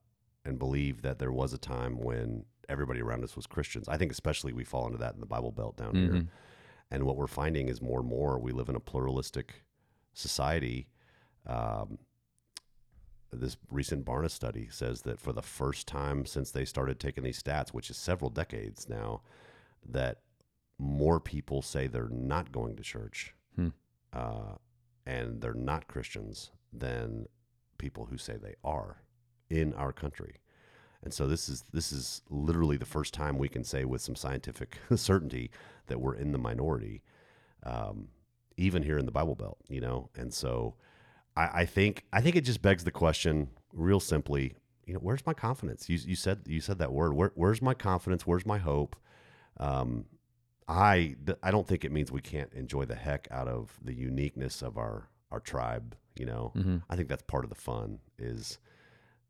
and 0.44 0.59
believe 0.59 1.03
that 1.03 1.18
there 1.18 1.32
was 1.32 1.53
a 1.53 1.59
time 1.59 1.99
when 1.99 2.44
everybody 2.68 3.01
around 3.01 3.24
us 3.24 3.34
was 3.36 3.46
Christians. 3.46 3.88
I 3.88 3.96
think 3.96 4.12
especially 4.12 4.53
we 4.53 4.64
fall 4.64 4.86
into 4.86 4.99
that 4.99 5.14
in 5.14 5.20
the 5.20 5.26
Bible 5.26 5.53
Belt 5.53 5.76
down 5.76 5.94
Mm-hmm. 5.94 6.14
here. 6.14 6.26
And 6.90 7.05
what 7.05 7.16
we're 7.16 7.26
finding 7.26 7.68
is 7.68 7.82
more 7.82 8.01
and 8.01 8.09
more 8.09 8.38
we 8.38 8.53
live 8.53 8.68
in 8.70 8.76
a 8.76 8.80
pluralistic 8.80 9.64
society. 10.14 10.88
Um, 11.46 11.99
this 13.30 13.59
recent 13.70 14.07
Barna 14.07 14.30
study 14.30 14.68
says 14.70 15.03
that 15.03 15.20
for 15.20 15.32
the 15.34 15.42
first 15.42 15.86
time 15.86 16.24
since 16.24 16.51
they 16.51 16.64
started 16.64 16.99
taking 16.99 17.24
these 17.24 17.42
stats, 17.42 17.70
which 17.70 17.90
is 17.90 17.96
several 17.99 18.30
decades 18.30 18.88
now, 18.88 19.20
that 19.86 20.20
more 20.78 21.20
people 21.20 21.61
say 21.61 21.86
they're 21.88 22.09
not 22.09 22.53
going 22.53 22.76
to 22.76 22.82
church 22.82 23.34
Hmm. 23.55 23.68
uh, 24.12 24.55
and 25.05 25.40
they're 25.42 25.53
not 25.55 25.88
Christians 25.88 26.53
than 26.72 27.26
people 27.76 28.07
who 28.07 28.16
say 28.16 28.36
they 28.36 28.55
are 28.64 29.03
in 29.51 29.74
our 29.74 29.92
country. 29.92 30.36
And 31.03 31.14
so 31.14 31.26
this 31.28 31.49
is 31.49 31.64
this 31.72 31.92
is 31.92 32.22
literally 32.28 32.76
the 32.76 32.84
first 32.84 33.14
time 33.14 33.38
we 33.38 33.49
can 33.49 33.62
say 33.64 33.84
with 33.84 34.01
some 34.01 34.16
scientific 34.16 34.78
certainty 34.96 35.51
that 35.86 36.01
we're 36.01 36.14
in 36.14 36.32
the 36.32 36.38
minority, 36.38 37.03
um, 37.62 38.09
even 38.57 38.82
here 38.82 38.99
in 38.99 39.07
the 39.07 39.12
Bible 39.12 39.34
Belt, 39.36 39.59
you 39.68 39.80
know. 39.80 40.11
And 40.16 40.34
so 40.34 40.74
I, 41.36 41.61
I 41.61 41.66
think 41.66 42.05
I 42.12 42.20
think 42.20 42.34
it 42.36 42.42
just 42.44 42.62
begs 42.62 42.82
the 42.84 42.90
question, 42.90 43.49
real 43.72 44.01
simply, 44.01 44.55
you 44.86 44.94
know, 44.94 45.01
where's 45.01 45.24
my 45.24 45.34
confidence? 45.34 45.88
You, 45.88 45.99
you 46.05 46.16
said 46.16 46.40
you 46.46 46.61
said 46.61 46.78
that 46.78 46.92
word. 46.92 47.12
Where, 47.14 47.32
where's 47.36 47.62
my 47.62 47.74
confidence? 47.74 48.26
Where's 48.26 48.44
my 48.44 48.59
hope? 48.59 48.96
Um, 49.59 50.07
I 50.66 51.14
I 51.42 51.51
don't 51.53 51.66
think 51.66 51.84
it 51.84 51.92
means 51.92 52.11
we 52.11 52.20
can't 52.20 52.53
enjoy 52.53 52.84
the 52.86 52.96
heck 52.96 53.28
out 53.30 53.49
of 53.49 53.78
the 53.82 53.94
uniqueness 53.94 54.62
of 54.62 54.76
our 54.76 55.09
our 55.30 55.40
tribe. 55.40 55.96
You 56.16 56.26
know, 56.26 56.53
Mm-hmm. 56.57 56.78
I 56.90 56.96
think 56.96 57.09
that's 57.09 57.22
part 57.22 57.44
of 57.44 57.51
the 57.51 57.57
fun. 57.57 58.01
Is 58.18 58.59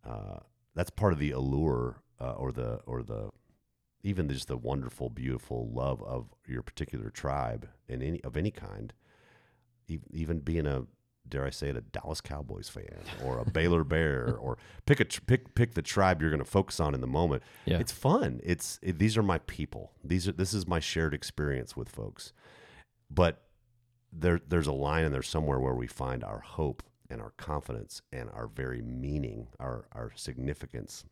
uh, 0.06 0.40
that's 0.74 0.90
part 0.90 1.12
of 1.12 1.18
the 1.18 1.30
allure 1.30 2.02
uh, 2.20 2.32
or 2.32 2.52
the 2.52 2.80
or 2.86 3.02
the 3.02 3.30
even 4.02 4.28
just 4.28 4.48
the 4.48 4.56
wonderful, 4.56 5.10
beautiful 5.10 5.68
love 5.70 6.02
of 6.02 6.26
your 6.46 6.62
particular 6.62 7.10
tribe 7.10 7.68
in 7.88 8.02
any 8.02 8.22
of 8.22 8.36
any 8.36 8.50
kind. 8.50 8.92
Even 10.12 10.40
being 10.40 10.66
a 10.66 10.84
dare 11.28 11.44
I 11.44 11.50
say 11.50 11.68
it, 11.68 11.76
a 11.76 11.80
Dallas 11.80 12.20
Cowboys 12.20 12.68
fan 12.68 13.00
or 13.24 13.38
a 13.38 13.44
Baylor 13.44 13.84
Bear 13.94 14.36
or 14.36 14.58
pick 14.86 15.00
a 15.00 15.04
pick 15.04 15.54
pick 15.54 15.74
the 15.74 15.82
tribe 15.82 16.20
you're 16.20 16.30
going 16.30 16.42
to 16.42 16.50
focus 16.50 16.80
on 16.80 16.94
in 16.94 17.00
the 17.00 17.06
moment. 17.06 17.42
Yeah. 17.64 17.78
It's 17.78 17.92
fun. 17.92 18.40
It's 18.42 18.78
it, 18.82 18.98
these 18.98 19.16
are 19.16 19.22
my 19.22 19.38
people. 19.38 19.92
These 20.04 20.28
are 20.28 20.32
this 20.32 20.54
is 20.54 20.66
my 20.66 20.80
shared 20.80 21.14
experience 21.14 21.76
with 21.76 21.88
folks. 21.88 22.32
But 23.10 23.42
there 24.12 24.40
there's 24.46 24.66
a 24.66 24.72
line 24.72 25.04
in 25.04 25.12
there 25.12 25.22
somewhere 25.22 25.58
where 25.58 25.74
we 25.74 25.86
find 25.86 26.22
our 26.22 26.40
hope 26.40 26.82
and 27.10 27.20
our 27.20 27.30
confidence 27.36 28.02
and 28.12 28.28
our 28.30 28.46
very 28.46 28.82
meaning, 28.82 29.48
our 29.58 29.86
our 29.92 30.12
significance 30.14 31.04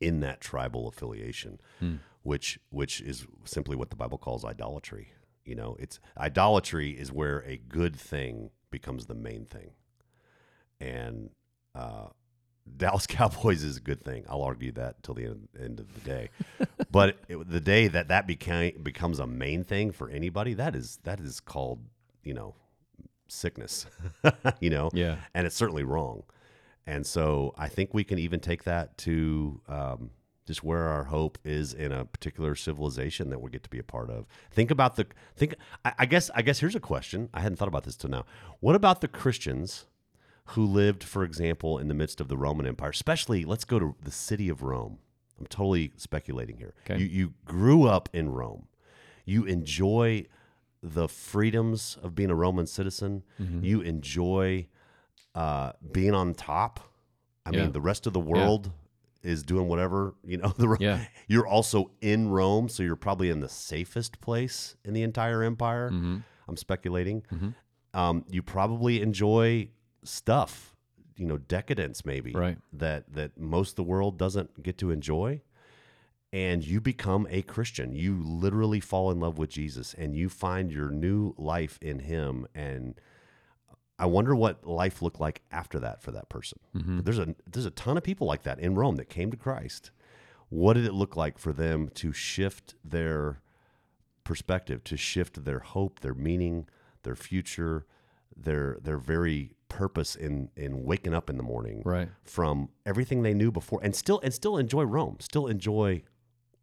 in 0.00 0.20
that 0.20 0.40
tribal 0.40 0.86
affiliation, 0.88 1.60
Hmm. 1.80 1.96
which 2.22 2.58
which 2.70 3.00
is 3.00 3.26
simply 3.44 3.76
what 3.76 3.90
the 3.90 3.96
Bible 3.96 4.18
calls 4.18 4.44
idolatry. 4.44 5.12
You 5.44 5.54
know, 5.54 5.76
it's 5.80 5.98
idolatry 6.16 6.90
is 6.90 7.10
where 7.10 7.40
a 7.46 7.56
good 7.56 7.96
thing 7.96 8.50
becomes 8.70 9.06
the 9.06 9.14
main 9.14 9.46
thing, 9.46 9.70
and 10.80 11.30
uh, 11.74 12.08
Dallas 12.76 13.06
Cowboys 13.06 13.62
is 13.64 13.78
a 13.78 13.80
good 13.80 14.04
thing. 14.04 14.24
I'll 14.28 14.42
argue 14.42 14.72
that 14.72 15.02
till 15.02 15.14
the 15.14 15.24
end, 15.24 15.48
end 15.58 15.80
of 15.80 15.92
the 15.94 16.00
day. 16.00 16.28
but 16.90 17.16
it, 17.28 17.48
the 17.48 17.60
day 17.60 17.88
that 17.88 18.08
that 18.08 18.26
became 18.26 18.82
becomes 18.82 19.18
a 19.18 19.26
main 19.26 19.64
thing 19.64 19.90
for 19.90 20.10
anybody, 20.10 20.54
that 20.54 20.76
is 20.76 20.98
that 21.04 21.18
is 21.20 21.40
called 21.40 21.80
you 22.22 22.34
know 22.34 22.54
sickness. 23.28 23.86
you 24.60 24.70
know, 24.70 24.90
Yeah. 24.92 25.16
and 25.34 25.46
it's 25.46 25.56
certainly 25.56 25.84
wrong. 25.84 26.22
And 26.86 27.06
so 27.06 27.54
I 27.58 27.68
think 27.68 27.92
we 27.92 28.02
can 28.04 28.18
even 28.18 28.40
take 28.40 28.64
that 28.64 28.96
to 28.98 29.60
um, 29.68 30.10
just 30.46 30.64
where 30.64 30.84
our 30.88 31.04
hope 31.04 31.36
is 31.44 31.74
in 31.74 31.92
a 31.92 32.06
particular 32.06 32.54
civilization 32.54 33.28
that 33.30 33.40
we 33.42 33.50
get 33.50 33.62
to 33.64 33.70
be 33.70 33.78
a 33.78 33.82
part 33.84 34.08
of. 34.10 34.26
Think 34.50 34.70
about 34.70 34.96
the 34.96 35.06
think. 35.36 35.54
I, 35.84 35.92
I 36.00 36.06
guess 36.06 36.30
I 36.34 36.40
guess 36.40 36.60
here's 36.60 36.74
a 36.74 36.80
question. 36.80 37.28
I 37.34 37.40
hadn't 37.40 37.56
thought 37.56 37.68
about 37.68 37.84
this 37.84 37.96
till 37.96 38.08
now. 38.10 38.24
What 38.60 38.74
about 38.74 39.02
the 39.02 39.08
Christians 39.08 39.84
who 40.52 40.64
lived, 40.64 41.04
for 41.04 41.24
example, 41.24 41.76
in 41.76 41.88
the 41.88 41.94
midst 41.94 42.22
of 42.22 42.28
the 42.28 42.38
Roman 42.38 42.66
Empire? 42.66 42.88
Especially, 42.88 43.44
let's 43.44 43.66
go 43.66 43.78
to 43.78 43.94
the 44.02 44.10
city 44.10 44.48
of 44.48 44.62
Rome. 44.62 44.96
I'm 45.38 45.46
totally 45.46 45.92
speculating 45.96 46.56
here. 46.56 46.72
Okay. 46.90 46.98
You 47.02 47.06
you 47.06 47.34
grew 47.44 47.84
up 47.84 48.08
in 48.14 48.30
Rome. 48.30 48.68
You 49.26 49.44
enjoy 49.44 50.24
the 50.82 51.08
freedoms 51.08 51.98
of 52.02 52.14
being 52.14 52.30
a 52.30 52.34
Roman 52.34 52.66
citizen. 52.66 53.24
Mm-hmm. 53.40 53.64
You 53.64 53.80
enjoy 53.80 54.68
uh, 55.34 55.72
being 55.92 56.14
on 56.14 56.34
top. 56.34 56.80
I 57.46 57.50
Yeah. 57.50 57.62
mean, 57.64 57.72
the 57.72 57.80
rest 57.80 58.06
of 58.06 58.12
the 58.12 58.20
world 58.20 58.72
is 59.22 59.42
doing 59.42 59.66
whatever 59.68 60.14
you 60.24 60.36
know. 60.36 60.48
The 60.56 60.76
Yeah. 60.80 61.04
you're 61.26 61.46
also 61.46 61.90
in 62.00 62.28
Rome, 62.28 62.68
so 62.68 62.82
you're 62.82 62.96
probably 62.96 63.30
in 63.30 63.40
the 63.40 63.48
safest 63.48 64.20
place 64.20 64.76
in 64.84 64.94
the 64.94 65.02
entire 65.02 65.42
empire. 65.42 65.90
Mm-hmm. 65.90 66.18
I'm 66.48 66.56
speculating. 66.56 67.24
Um, 67.94 68.24
you 68.30 68.42
probably 68.42 69.00
enjoy 69.02 69.68
stuff, 70.04 70.76
you 71.16 71.26
know, 71.26 71.38
decadence 71.38 72.04
maybe 72.04 72.32
Right. 72.32 72.58
that 72.72 73.12
that 73.14 73.38
most 73.38 73.70
of 73.70 73.76
the 73.76 73.82
world 73.84 74.18
doesn't 74.18 74.62
get 74.62 74.78
to 74.78 74.90
enjoy. 74.90 75.42
And 76.32 76.62
you 76.66 76.80
become 76.80 77.26
a 77.30 77.40
Christian. 77.42 77.94
You 77.94 78.22
literally 78.22 78.80
fall 78.80 79.10
in 79.10 79.18
love 79.18 79.38
with 79.38 79.48
Jesus, 79.50 79.94
and 79.94 80.14
you 80.14 80.28
find 80.28 80.70
your 80.70 80.90
new 80.90 81.34
life 81.38 81.78
in 81.80 82.00
Him. 82.00 82.46
And 82.54 83.00
I 83.98 84.04
wonder 84.06 84.36
what 84.36 84.66
life 84.66 85.00
looked 85.00 85.20
like 85.20 85.40
after 85.50 85.78
that 85.80 86.02
for 86.02 86.10
that 86.12 86.28
person. 86.28 86.58
Mm-hmm. 86.76 87.00
There's 87.00 87.18
a 87.18 87.34
there's 87.50 87.64
a 87.66 87.70
ton 87.70 87.96
of 87.96 88.02
people 88.02 88.26
like 88.26 88.42
that 88.42 88.58
in 88.60 88.74
Rome 88.74 88.96
that 88.96 89.08
came 89.08 89.30
to 89.30 89.36
Christ. 89.38 89.90
What 90.50 90.74
did 90.74 90.84
it 90.84 90.92
look 90.92 91.16
like 91.16 91.38
for 91.38 91.52
them 91.52 91.88
to 91.94 92.12
shift 92.12 92.74
their 92.84 93.40
perspective, 94.24 94.84
to 94.84 94.96
shift 94.96 95.44
their 95.44 95.60
hope, 95.60 96.00
their 96.00 96.14
meaning, 96.14 96.66
their 97.04 97.16
future, 97.16 97.86
their 98.36 98.76
their 98.82 98.98
very 98.98 99.52
purpose 99.70 100.14
in 100.14 100.50
in 100.56 100.84
waking 100.84 101.14
up 101.14 101.28
in 101.30 101.36
the 101.38 101.42
morning 101.42 101.82
Right. 101.84 102.08
from 102.22 102.68
everything 102.86 103.22
they 103.22 103.34
knew 103.34 103.50
before, 103.50 103.80
and 103.82 103.96
still 103.96 104.20
and 104.22 104.32
still 104.34 104.58
enjoy 104.58 104.82
Rome, 104.84 105.16
still 105.20 105.46
enjoy 105.46 106.02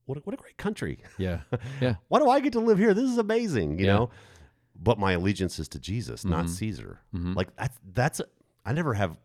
what 0.06 0.18
a, 0.18 0.22
what 0.22 0.34
a 0.34 0.38
great 0.38 0.58
country. 0.58 1.00
Yeah. 1.18 1.42
Yeah. 1.82 1.96
Why 2.08 2.20
do 2.20 2.30
I 2.30 2.40
get 2.40 2.54
to 2.54 2.60
live 2.60 2.78
here? 2.78 2.94
This 2.94 3.10
is 3.10 3.18
amazing, 3.18 3.80
you 3.80 3.86
Yeah. 3.86 3.94
know. 3.96 4.10
But 4.78 5.00
my 5.00 5.14
allegiance 5.14 5.58
is 5.60 5.68
to 5.70 5.80
Jesus, 5.80 6.26
not 6.26 6.46
Mhm. 6.46 6.50
Caesar. 6.50 7.00
Mhm. 7.14 7.36
Like 7.36 7.56
that's 7.56 7.78
that's 7.94 8.20
a, 8.20 8.26
I 8.66 8.74
never 8.74 8.94
have 8.94 9.18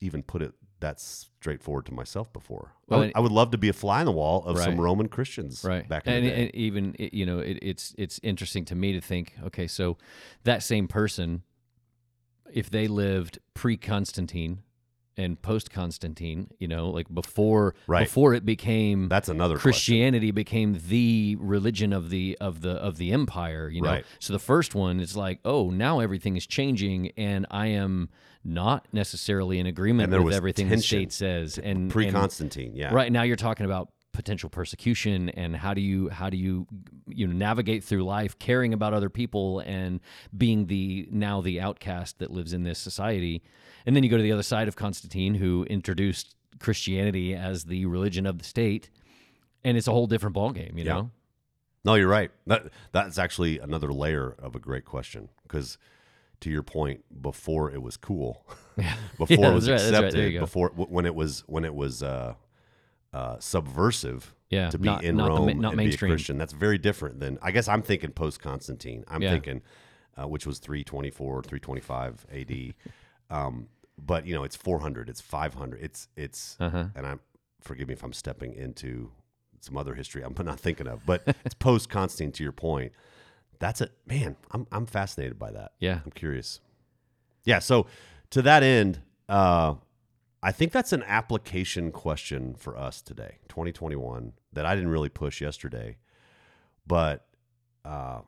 even 0.00 0.22
put 0.22 0.42
it 0.42 0.52
that 0.80 0.98
straightforward 1.00 1.86
to 1.86 1.94
myself 1.94 2.32
before. 2.32 2.72
Well, 2.88 2.98
I, 2.98 3.02
would, 3.04 3.12
I 3.16 3.20
would 3.20 3.32
love 3.32 3.52
to 3.52 3.58
be 3.58 3.68
a 3.68 3.72
fly 3.72 4.00
in 4.00 4.06
the 4.06 4.12
wall 4.12 4.44
of 4.44 4.58
some 4.58 4.80
Roman 4.80 5.08
Christians 5.08 5.62
right 5.64 5.88
back 5.88 6.06
in 6.06 6.12
and, 6.12 6.24
the 6.26 6.30
day. 6.30 6.42
and 6.46 6.54
even 6.56 6.96
it- 6.98 7.14
you 7.14 7.24
know 7.24 7.38
it, 7.38 7.58
it's 7.62 7.94
it's 7.96 8.18
interesting 8.22 8.64
to 8.66 8.74
me 8.74 8.92
to 8.92 9.00
think 9.00 9.34
okay 9.44 9.66
so 9.68 9.96
that 10.44 10.62
same 10.62 10.88
person 10.88 11.42
if 12.52 12.68
they 12.68 12.86
lived 12.88 13.38
pre-constantine 13.54 14.62
and 15.16 15.40
post 15.40 15.70
Constantine. 15.70 16.48
You 16.58 16.68
know, 16.68 16.90
like 16.90 17.12
before 17.12 17.74
Right. 17.86 18.04
before 18.04 18.34
it 18.34 18.44
became 18.44 19.08
That's 19.08 19.28
another 19.28 19.54
question. 19.54 19.72
Christianity 19.72 20.30
became 20.30 20.78
the 20.88 21.36
religion 21.40 21.92
of 21.92 22.10
the 22.10 22.36
of 22.40 22.60
the 22.60 22.72
of 22.72 22.96
the 22.98 23.12
empire, 23.12 23.68
you 23.68 23.82
know. 23.82 23.90
Right. 23.90 24.04
So 24.18 24.32
the 24.32 24.38
first 24.38 24.74
one 24.74 25.00
is 25.00 25.16
like, 25.16 25.40
oh, 25.44 25.70
now 25.70 26.00
everything 26.00 26.36
is 26.36 26.46
changing, 26.46 27.12
and 27.16 27.46
I 27.50 27.68
am 27.68 28.08
not 28.44 28.88
necessarily 28.92 29.58
in 29.58 29.66
agreement 29.66 30.10
with 30.10 30.34
everything 30.34 30.68
the 30.68 30.78
state 30.78 31.12
says. 31.12 31.58
And 31.58 31.90
Pre 31.90 32.10
Constantine, 32.10 32.74
yeah. 32.74 32.92
right 32.92 33.10
now, 33.12 33.22
you're 33.22 33.36
talking 33.36 33.66
about 33.66 33.90
potential 34.12 34.50
persecution 34.50 35.28
and 35.30 35.56
how 35.56 35.72
do 35.72 35.80
you 35.80 36.08
how 36.10 36.28
do 36.28 36.36
you 36.36 36.66
you 37.06 37.26
know 37.26 37.32
navigate 37.32 37.82
through 37.82 38.04
life 38.04 38.38
caring 38.38 38.74
about 38.74 38.92
other 38.92 39.08
people 39.08 39.60
and 39.60 40.00
being 40.36 40.66
the 40.66 41.08
now 41.10 41.40
the 41.40 41.60
outcast 41.60 42.18
that 42.18 42.30
lives 42.30 42.52
in 42.52 42.62
this 42.62 42.78
society 42.78 43.42
and 43.86 43.96
then 43.96 44.02
you 44.04 44.10
go 44.10 44.18
to 44.18 44.22
the 44.22 44.32
other 44.32 44.42
side 44.42 44.68
of 44.68 44.76
constantine 44.76 45.34
who 45.36 45.64
introduced 45.70 46.34
christianity 46.58 47.34
as 47.34 47.64
the 47.64 47.86
religion 47.86 48.26
of 48.26 48.36
the 48.38 48.44
state 48.44 48.90
and 49.64 49.78
it's 49.78 49.88
a 49.88 49.92
whole 49.92 50.06
different 50.06 50.36
ballgame 50.36 50.76
you 50.78 50.84
Yeah. 50.84 50.94
know 50.94 51.10
No, 51.84 51.94
you're 51.94 52.06
right. 52.06 52.30
That 52.46 52.66
that's 52.92 53.18
actually 53.18 53.58
another 53.58 53.92
layer 53.92 54.36
of 54.38 54.54
a 54.54 54.60
great 54.60 54.84
question 54.84 55.30
because, 55.42 55.78
to 56.40 56.48
your 56.50 56.62
point, 56.62 57.02
before 57.22 57.70
it 57.72 57.82
was 57.82 57.96
cool, 57.96 58.46
before 59.18 59.46
Yeah, 59.46 59.50
it 59.50 59.54
was 59.54 59.68
right, 59.70 59.78
that's 59.78 59.92
right. 59.92 60.04
Accepted, 60.04 60.38
before 60.40 60.68
when 60.76 61.06
it 61.06 61.14
was 61.16 61.42
when 61.48 61.64
it 61.64 61.74
was 61.74 62.02
uh, 62.02 62.34
uh, 63.12 63.38
subversive 63.40 64.34
Yeah, 64.50 64.70
to 64.70 64.78
be 64.78 64.86
not- 64.88 65.04
in 65.04 65.16
not 65.16 65.24
the 65.24 65.30
Rome 65.30 65.60
not 65.60 65.72
and 65.72 65.78
be 65.78 65.84
a. 65.84 66.10
Christian. 66.10 66.38
That's 66.38 66.52
very 66.52 66.78
different 66.78 67.20
than 67.20 67.38
I 67.42 67.50
guess 67.50 67.68
I'm 67.68 67.82
thinking 67.82 68.10
post 68.12 68.40
Constantine. 68.40 69.04
I'm 69.08 69.22
Yeah. 69.22 69.30
thinking, 69.32 69.62
uh, 70.16 70.26
which 70.28 70.46
was 70.46 70.58
324, 70.58 71.42
325 71.42 72.26
AD. 72.32 72.74
um, 73.30 73.68
but 73.98 74.26
you 74.26 74.34
know, 74.34 74.44
it's 74.44 74.56
400, 74.56 75.08
it's 75.08 75.20
500, 75.20 75.80
it's 75.82 76.08
it's, 76.16 76.56
Uh-huh. 76.60 76.86
and 76.94 77.06
I'm 77.06 77.20
forgive 77.60 77.86
me 77.88 77.94
if 77.94 78.02
I'm 78.02 78.12
stepping 78.12 78.54
into 78.54 79.12
some 79.60 79.76
other 79.76 79.94
history 79.94 80.22
I'm 80.22 80.34
not 80.44 80.58
thinking 80.58 80.88
of, 80.88 81.06
but 81.06 81.22
it's 81.44 81.54
post 81.54 81.88
Constantine. 81.88 82.32
To 82.32 82.42
your 82.42 82.52
point, 82.52 82.92
that's 83.58 83.80
it, 83.80 83.92
man. 84.06 84.36
I'm 84.50 84.66
I'm 84.72 84.86
fascinated 84.86 85.38
by 85.38 85.52
that. 85.52 85.72
yeah 85.78 86.00
I'm 86.04 86.10
curious. 86.12 86.60
Yeah. 87.44 87.58
So 87.60 87.86
to 88.30 88.42
that 88.42 88.62
end, 88.62 89.00
uh, 89.28 89.74
I 90.42 90.50
think 90.50 90.72
that's 90.72 90.92
an 90.92 91.04
application 91.04 91.92
question 91.92 92.54
for 92.54 92.76
us 92.76 93.00
today, 93.00 93.38
2021, 93.48 94.32
that 94.52 94.66
I 94.66 94.74
didn't 94.74 94.90
really 94.90 95.08
push 95.08 95.40
yesterday, 95.40 95.98
but 96.86 97.26
uh, 97.84 98.22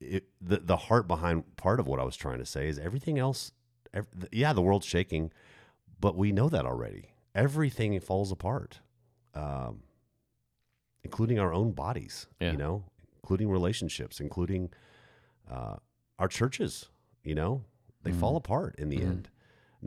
it, 0.00 0.24
the 0.40 0.58
the 0.58 0.76
heart 0.76 1.06
behind 1.06 1.56
part 1.56 1.80
of 1.80 1.86
what 1.86 2.00
I 2.00 2.04
was 2.04 2.16
trying 2.16 2.38
to 2.38 2.46
say 2.46 2.68
is 2.68 2.78
everything 2.78 3.18
else. 3.18 3.52
Ev- 3.92 4.06
yeah, 4.32 4.52
the 4.52 4.62
world's 4.62 4.86
shaking, 4.86 5.32
but 6.00 6.16
we 6.16 6.32
know 6.32 6.48
that 6.48 6.64
already. 6.64 7.10
Everything 7.34 7.98
falls 8.00 8.32
apart, 8.32 8.80
um, 9.34 9.82
including 11.04 11.38
our 11.38 11.52
own 11.52 11.72
bodies. 11.72 12.26
Yeah. 12.40 12.52
You 12.52 12.56
know, 12.56 12.84
including 13.22 13.50
relationships, 13.50 14.18
including 14.18 14.70
uh, 15.50 15.76
our 16.18 16.28
churches. 16.28 16.86
You 17.22 17.34
know, 17.34 17.64
they 18.02 18.12
fall 18.12 18.36
apart 18.36 18.76
in 18.78 18.88
the 18.88 19.02
end. 19.02 19.28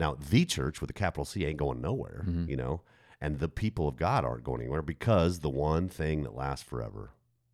Now, 0.00 0.16
the 0.18 0.44
church 0.44 0.80
with 0.80 0.90
a 0.90 0.94
capital 0.94 1.24
C 1.24 1.44
ain't 1.44 1.58
going 1.58 1.80
nowhere. 1.80 2.24
You 2.48 2.56
know, 2.56 2.80
and 3.20 3.38
the 3.38 3.48
people 3.48 3.86
of 3.86 3.96
God 3.96 4.24
aren't 4.24 4.44
going 4.44 4.62
anywhere 4.62 4.82
because 4.82 5.40
the 5.40 5.50
one 5.50 5.88
thing 5.88 6.22
that 6.24 6.34
lasts 6.34 6.66
forever 6.68 7.12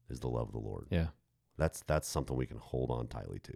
is 0.09 0.21
the 0.21 0.29
love 0.29 0.47
of 0.47 0.53
the 0.53 0.61
Lord. 0.61 0.87
yeah 0.91 1.09
That's 1.59 1.83
that's 1.87 2.09
something 2.09 2.37
we 2.37 2.47
can 2.47 2.59
hold 2.59 2.91
on 2.91 3.09
tightly 3.09 3.41
to. 3.41 3.55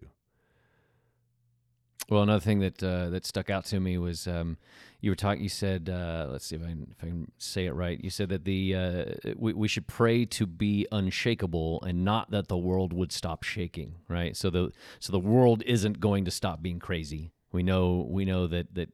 Well, 2.08 2.22
another 2.24 2.40
thing 2.40 2.58
that 2.58 2.82
uh, 2.82 3.10
that 3.10 3.24
stuck 3.24 3.50
out 3.50 3.64
to 3.66 3.78
me 3.78 3.96
was 3.96 4.26
um, 4.26 4.56
you 5.00 5.12
were 5.12 5.16
talking. 5.16 5.44
You 5.44 5.48
said, 5.48 5.88
uh, 5.88 6.26
"Let's 6.28 6.46
see 6.46 6.56
if 6.56 6.62
I 6.62 6.66
can, 6.66 6.88
if 6.90 7.04
I 7.04 7.06
can 7.06 7.30
say 7.38 7.66
it 7.66 7.72
right." 7.72 8.02
You 8.02 8.10
said 8.10 8.30
that 8.30 8.44
the 8.44 8.74
uh, 8.74 9.04
we, 9.36 9.52
we 9.52 9.68
should 9.68 9.86
pray 9.86 10.24
to 10.24 10.46
be 10.46 10.88
unshakable 10.90 11.80
and 11.82 12.04
not 12.04 12.32
that 12.32 12.48
the 12.48 12.58
world 12.58 12.92
would 12.92 13.12
stop 13.12 13.44
shaking. 13.44 13.94
Right. 14.08 14.36
So 14.36 14.50
the 14.50 14.72
so 14.98 15.12
the 15.12 15.20
world 15.20 15.62
isn't 15.66 16.00
going 16.00 16.24
to 16.24 16.32
stop 16.32 16.60
being 16.62 16.80
crazy. 16.80 17.30
We 17.52 17.62
know 17.62 18.06
we 18.08 18.24
know 18.24 18.46
that 18.46 18.74
that 18.74 18.88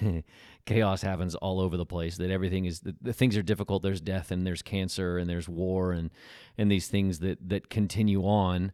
chaos 0.66 1.02
happens 1.02 1.34
all 1.34 1.60
over 1.60 1.76
the 1.76 1.86
place. 1.86 2.16
That 2.16 2.30
everything 2.30 2.64
is 2.64 2.80
the, 2.80 2.94
the 3.00 3.12
things 3.12 3.36
are 3.36 3.42
difficult. 3.42 3.82
There's 3.82 4.00
death 4.00 4.30
and 4.30 4.46
there's 4.46 4.62
cancer 4.62 5.18
and 5.18 5.28
there's 5.28 5.48
war 5.48 5.92
and 5.92 6.10
and 6.56 6.70
these 6.70 6.88
things 6.88 7.18
that 7.20 7.48
that 7.48 7.68
continue 7.70 8.22
on 8.22 8.72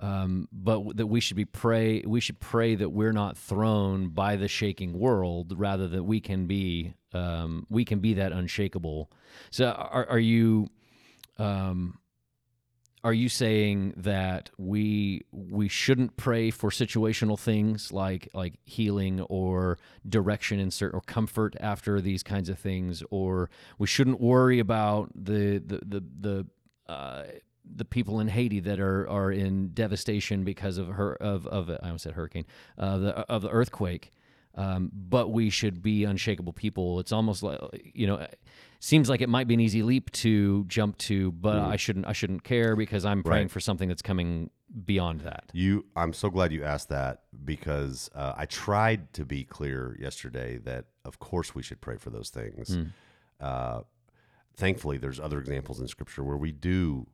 um, 0.00 0.48
but 0.52 0.96
that 0.96 1.06
we 1.06 1.20
should 1.20 1.36
be 1.36 1.44
pray 1.44 2.02
we 2.06 2.20
should 2.20 2.40
pray 2.40 2.74
that 2.74 2.90
we're 2.90 3.12
not 3.12 3.38
thrown 3.38 4.08
by 4.08 4.36
the 4.36 4.48
shaking 4.48 4.98
world 4.98 5.54
rather 5.56 5.88
that 5.88 6.02
we 6.02 6.20
can 6.20 6.46
be 6.46 6.94
um, 7.12 7.66
we 7.70 7.84
can 7.84 8.00
be 8.00 8.14
that 8.14 8.32
unshakable 8.32 9.10
so 9.50 9.70
are, 9.70 10.06
are 10.10 10.18
you 10.18 10.68
um, 11.38 11.98
are 13.04 13.12
you 13.12 13.28
saying 13.28 13.92
that 13.98 14.50
we 14.56 15.22
we 15.30 15.68
shouldn't 15.68 16.16
pray 16.16 16.50
for 16.50 16.70
situational 16.70 17.38
things 17.38 17.92
like 17.92 18.28
like 18.32 18.54
healing 18.64 19.20
or 19.22 19.78
direction 20.08 20.58
in 20.58 20.70
certain 20.70 20.96
or 20.96 21.02
comfort 21.02 21.54
after 21.60 22.00
these 22.00 22.22
kinds 22.22 22.48
of 22.48 22.58
things 22.58 23.02
or 23.10 23.50
we 23.78 23.86
shouldn't 23.86 24.20
worry 24.20 24.58
about 24.58 25.10
the 25.14 25.58
the 25.58 25.80
the, 25.84 26.04
the 26.20 26.46
uh, 26.92 27.24
the 27.76 27.84
people 27.84 28.20
in 28.20 28.28
Haiti 28.28 28.60
that 28.60 28.80
are 28.80 29.08
are 29.08 29.30
in 29.30 29.68
devastation 29.68 30.42
because 30.44 30.78
of 30.78 30.88
her 30.88 31.14
of 31.14 31.46
of 31.46 31.70
I 31.70 31.76
almost 31.82 32.04
said 32.04 32.14
hurricane 32.14 32.46
uh, 32.78 32.98
the 32.98 33.10
of 33.30 33.42
the 33.42 33.50
earthquake. 33.50 34.10
Um, 34.56 34.92
but 34.94 35.32
we 35.32 35.50
should 35.50 35.82
be 35.82 36.04
unshakable 36.04 36.52
people. 36.52 37.00
It's 37.00 37.10
almost 37.10 37.42
like 37.42 37.58
you 37.92 38.06
know, 38.06 38.24
seems 38.84 39.08
like 39.08 39.22
it 39.22 39.30
might 39.30 39.48
be 39.48 39.54
an 39.54 39.60
easy 39.60 39.82
leap 39.82 40.10
to 40.12 40.64
jump 40.64 40.98
to, 40.98 41.32
but 41.32 41.56
I 41.56 41.76
shouldn't 41.76 42.06
I 42.06 42.12
shouldn't 42.12 42.44
care 42.44 42.76
because 42.76 43.04
I'm 43.06 43.22
praying 43.22 43.44
Right. 43.44 43.50
for 43.50 43.58
something 43.60 43.88
that's 43.88 44.02
coming 44.02 44.50
beyond 44.84 45.20
that. 45.20 45.44
You, 45.54 45.86
I'm 45.96 46.12
so 46.12 46.28
glad 46.28 46.52
you 46.52 46.64
asked 46.64 46.90
that 46.90 47.22
because 47.44 48.10
uh, 48.14 48.34
I 48.36 48.44
tried 48.44 49.12
to 49.14 49.24
be 49.24 49.44
clear 49.44 49.96
yesterday 49.98 50.58
that 50.64 50.84
of 51.06 51.18
course 51.18 51.54
we 51.54 51.62
should 51.62 51.80
pray 51.80 51.96
for 51.96 52.10
those 52.10 52.28
things. 52.28 52.76
Uh, 53.40 53.80
thankfully, 54.56 54.98
there's 54.98 55.18
other 55.18 55.38
examples 55.38 55.80
in 55.80 55.88
Scripture 55.88 56.22
where 56.22 56.36
we 56.36 56.52
do, 56.52 57.06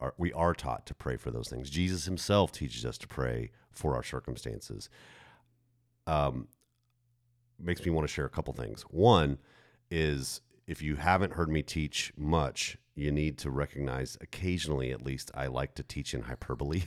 are, 0.00 0.14
we 0.16 0.32
are 0.32 0.54
taught 0.54 0.86
to 0.86 0.94
pray 0.94 1.16
for 1.16 1.30
those 1.30 1.48
things. 1.48 1.68
Jesus 1.68 2.06
Himself 2.06 2.52
teaches 2.52 2.86
us 2.86 2.96
to 2.98 3.06
pray 3.06 3.50
for 3.70 3.94
our 3.94 4.02
circumstances. 4.02 4.88
Um, 6.06 6.48
makes 7.60 7.84
me 7.84 7.90
want 7.90 8.08
to 8.08 8.12
share 8.12 8.24
a 8.24 8.30
couple 8.30 8.54
things. 8.54 8.82
One 8.82 9.38
is 9.90 10.40
if 10.68 10.82
you 10.82 10.96
haven't 10.96 11.32
heard 11.32 11.48
me 11.48 11.62
teach 11.62 12.12
much, 12.16 12.76
you 12.94 13.10
need 13.10 13.38
to 13.38 13.50
recognize 13.50 14.18
occasionally, 14.20 14.92
at 14.92 15.02
least, 15.02 15.30
I 15.34 15.46
like 15.46 15.74
to 15.76 15.82
teach 15.82 16.12
in 16.12 16.22
hyperbole. 16.22 16.82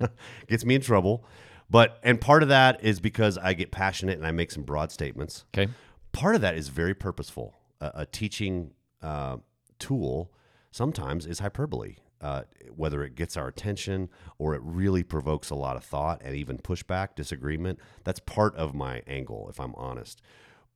Gets 0.48 0.64
me 0.64 0.76
in 0.76 0.80
trouble. 0.80 1.24
But, 1.68 1.98
and 2.02 2.18
part 2.18 2.42
of 2.42 2.48
that 2.48 2.82
is 2.82 2.98
because 2.98 3.36
I 3.36 3.52
get 3.52 3.70
passionate 3.70 4.16
and 4.16 4.26
I 4.26 4.30
make 4.30 4.50
some 4.50 4.62
broad 4.62 4.90
statements. 4.90 5.44
Okay. 5.54 5.70
Part 6.12 6.34
of 6.34 6.40
that 6.40 6.56
is 6.56 6.68
very 6.68 6.94
purposeful. 6.94 7.54
A, 7.80 7.92
a 7.94 8.06
teaching 8.06 8.70
uh, 9.02 9.36
tool 9.78 10.32
sometimes 10.70 11.26
is 11.26 11.40
hyperbole, 11.40 11.96
uh, 12.22 12.42
whether 12.74 13.04
it 13.04 13.16
gets 13.16 13.36
our 13.36 13.48
attention 13.48 14.08
or 14.38 14.54
it 14.54 14.62
really 14.64 15.02
provokes 15.02 15.50
a 15.50 15.54
lot 15.54 15.76
of 15.76 15.84
thought 15.84 16.22
and 16.24 16.34
even 16.34 16.56
pushback, 16.56 17.14
disagreement. 17.14 17.80
That's 18.02 18.20
part 18.20 18.56
of 18.56 18.74
my 18.74 19.02
angle, 19.06 19.48
if 19.50 19.60
I'm 19.60 19.74
honest. 19.74 20.22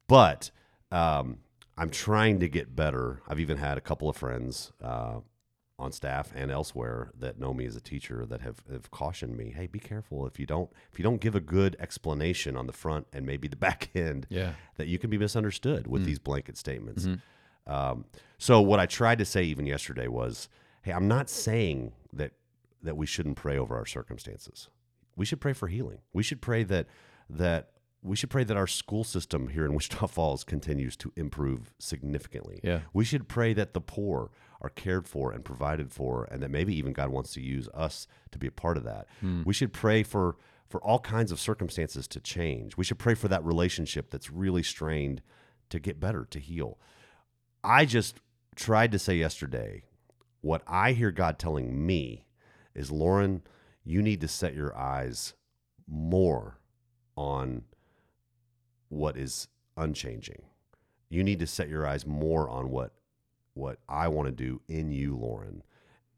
But 0.09 0.51
um, 0.93 1.39
I'm 1.79 1.91
trying 1.91 2.41
to 2.41 2.49
get 2.49 2.77
better. 2.77 3.23
I've 3.29 3.41
even 3.41 3.57
had 3.57 3.79
a 3.79 3.81
couple 3.81 4.09
of 4.09 4.17
friends 4.17 4.73
uh, 4.83 5.21
on 5.79 5.93
staff 5.93 6.31
and 6.35 6.51
elsewhere 6.51 7.11
that 7.19 7.39
know 7.39 7.55
me 7.55 7.65
as 7.65 7.75
a 7.75 7.81
teacher 7.81 8.27
that 8.27 8.43
have, 8.43 8.63
have 8.71 8.91
cautioned 8.91 9.37
me, 9.37 9.51
"Hey, 9.57 9.67
be 9.67 9.79
careful 9.79 10.27
if 10.27 10.39
you 10.39 10.45
don't 10.47 10.71
if 10.93 10.99
you 10.99 11.03
don't 11.03 11.21
give 11.21 11.35
a 11.35 11.41
good 11.41 11.77
explanation 11.81 12.57
on 12.57 12.67
the 12.67 12.73
front 12.73 13.07
and 13.13 13.25
maybe 13.25 13.49
the 13.49 13.57
back 13.69 13.89
end, 13.95 14.27
Yeah. 14.29 14.53
that 14.77 14.89
you 14.89 14.99
can 14.99 15.09
be 15.11 15.17
misunderstood 15.19 15.87
with 15.87 16.05
these 16.05 16.19
blanket 16.19 16.57
statements." 16.59 17.09
Um, 17.67 18.05
so 18.39 18.61
what 18.61 18.81
I 18.81 18.87
tried 18.87 19.19
to 19.19 19.25
say 19.25 19.45
even 19.45 19.65
yesterday 19.67 20.07
was, 20.09 20.49
"Hey, 20.83 20.93
I'm 20.93 21.09
not 21.09 21.31
saying 21.31 21.93
that 22.13 22.33
that 22.83 22.97
we 22.97 23.07
shouldn't 23.07 23.37
pray 23.37 23.57
over 23.59 23.77
our 23.77 23.87
circumstances. 23.87 24.69
We 25.17 25.25
should 25.27 25.41
pray 25.41 25.53
for 25.53 25.69
healing. 25.69 26.01
We 26.13 26.23
should 26.23 26.43
pray 26.43 26.63
that 26.65 26.87
that." 27.31 27.71
We 28.03 28.17
should 28.17 28.31
pray 28.31 28.45
that 28.45 28.57
our 28.57 28.67
school 28.67 29.05
system 29.05 29.49
here 29.49 29.65
in 29.65 29.75
Wichita 29.75 30.07
Falls 30.09 30.45
continues 30.45 30.97
to 30.99 31.13
improve 31.17 31.75
significantly. 31.79 32.61
Yeah. 32.63 32.81
We 32.93 33.05
should 33.05 33.29
pray 33.29 33.53
that 33.55 33.75
the 33.75 33.81
poor 33.81 34.31
are 34.63 34.71
cared 34.71 35.07
for 35.07 35.33
and 35.33 35.45
provided 35.45 35.93
for, 35.93 36.25
and 36.31 36.43
that 36.43 36.51
maybe 36.51 36.75
even 36.77 36.93
God 36.93 37.11
wants 37.11 37.33
to 37.35 37.41
use 37.41 37.69
us 37.75 38.07
to 38.31 38.39
be 38.39 38.47
a 38.47 38.53
part 38.53 38.77
of 38.77 38.85
that. 38.85 39.07
Hmm. 39.21 39.43
We 39.45 39.55
should 39.55 39.73
pray 39.73 40.03
for 40.03 40.37
for 40.69 40.81
all 40.83 41.01
kinds 41.01 41.33
of 41.33 41.41
circumstances 41.41 42.07
to 42.07 42.21
change. 42.21 42.77
We 42.77 42.85
should 42.85 42.99
pray 42.99 43.15
for 43.15 43.27
that 43.27 43.45
relationship 43.45 44.09
that's 44.09 44.31
really 44.31 44.63
strained 44.63 45.21
to 45.69 45.81
get 45.81 45.99
better, 45.99 46.25
to 46.27 46.39
heal. 46.39 46.79
I 47.65 47.85
just 47.85 48.21
tried 48.55 48.93
to 48.93 48.99
say 48.99 49.17
yesterday 49.17 49.83
what 50.43 50.63
I 50.67 50.93
hear 50.93 51.11
God 51.11 51.39
telling 51.39 51.87
me 51.87 52.25
is 52.75 52.91
Lauren, 52.91 53.43
you 53.85 54.01
need 54.01 54.21
to 54.21 54.29
set 54.29 54.55
your 54.55 54.77
eyes 54.77 55.35
more 55.89 56.61
on 57.17 57.63
what 58.91 59.17
is 59.17 59.49
unchanging. 59.77 60.43
You 61.09 61.25
need 61.25 61.39
to 61.39 61.47
set 61.47 61.71
your 61.71 61.87
eyes 61.87 62.07
more 62.07 62.49
on 62.49 62.71
what 62.71 62.93
what 63.55 63.79
I 63.89 64.07
want 64.09 64.27
to 64.27 64.33
do 64.33 64.61
in 64.69 64.93
you, 64.93 65.17
Lauren, 65.17 65.63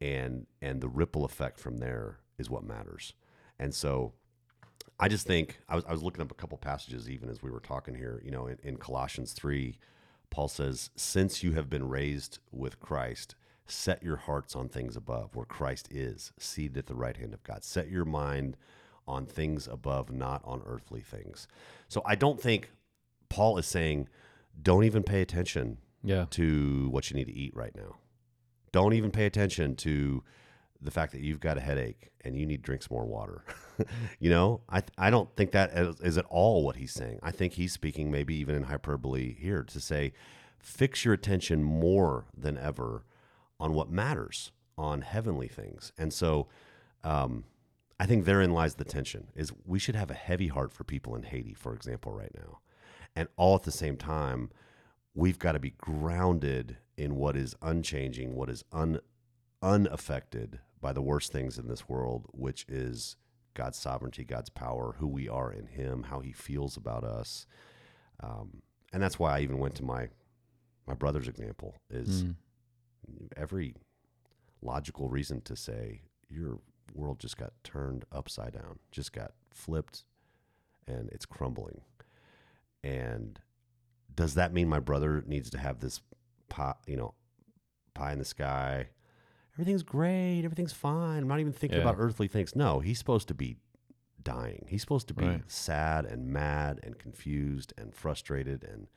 and 0.01 0.47
and 0.61 0.81
the 0.81 0.89
ripple 0.89 1.25
effect 1.25 1.59
from 1.59 1.79
there 1.79 2.19
is 2.39 2.51
what 2.51 2.65
matters. 2.65 3.15
And 3.59 3.73
so 3.75 4.13
I 4.99 5.09
just 5.09 5.27
think 5.27 5.61
I 5.69 5.77
was 5.77 5.85
I 5.87 5.93
was 5.93 6.03
looking 6.03 6.23
up 6.23 6.31
a 6.33 6.35
couple 6.35 6.59
passages 6.59 7.09
even 7.09 7.29
as 7.29 7.43
we 7.43 7.51
were 7.51 7.61
talking 7.61 7.95
here. 7.95 8.21
You 8.25 8.33
know, 8.33 8.49
in, 8.49 8.59
in 8.63 8.77
Colossians 8.77 9.33
three, 9.33 9.79
Paul 10.31 10.49
says, 10.49 10.91
"Since 10.97 11.43
you 11.43 11.53
have 11.53 11.71
been 11.71 11.89
raised 11.89 12.41
with 12.51 12.81
Christ." 12.81 13.37
Set 13.65 14.03
your 14.03 14.17
hearts 14.17 14.57
on 14.57 14.69
things 14.69 14.97
above, 14.97 15.37
where 15.37 15.47
Christ 15.47 15.89
is, 15.91 16.33
seated 16.37 16.77
at 16.77 16.87
the 16.87 16.97
right 16.97 17.17
hand 17.17 17.33
of 17.33 17.45
God. 17.45 17.63
Set 17.63 17.89
your 17.89 18.05
mind 18.05 18.57
on 19.07 19.27
things 19.27 19.67
above, 19.67 20.11
not 20.11 20.41
on 20.45 20.63
earthly 20.67 21.01
things. 21.01 21.49
So 21.89 22.03
I 22.07 22.15
don't 22.15 22.41
think 22.41 22.71
Paul 23.29 23.59
is 23.59 23.67
saying, 23.67 24.09
don't 24.61 24.85
even 24.85 25.03
pay 25.03 25.21
attention 25.23 25.79
Yeah. 26.03 26.27
to 26.31 26.89
what 26.91 27.11
you 27.11 27.17
need 27.17 27.27
to 27.27 27.33
eat 27.35 27.55
right 27.57 27.75
now. 27.75 27.97
Don't 28.71 28.93
even 28.95 29.11
pay 29.11 29.27
attention 29.27 29.77
to 29.77 30.23
the 30.81 30.91
fact 30.91 31.13
that 31.13 31.21
you've 31.21 31.41
got 31.41 31.57
a 31.59 31.61
headache 31.61 32.11
and 32.25 32.37
you 32.37 32.45
need 32.47 32.57
to 32.59 32.63
drink 32.63 32.83
some 32.83 32.95
more 32.97 33.05
water. 33.07 33.45
you 34.19 34.31
know, 34.31 34.63
I 34.69 34.83
I 34.99 35.11
don't 35.11 35.35
think 35.37 35.53
that 35.53 35.71
is, 35.73 36.01
is 36.01 36.19
at 36.19 36.25
all 36.29 36.65
what 36.65 36.77
he's 36.77 36.93
saying. 36.93 37.19
I 37.23 37.31
think 37.31 37.53
he's 37.55 37.73
speaking 37.73 38.11
maybe 38.11 38.35
even 38.37 38.55
in 38.55 38.65
hyperbole 38.65 39.35
here 39.35 39.63
to 39.65 39.81
say, 39.81 40.13
fix 40.59 41.05
your 41.05 41.15
attention 41.15 41.63
more 41.63 42.27
than 42.37 42.57
ever 42.59 43.05
on 43.61 43.75
what 43.75 43.91
matters, 43.91 44.53
on 44.77 45.03
heavenly 45.03 45.49
things. 45.49 45.93
And 45.99 46.13
so, 46.13 46.49
um, 47.05 47.45
I 48.03 48.07
think 48.07 48.25
therein 48.25 48.51
lies 48.53 48.75
the 48.75 48.85
tension: 48.85 49.29
is 49.37 49.53
we 49.65 49.79
should 49.79 49.95
have 49.95 50.11
a 50.11 50.15
heavy 50.15 50.49
heart 50.49 50.73
for 50.73 50.83
people 50.83 51.15
in 51.15 51.23
Haiti, 51.23 51.55
for 51.55 51.73
example, 51.73 52.13
right 52.13 52.35
now, 52.35 52.59
and 53.15 53.29
all 53.37 53.55
at 53.55 53.63
the 53.63 53.71
same 53.71 53.97
time 53.97 54.51
we've 55.15 55.39
got 55.39 55.53
to 55.53 55.61
be 55.61 55.71
grounded 55.71 56.79
in 56.97 57.15
what 57.17 57.37
is 57.37 57.55
unchanging, 57.63 58.35
what 58.35 58.49
is 58.51 58.65
un, 58.73 58.99
unaffected 59.63 60.59
by 60.81 60.93
the 60.93 61.03
worst 61.03 61.31
things 61.31 61.59
in 61.59 61.69
this 61.69 61.89
world, 61.89 62.27
which 62.33 62.65
is 62.69 63.17
God's 63.55 63.79
sovereignty, 63.79 64.25
God's 64.25 64.51
power, 64.51 64.97
who 64.99 65.07
we 65.07 65.29
are 65.29 65.53
in 65.53 65.67
Him, 65.67 66.05
how 66.05 66.21
He 66.21 66.33
feels 66.33 66.77
about 66.77 67.05
us, 67.05 67.47
um, 68.21 68.63
and 68.93 69.01
that's 69.03 69.19
why 69.19 69.37
I 69.37 69.41
even 69.43 69.59
went 69.59 69.77
to 69.77 69.85
my 69.85 70.09
my 70.89 70.95
brother's 70.95 71.29
example. 71.29 71.77
Is 71.89 72.25
Mm. 72.25 72.35
every 73.37 73.75
logical 74.61 75.09
reason 75.09 75.41
to 75.43 75.55
say 75.57 76.03
your 76.29 76.59
world 76.95 77.19
just 77.19 77.37
got 77.37 77.53
turned 77.65 78.05
upside 78.13 78.53
down, 78.55 78.79
just 78.91 79.13
got 79.13 79.33
flipped, 79.51 80.05
and 80.87 81.09
it's 81.11 81.27
crumbling, 81.27 81.83
and 82.85 83.39
does 84.15 84.35
that 84.35 84.53
mean 84.53 84.69
my 84.69 84.81
brother 84.81 85.23
needs 85.27 85.49
to 85.51 85.59
have 85.59 85.81
this 85.81 86.01
pie, 86.49 86.75
you 86.87 86.97
know, 86.97 87.15
pie 87.95 88.13
in 88.13 88.19
the 88.19 88.25
sky? 88.25 88.89
Everything's 89.55 89.83
great. 89.83 90.43
Everything's 90.45 90.73
fine. 90.73 91.23
I'm 91.23 91.29
not 91.29 91.41
even 91.41 91.53
thinking 91.53 91.79
Yeah. 91.79 91.85
about 91.85 91.97
earthly 91.99 92.29
things. 92.29 92.57
No, 92.57 92.81
he's 92.81 92.99
supposed 92.99 93.29
to 93.29 93.35
be 93.35 93.57
dying. 94.23 94.67
He's 94.69 94.81
supposed 94.81 95.09
to 95.09 95.15
be 95.15 95.27
Right. 95.27 95.51
sad 95.51 96.05
and 96.05 96.27
mad 96.29 96.81
and 96.83 96.99
confused 96.99 97.73
and 97.77 97.95
frustrated 97.95 98.65
and 98.65 98.89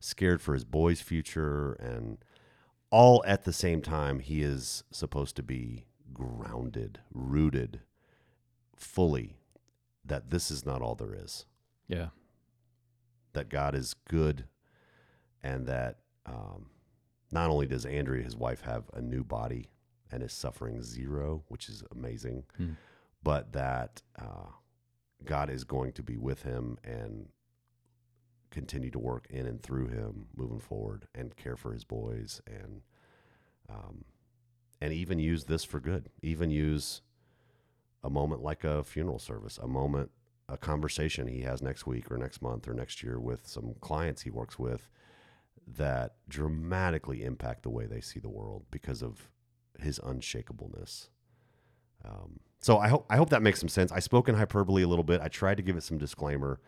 scared 0.00 0.40
for 0.42 0.54
his 0.54 0.64
boy's 0.64 1.00
future 1.00 1.72
and 1.74 2.18
all 2.90 3.22
at 3.26 3.44
the 3.44 3.52
same 3.52 3.80
time 3.82 4.18
he 4.20 4.42
is 4.42 4.84
supposed 4.90 5.34
to 5.36 5.42
be 5.42 5.86
grounded, 6.16 7.00
rooted 7.12 7.80
fully 8.74 9.36
that 10.04 10.30
this 10.30 10.50
is 10.50 10.64
not 10.64 10.80
all 10.80 10.94
there 10.94 11.14
is 11.14 11.44
Yeah. 11.88 12.08
that 13.34 13.48
God 13.50 13.74
is 13.74 13.92
good 14.08 14.46
and 15.42 15.66
that 15.66 15.98
um, 16.24 16.70
not 17.30 17.50
only 17.50 17.66
does 17.66 17.84
Andrea, 17.84 18.22
his 18.24 18.34
wife, 18.36 18.62
have 18.62 18.84
a 18.94 19.00
new 19.02 19.22
body 19.22 19.68
and 20.10 20.22
is 20.22 20.32
suffering 20.32 20.82
zero, 20.82 21.44
which 21.48 21.68
is 21.68 21.82
amazing, 21.90 22.44
Hmm. 22.56 22.72
but 23.22 23.52
that 23.52 24.02
uh, 24.18 24.48
God 25.24 25.50
is 25.50 25.64
going 25.64 25.92
to 25.92 26.02
be 26.02 26.16
with 26.16 26.42
him 26.44 26.78
and 26.82 27.28
continue 28.50 28.90
to 28.90 28.98
work 28.98 29.26
in 29.28 29.44
and 29.46 29.62
through 29.62 29.88
him 29.88 30.28
moving 30.34 30.60
forward 30.60 31.08
and 31.14 31.36
care 31.36 31.56
for 31.56 31.72
his 31.72 31.84
boys 31.84 32.40
and 32.46 32.80
um, 33.68 34.04
and 34.80 34.92
even 34.92 35.18
use 35.18 35.44
this 35.44 35.64
for 35.64 35.80
good 35.80 36.08
even 36.22 36.50
use 36.50 37.02
a 38.02 38.10
moment 38.10 38.42
like 38.42 38.64
a 38.64 38.84
funeral 38.84 39.18
service 39.18 39.58
a 39.58 39.66
moment 39.66 40.10
a 40.48 40.56
conversation 40.56 41.26
he 41.26 41.42
has 41.42 41.60
next 41.60 41.86
week 41.86 42.10
or 42.10 42.16
next 42.16 42.40
month 42.40 42.68
or 42.68 42.74
next 42.74 43.02
year 43.02 43.18
with 43.18 43.46
some 43.46 43.74
clients 43.80 44.22
he 44.22 44.30
works 44.30 44.58
with 44.58 44.88
that 45.66 46.14
dramatically 46.28 47.24
impact 47.24 47.62
the 47.62 47.70
way 47.70 47.86
they 47.86 48.00
see 48.00 48.20
the 48.20 48.28
world 48.28 48.64
because 48.70 49.02
of 49.02 49.30
his 49.80 49.98
unshakableness. 49.98 51.08
Um, 52.04 52.40
so 52.60 52.78
I 52.78 52.88
hope 52.88 53.06
I 53.10 53.16
hope 53.16 53.30
that 53.30 53.42
makes 53.42 53.60
some 53.60 53.68
sense. 53.68 53.90
I 53.90 53.98
spoke 53.98 54.28
in 54.28 54.34
hyperbole 54.34 54.82
a 54.82 54.88
little 54.88 55.04
bit. 55.04 55.20
I 55.20 55.28
tried 55.28 55.56
to 55.56 55.62
give 55.62 55.76
it 55.76 55.82
some 55.82 55.98
disclaimer. 55.98 56.60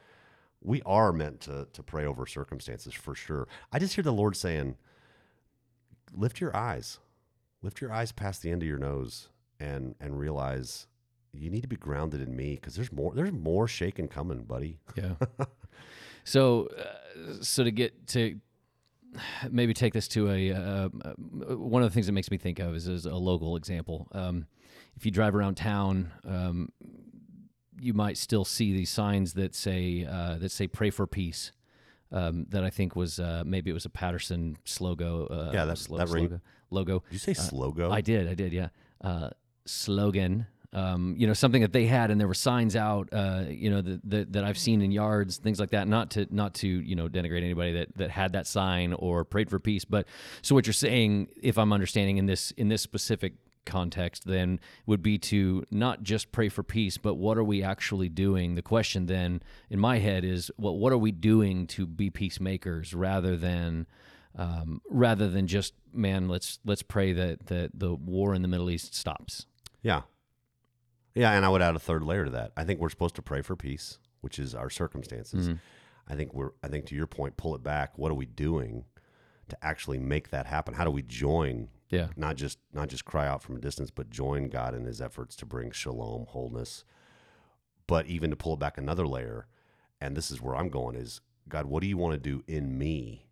We 0.61 0.83
are 0.83 1.13
meant 1.13 1.41
to 1.43 1.69
to 1.73 1.83
pray 1.83 2.05
over 2.05 2.27
circumstances 2.27 2.93
for 2.95 3.15
sure. 3.15 3.47
I 3.73 3.79
just 3.79 3.95
hear 3.95 4.05
the 4.05 4.13
Lord 4.13 4.37
saying, 4.37 4.77
"Lift 6.13 6.41
your 6.41 6.55
eyes, 6.57 6.99
lift 7.63 7.81
your 7.81 7.93
eyes 7.93 8.13
past 8.13 8.43
the 8.43 8.51
end 8.51 8.63
of 8.63 8.69
your 8.69 8.79
nose, 8.79 9.29
and 9.61 9.95
and 10.01 10.19
realize 10.19 10.87
you 11.33 11.51
need 11.51 11.61
to 11.63 11.69
be 11.69 11.77
grounded 11.77 12.21
in 12.21 12.35
me 12.35 12.55
because 12.55 12.75
there's 12.75 12.93
more 12.93 13.13
there's 13.15 13.33
more 13.33 13.69
shaking 13.69 14.09
coming, 14.09 14.43
buddy." 14.45 14.79
Yeah. 14.97 15.15
so, 16.25 16.69
uh, 16.79 17.35
so 17.43 17.65
to 17.65 17.71
get 17.71 18.07
to 18.09 18.39
maybe 19.51 19.73
take 19.75 19.93
this 19.95 20.09
to 20.09 20.31
a 20.31 20.53
uh, 20.53 20.89
uh, 21.05 21.13
one 21.57 21.83
of 21.83 21.91
the 21.91 21.95
things 21.95 22.07
that 22.07 22.13
makes 22.13 22.31
me 22.31 22.37
think 22.39 22.59
of 22.59 22.75
is, 22.75 22.89
is 22.89 23.07
a 23.07 23.15
local 23.15 23.57
example. 23.57 24.09
Um, 24.13 24.47
if 24.97 25.05
you 25.07 25.11
drive 25.13 25.35
around 25.35 25.57
town, 25.57 26.11
um, 26.27 26.71
you 27.81 27.95
might 27.95 28.17
still 28.17 28.45
see 28.45 28.73
these 28.73 28.91
signs 28.91 29.35
that 29.35 29.55
say 29.55 30.05
uh, 30.09 30.39
that 30.39 30.51
say 30.51 30.67
"Pray 30.67 30.91
for 30.91 31.07
peace." 31.07 31.53
Um, 32.11 32.47
that 32.49 32.65
I 32.65 32.71
think 32.71 32.97
was 32.97 33.21
uh, 33.21 33.43
maybe 33.45 33.71
it 33.71 33.75
was 33.75 33.85
a 33.85 33.91
Patterson 33.91 34.57
slogan. 34.65 35.27
Uh, 35.31 35.51
Yeah, 35.53 35.67
that- 35.67 35.77
slo- 35.79 35.99
that 35.99 36.09
ring- 36.09 36.25
slogan- 36.29 36.41
logo. 36.71 37.03
Did 37.11 37.13
you 37.13 37.19
say 37.19 37.33
slogo? 37.33 37.91
I 37.93 38.01
did, 38.01 38.29
I 38.29 38.35
did, 38.35 38.53
yeah. 38.53 38.69
Uh, 39.01 39.31
slogan, 39.67 40.47
um, 40.73 41.15
you 41.17 41.27
know, 41.27 41.33
something 41.33 41.63
that 41.63 41.73
they 41.73 41.87
had, 41.87 42.11
and 42.11 42.21
there 42.21 42.29
were 42.29 42.35
signs 42.35 42.77
out, 42.77 43.09
uh, 43.13 43.45
you 43.49 43.71
know, 43.71 43.81
that, 43.81 44.01
that 44.11 44.33
that 44.35 44.45
I've 44.45 44.59
seen 44.59 44.83
in 44.83 44.91
yards, 44.91 45.39
things 45.39 45.59
like 45.59 45.71
that. 45.71 45.89
Not 45.89 46.11
to 46.13 46.27
not 46.31 46.55
to 46.55 46.69
you 46.69 46.95
know 46.95 47.09
denigrate 47.09 47.43
anybody 47.43 47.73
that 47.73 47.97
that 47.97 48.11
had 48.11 48.33
that 48.33 48.47
sign 48.47 48.93
or 48.93 49.25
prayed 49.25 49.49
for 49.49 49.59
peace, 49.59 49.85
but 49.85 50.07
so 50.43 50.55
what 50.55 50.67
you're 50.67 50.75
saying, 50.75 51.29
if 51.41 51.57
I'm 51.57 51.73
understanding 51.73 52.19
in 52.19 52.27
this 52.27 52.51
in 52.53 52.69
this 52.69 52.83
specific 52.83 53.35
context, 53.65 54.27
then 54.27 54.61
would 54.87 55.03
be 55.03 55.19
to 55.19 55.65
not 55.71 56.03
just 56.03 56.33
pray 56.33 56.49
for 56.49 56.63
peace, 56.63 56.99
but 56.99 57.15
what 57.15 57.39
are 57.39 57.45
we 57.45 57.63
actually 57.63 58.09
doing? 58.09 58.55
The 58.55 58.63
question 58.63 59.07
then 59.07 59.43
in 59.71 59.79
my 59.79 59.99
head 59.99 60.25
is, 60.25 60.51
well, 60.59 60.77
what 60.77 60.93
are 60.93 60.99
we 60.99 61.13
doing 61.13 61.67
to 61.69 61.87
be 61.87 62.11
peacemakers 62.11 62.95
rather 62.95 63.37
than 63.37 63.87
um, 64.37 64.81
rather 64.89 65.29
than 65.29 65.47
just 65.47 65.75
man, 65.93 66.29
let's 66.29 66.59
let's 66.65 66.83
pray 66.83 67.13
that 67.13 67.47
that 67.47 67.71
the 67.75 67.95
war 67.95 68.35
in 68.35 68.43
the 68.43 68.49
Middle 68.49 68.71
East 68.71 68.95
stops. 68.95 69.47
Yeah. 69.83 70.03
Yeah, 71.15 71.33
and 71.33 71.45
I 71.45 71.49
would 71.49 71.63
add 71.63 71.75
a 71.75 71.81
third 71.81 72.05
layer 72.05 72.27
to 72.27 72.31
that. 72.33 72.53
I 72.57 72.65
think 72.65 72.79
we're 72.81 72.91
supposed 72.91 73.17
to 73.17 73.23
pray 73.23 73.43
for 73.43 73.57
peace, 73.57 73.99
which 74.21 74.39
is 74.39 74.55
our 74.55 74.71
circumstances. 74.71 75.51
I 76.07 76.15
think 76.15 76.33
we're 76.33 76.51
I 76.63 76.69
think 76.69 76.87
to 76.87 76.95
your 76.95 77.07
point, 77.07 77.37
pull 77.37 77.55
it 77.55 77.63
back. 77.63 77.99
What 77.99 78.11
are 78.13 78.15
we 78.17 78.27
doing 78.27 78.85
to 79.49 79.57
actually 79.65 79.99
make 79.99 80.31
that 80.31 80.47
happen? 80.47 80.75
How 80.75 80.85
do 80.85 80.91
we 80.91 81.03
join 81.03 81.69
Yeah, 81.91 82.09
not 82.17 82.37
just 82.37 82.59
not 82.73 82.89
just 82.89 83.05
cry 83.05 83.27
out 83.27 83.43
from 83.43 83.57
a 83.57 83.61
distance, 83.61 83.91
but 83.91 84.11
join 84.11 84.49
God 84.49 84.75
in 84.75 84.85
his 84.85 85.01
efforts 85.01 85.35
to 85.37 85.47
bring 85.47 85.71
shalom, 85.73 86.27
wholeness, 86.29 86.85
but 87.87 88.07
even 88.07 88.31
to 88.31 88.37
pull 88.37 88.55
it 88.55 88.61
back 88.61 88.79
another 88.79 89.07
layer, 89.07 89.47
and 90.01 90.17
this 90.17 90.31
is 90.31 90.41
where 90.41 90.55
I'm 90.55 90.69
going 90.69 90.95
is 90.95 91.21
God, 91.49 91.67
what 91.67 91.81
do 91.83 91.89
you 91.89 91.97
want 91.97 92.13
to 92.13 92.19
do 92.19 92.45
in 92.47 92.77
me 92.79 93.28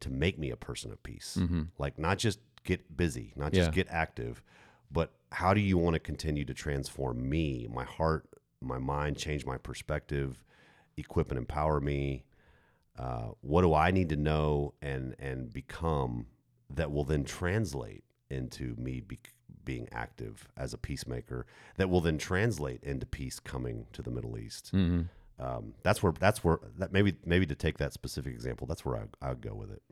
to 0.00 0.10
make 0.10 0.38
me 0.38 0.50
a 0.50 0.56
person 0.56 0.90
of 0.92 1.02
peace? 1.02 1.38
Like 1.78 1.98
not 1.98 2.18
just 2.18 2.38
get 2.64 2.96
busy, 2.96 3.32
not 3.36 3.52
just 3.52 3.68
Yeah. 3.68 3.74
get 3.74 3.88
active, 3.90 4.42
but 4.90 5.12
how 5.32 5.54
do 5.54 5.60
you 5.60 5.78
want 5.78 5.94
to 5.94 6.00
continue 6.00 6.44
to 6.44 6.54
transform 6.54 7.28
me, 7.28 7.68
my 7.72 7.84
heart, 7.84 8.28
my 8.60 8.78
mind, 8.78 9.16
change 9.16 9.46
my 9.46 9.56
perspective, 9.58 10.42
equip 10.96 11.30
and 11.30 11.38
empower 11.38 11.80
me? 11.80 12.24
Uh, 12.98 13.30
what 13.40 13.62
do 13.62 13.72
I 13.72 13.90
need 13.92 14.08
to 14.10 14.16
know 14.16 14.74
and 14.82 15.14
and 15.18 15.52
become 15.52 16.26
that 16.68 16.90
will 16.92 17.04
then 17.04 17.24
translate 17.24 18.04
into 18.28 18.74
me 18.76 19.00
be, 19.00 19.18
being 19.64 19.88
active 19.92 20.46
as 20.56 20.74
a 20.74 20.78
peacemaker? 20.78 21.46
That 21.76 21.88
will 21.88 22.00
then 22.02 22.18
translate 22.18 22.82
into 22.84 23.06
peace 23.06 23.40
coming 23.40 23.86
to 23.92 24.02
the 24.02 24.10
Middle 24.10 24.36
East. 24.38 24.70
hmm 24.70 25.02
Um, 25.40 25.74
that's 25.82 26.02
where 26.02 26.12
that's 26.12 26.44
where 26.44 26.60
that 26.78 26.92
maybe 26.92 27.16
maybe 27.24 27.46
to 27.46 27.54
take 27.54 27.78
that 27.78 27.92
specific 27.92 28.34
example, 28.34 28.66
that's 28.66 28.84
where 28.84 28.96
I 28.96 29.02
I 29.26 29.30
would 29.30 29.40
go 29.40 29.54
with 29.54 29.70
it. 29.70 29.82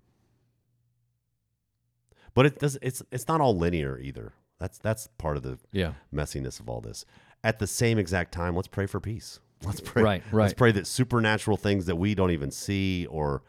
But 2.35 2.47
it 2.47 2.59
does 2.59 2.79
it's 2.83 3.03
it's 3.11 3.27
not 3.29 3.41
all 3.41 3.57
linear 3.57 3.99
either. 3.99 4.35
That's 4.59 4.79
that's 4.79 5.09
part 5.19 5.37
of 5.37 5.43
the 5.43 5.59
yeah, 5.73 5.95
messiness 6.15 6.61
of 6.61 6.69
all 6.69 6.81
this. 6.81 7.05
At 7.43 7.59
the 7.59 7.67
same 7.67 7.99
exact 7.99 8.33
time, 8.33 8.55
let's 8.55 8.69
pray 8.69 8.87
for 8.87 9.01
peace. 9.01 9.41
Let's 9.65 9.81
pray. 9.81 10.05
Right, 10.05 10.23
right. 10.31 10.43
Let's 10.43 10.55
pray 10.55 10.71
that 10.71 10.87
supernatural 10.87 11.57
things 11.57 11.87
that 11.87 11.97
we 11.97 12.15
don't 12.15 12.31
even 12.31 12.53
see 12.53 13.07
or 13.07 13.43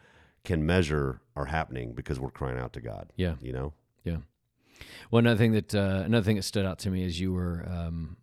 can 0.44 0.66
measure 0.66 1.20
are 1.36 1.44
happening 1.44 1.92
because 1.92 2.18
we're 2.18 2.32
crying 2.32 2.58
out 2.58 2.72
to 2.72 2.80
God. 2.80 3.12
Yeah. 3.14 3.34
You 3.40 3.52
know? 3.52 3.72
Yeah. 4.02 4.16
Well, 5.10 5.20
another 5.20 5.38
thing 5.38 5.52
that 5.52 5.72
uh, 5.72 6.02
another 6.04 6.24
thing 6.24 6.34
that 6.34 6.42
stood 6.42 6.66
out 6.66 6.80
to 6.80 6.90
me 6.90 7.04
as 7.04 7.20
you 7.20 7.32
were 7.32 7.64
um, 7.68 8.16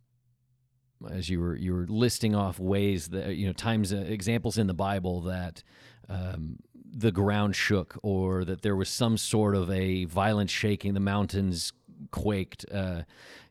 as 1.12 1.30
you 1.30 1.40
were 1.40 1.56
you 1.56 1.74
were 1.74 1.86
listing 1.88 2.36
off 2.36 2.60
ways 2.60 3.10
that 3.10 3.36
you 3.36 3.48
know 3.48 3.54
times 3.54 3.94
uh, 3.94 3.98
examples 3.98 4.58
in 4.58 4.68
the 4.68 4.74
Bible 4.74 5.22
that 5.22 5.64
um, 6.10 6.60
the 6.92 7.12
ground 7.12 7.56
shook 7.56 7.98
or 8.02 8.44
that 8.46 8.62
there 8.62 8.76
was 8.76 8.90
some 8.90 9.18
sort 9.18 9.56
of 9.56 9.70
a 9.70 10.06
violent 10.06 10.50
shaking, 10.50 10.94
the 10.94 11.00
mountains 11.00 11.74
quaked. 12.12 12.66
Uh, 12.72 13.04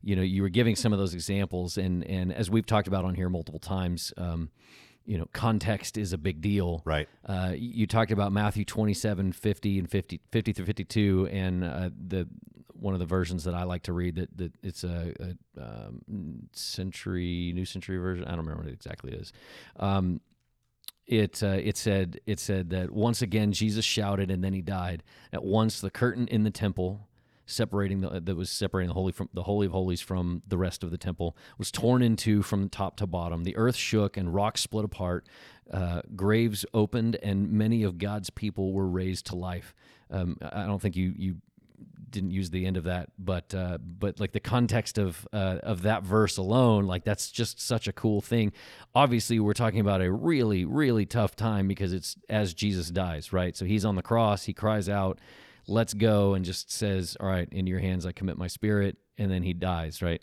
you 0.02 0.16
know, 0.16 0.22
you 0.22 0.42
were 0.42 0.48
giving 0.48 0.76
some 0.76 0.92
of 0.92 0.98
those 0.98 1.14
examples, 1.14 1.78
and 1.78 2.04
and 2.04 2.32
as 2.32 2.50
we've 2.50 2.66
talked 2.66 2.88
about 2.88 3.04
on 3.04 3.14
here 3.14 3.28
multiple 3.28 3.60
times. 3.60 4.12
Um, 4.16 4.50
you 5.08 5.16
know, 5.16 5.26
context 5.32 5.96
is 5.96 6.12
a 6.12 6.18
big 6.18 6.40
deal. 6.40 6.82
Right. 6.84 7.08
Uh, 7.24 7.52
you 7.54 7.86
talked 7.86 8.10
about 8.10 8.32
Matthew 8.32 8.64
27, 8.64 9.30
50 9.30 9.78
and 9.78 9.88
50, 9.88 10.20
50 10.32 10.52
through 10.52 10.66
52. 10.66 11.28
And 11.30 11.62
uh, 11.62 11.90
the 12.08 12.26
one 12.78 12.94
of 12.94 13.00
the 13.00 13.06
versions 13.06 13.44
that 13.44 13.54
I 13.54 13.64
like 13.64 13.82
to 13.84 13.92
read 13.92 14.16
that, 14.16 14.36
that 14.36 14.52
it's 14.62 14.84
a, 14.84 15.14
a 15.20 15.62
um, 15.62 16.48
century, 16.52 17.52
new 17.54 17.64
century 17.64 17.98
version. 17.98 18.24
I 18.24 18.30
don't 18.30 18.40
remember 18.40 18.62
what 18.62 18.70
it 18.70 18.74
exactly 18.74 19.12
is. 19.12 19.32
Um, 19.78 20.20
it 21.06 21.42
uh, 21.42 21.58
it 21.62 21.76
said 21.76 22.20
it 22.26 22.40
said 22.40 22.70
that 22.70 22.90
once 22.90 23.22
again 23.22 23.52
Jesus 23.52 23.84
shouted 23.84 24.30
and 24.30 24.42
then 24.42 24.52
he 24.52 24.62
died. 24.62 25.02
At 25.32 25.44
once 25.44 25.80
the 25.80 25.90
curtain 25.90 26.26
in 26.28 26.42
the 26.42 26.50
temple 26.50 27.08
separating 27.46 28.00
the 28.00 28.20
that 28.20 28.34
was 28.34 28.50
separating 28.50 28.88
the 28.88 28.94
holy 28.94 29.12
from 29.12 29.28
the 29.32 29.44
holy 29.44 29.66
of 29.66 29.72
holies 29.72 30.00
from 30.00 30.42
the 30.48 30.58
rest 30.58 30.82
of 30.82 30.90
the 30.90 30.98
temple 30.98 31.36
was 31.58 31.70
torn 31.70 32.02
in 32.02 32.16
two 32.16 32.42
from 32.42 32.68
top 32.68 32.96
to 32.96 33.06
bottom. 33.06 33.44
The 33.44 33.56
earth 33.56 33.76
shook 33.76 34.16
and 34.16 34.34
rocks 34.34 34.60
split 34.62 34.84
apart. 34.84 35.28
Uh, 35.72 36.02
graves 36.14 36.66
opened 36.74 37.16
and 37.22 37.50
many 37.52 37.84
of 37.84 37.98
God's 37.98 38.30
people 38.30 38.72
were 38.72 38.88
raised 38.88 39.26
to 39.26 39.36
life. 39.36 39.74
Um, 40.10 40.36
I 40.42 40.66
don't 40.66 40.82
think 40.82 40.96
you 40.96 41.14
you 41.16 41.36
didn't 42.10 42.30
use 42.30 42.50
the 42.50 42.66
end 42.66 42.76
of 42.76 42.84
that, 42.84 43.10
but 43.18 43.54
uh, 43.54 43.78
but 43.78 44.20
like 44.20 44.32
the 44.32 44.40
context 44.40 44.98
of 44.98 45.26
uh, 45.32 45.58
of 45.62 45.82
that 45.82 46.02
verse 46.02 46.36
alone, 46.36 46.86
like 46.86 47.04
that's 47.04 47.30
just 47.30 47.60
such 47.60 47.88
a 47.88 47.92
cool 47.92 48.20
thing. 48.20 48.52
Obviously, 48.94 49.40
we're 49.40 49.52
talking 49.54 49.80
about 49.80 50.00
a 50.00 50.10
really 50.10 50.64
really 50.64 51.06
tough 51.06 51.36
time 51.36 51.68
because 51.68 51.92
it's 51.92 52.16
as 52.28 52.54
Jesus 52.54 52.90
dies, 52.90 53.32
right? 53.32 53.56
So 53.56 53.64
he's 53.64 53.84
on 53.84 53.96
the 53.96 54.02
cross, 54.02 54.44
he 54.44 54.52
cries 54.52 54.88
out, 54.88 55.18
"Let's 55.66 55.94
go," 55.94 56.34
and 56.34 56.44
just 56.44 56.70
says, 56.70 57.16
"All 57.20 57.28
right, 57.28 57.48
in 57.50 57.66
your 57.66 57.80
hands 57.80 58.06
I 58.06 58.12
commit 58.12 58.38
my 58.38 58.48
spirit," 58.48 58.96
and 59.18 59.30
then 59.30 59.42
he 59.42 59.52
dies, 59.52 60.02
right? 60.02 60.22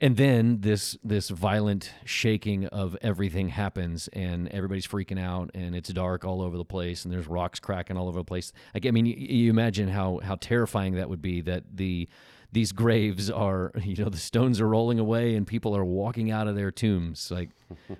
And 0.00 0.16
then 0.16 0.60
this 0.60 0.96
this 1.02 1.28
violent 1.28 1.92
shaking 2.04 2.66
of 2.66 2.96
everything 3.02 3.48
happens 3.48 4.08
and 4.12 4.48
everybody's 4.48 4.86
freaking 4.86 5.20
out 5.20 5.50
and 5.54 5.74
it's 5.74 5.88
dark 5.88 6.24
all 6.24 6.40
over 6.40 6.56
the 6.56 6.64
place 6.64 7.04
and 7.04 7.12
there's 7.12 7.26
rocks 7.26 7.58
cracking 7.58 7.96
all 7.96 8.08
over 8.08 8.20
the 8.20 8.24
place. 8.24 8.52
I 8.74 8.90
mean 8.90 9.06
you, 9.06 9.14
you 9.14 9.50
imagine 9.50 9.88
how 9.88 10.20
how 10.22 10.36
terrifying 10.36 10.94
that 10.94 11.08
would 11.08 11.22
be 11.22 11.40
that 11.42 11.64
the 11.74 12.08
these 12.50 12.72
graves 12.72 13.30
are 13.30 13.72
you 13.82 13.96
know 14.02 14.08
the 14.08 14.16
stones 14.16 14.60
are 14.60 14.68
rolling 14.68 14.98
away 14.98 15.34
and 15.34 15.46
people 15.46 15.76
are 15.76 15.84
walking 15.84 16.30
out 16.30 16.48
of 16.48 16.54
their 16.56 16.70
tombs 16.70 17.30
like 17.30 17.50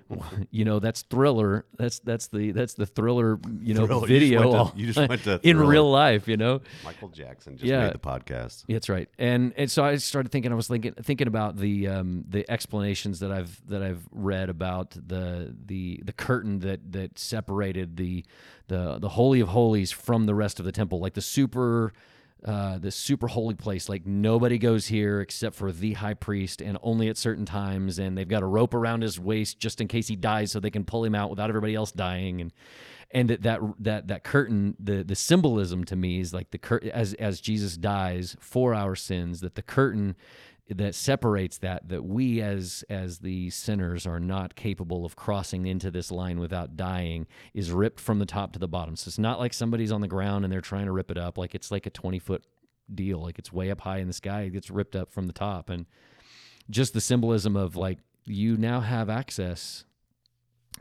you 0.51 0.65
know 0.65 0.79
that's 0.79 1.03
thriller 1.03 1.65
that's 1.77 1.99
that's 1.99 2.27
the 2.27 2.51
that's 2.51 2.73
the 2.73 2.87
thriller 2.87 3.39
you 3.61 3.75
know 3.75 3.85
Thriller. 3.85 4.07
You 4.07 4.19
just 4.19 4.29
video 4.31 4.39
went 4.57 4.71
to- 4.73 4.79
you 4.79 4.87
just 4.91 5.09
went 5.09 5.23
to 5.25 5.39
in 5.43 5.59
real 5.59 5.89
life 5.89 6.27
you 6.27 6.37
know 6.37 6.61
Michael 6.83 7.09
Jackson 7.09 7.57
just 7.57 7.65
Yeah. 7.69 7.83
made 7.85 7.93
the 7.93 7.99
podcast. 7.99 8.63
that's 8.67 8.89
right, 8.89 9.07
and 9.19 9.53
and 9.55 9.69
so 9.69 9.83
I 9.83 9.97
started 9.97 10.31
thinking. 10.31 10.51
I 10.51 10.55
was 10.55 10.67
thinking 10.67 10.93
thinking 10.93 11.27
about 11.27 11.57
the 11.57 11.87
um, 11.87 12.25
the 12.27 12.49
explanations 12.49 13.19
that 13.19 13.31
I've 13.31 13.61
that 13.69 13.83
I've 13.83 14.01
read 14.11 14.49
about 14.49 14.91
the 14.91 15.55
the 15.65 16.01
the 16.03 16.13
curtain 16.13 16.59
that 16.59 16.91
that 16.93 17.19
separated 17.19 17.97
the 17.97 18.25
the 18.67 18.97
the 18.99 19.09
holy 19.09 19.39
of 19.41 19.49
holies 19.49 19.91
from 19.91 20.25
the 20.25 20.33
rest 20.33 20.59
of 20.59 20.65
the 20.65 20.71
temple, 20.71 20.99
like 20.99 21.13
the 21.13 21.21
super. 21.21 21.93
Uh, 22.45 22.77
the 22.77 22.89
super 22.89 23.27
holy 23.27 23.53
place, 23.53 23.89
like 23.89 24.05
nobody 24.05 24.57
goes 24.57 24.87
here 24.87 25.19
except 25.19 25.55
for 25.55 25.73
the 25.73 25.91
high 25.93 26.13
priest, 26.13 26.61
and 26.61 26.77
only 26.81 27.09
at 27.09 27.17
certain 27.17 27.45
times. 27.45 27.99
And 27.99 28.17
they've 28.17 28.27
got 28.27 28.43
a 28.43 28.45
rope 28.45 28.73
around 28.73 29.01
his 29.01 29.19
waist 29.19 29.59
just 29.59 29.81
in 29.81 29.89
case 29.89 30.07
he 30.07 30.15
dies, 30.15 30.51
so 30.51 30.59
they 30.61 30.69
can 30.69 30.85
pull 30.85 31.03
him 31.03 31.15
out 31.15 31.29
without 31.29 31.49
everybody 31.49 31.75
else 31.75 31.91
dying. 31.91 32.39
And 32.39 32.53
and 33.11 33.29
that 33.29 33.41
that 33.41 33.59
that, 33.79 34.07
that 34.07 34.23
curtain, 34.23 34.77
the 34.79 35.03
the 35.03 35.15
symbolism 35.15 35.83
to 35.85 35.97
me 35.97 36.21
is 36.21 36.33
like 36.33 36.51
the 36.51 36.57
cur- 36.57 36.89
as 36.93 37.13
as 37.15 37.41
Jesus 37.41 37.75
dies 37.75 38.37
for 38.39 38.73
our 38.73 38.95
sins, 38.95 39.41
that 39.41 39.55
the 39.55 39.61
curtain 39.61 40.15
that 40.69 40.93
separates 40.93 41.57
that 41.59 41.89
that 41.89 42.05
we 42.05 42.41
as 42.41 42.83
as 42.89 43.19
the 43.19 43.49
sinners 43.49 44.05
are 44.05 44.19
not 44.19 44.55
capable 44.55 45.05
of 45.05 45.15
crossing 45.15 45.65
into 45.65 45.89
this 45.89 46.11
line 46.11 46.39
without 46.39 46.77
dying 46.77 47.25
is 47.53 47.71
ripped 47.71 47.99
from 47.99 48.19
the 48.19 48.25
top 48.25 48.53
to 48.53 48.59
the 48.59 48.67
bottom. 48.67 48.95
So 48.95 49.09
it's 49.09 49.19
not 49.19 49.39
like 49.39 49.53
somebody's 49.53 49.91
on 49.91 50.01
the 50.01 50.07
ground 50.07 50.45
and 50.45 50.51
they're 50.51 50.61
trying 50.61 50.85
to 50.85 50.91
rip 50.91 51.09
it 51.09 51.17
up. 51.17 51.37
Like 51.37 51.55
it's 51.55 51.71
like 51.71 51.85
a 51.85 51.89
twenty 51.89 52.19
foot 52.19 52.45
deal. 52.93 53.19
Like 53.21 53.39
it's 53.39 53.51
way 53.51 53.71
up 53.71 53.81
high 53.81 53.97
in 53.97 54.07
the 54.07 54.13
sky. 54.13 54.41
It 54.41 54.51
gets 54.51 54.69
ripped 54.69 54.95
up 54.95 55.11
from 55.11 55.27
the 55.27 55.33
top 55.33 55.69
and 55.69 55.85
just 56.69 56.93
the 56.93 57.01
symbolism 57.01 57.55
of 57.55 57.75
like 57.75 57.99
you 58.25 58.55
now 58.55 58.79
have 58.79 59.09
access 59.09 59.85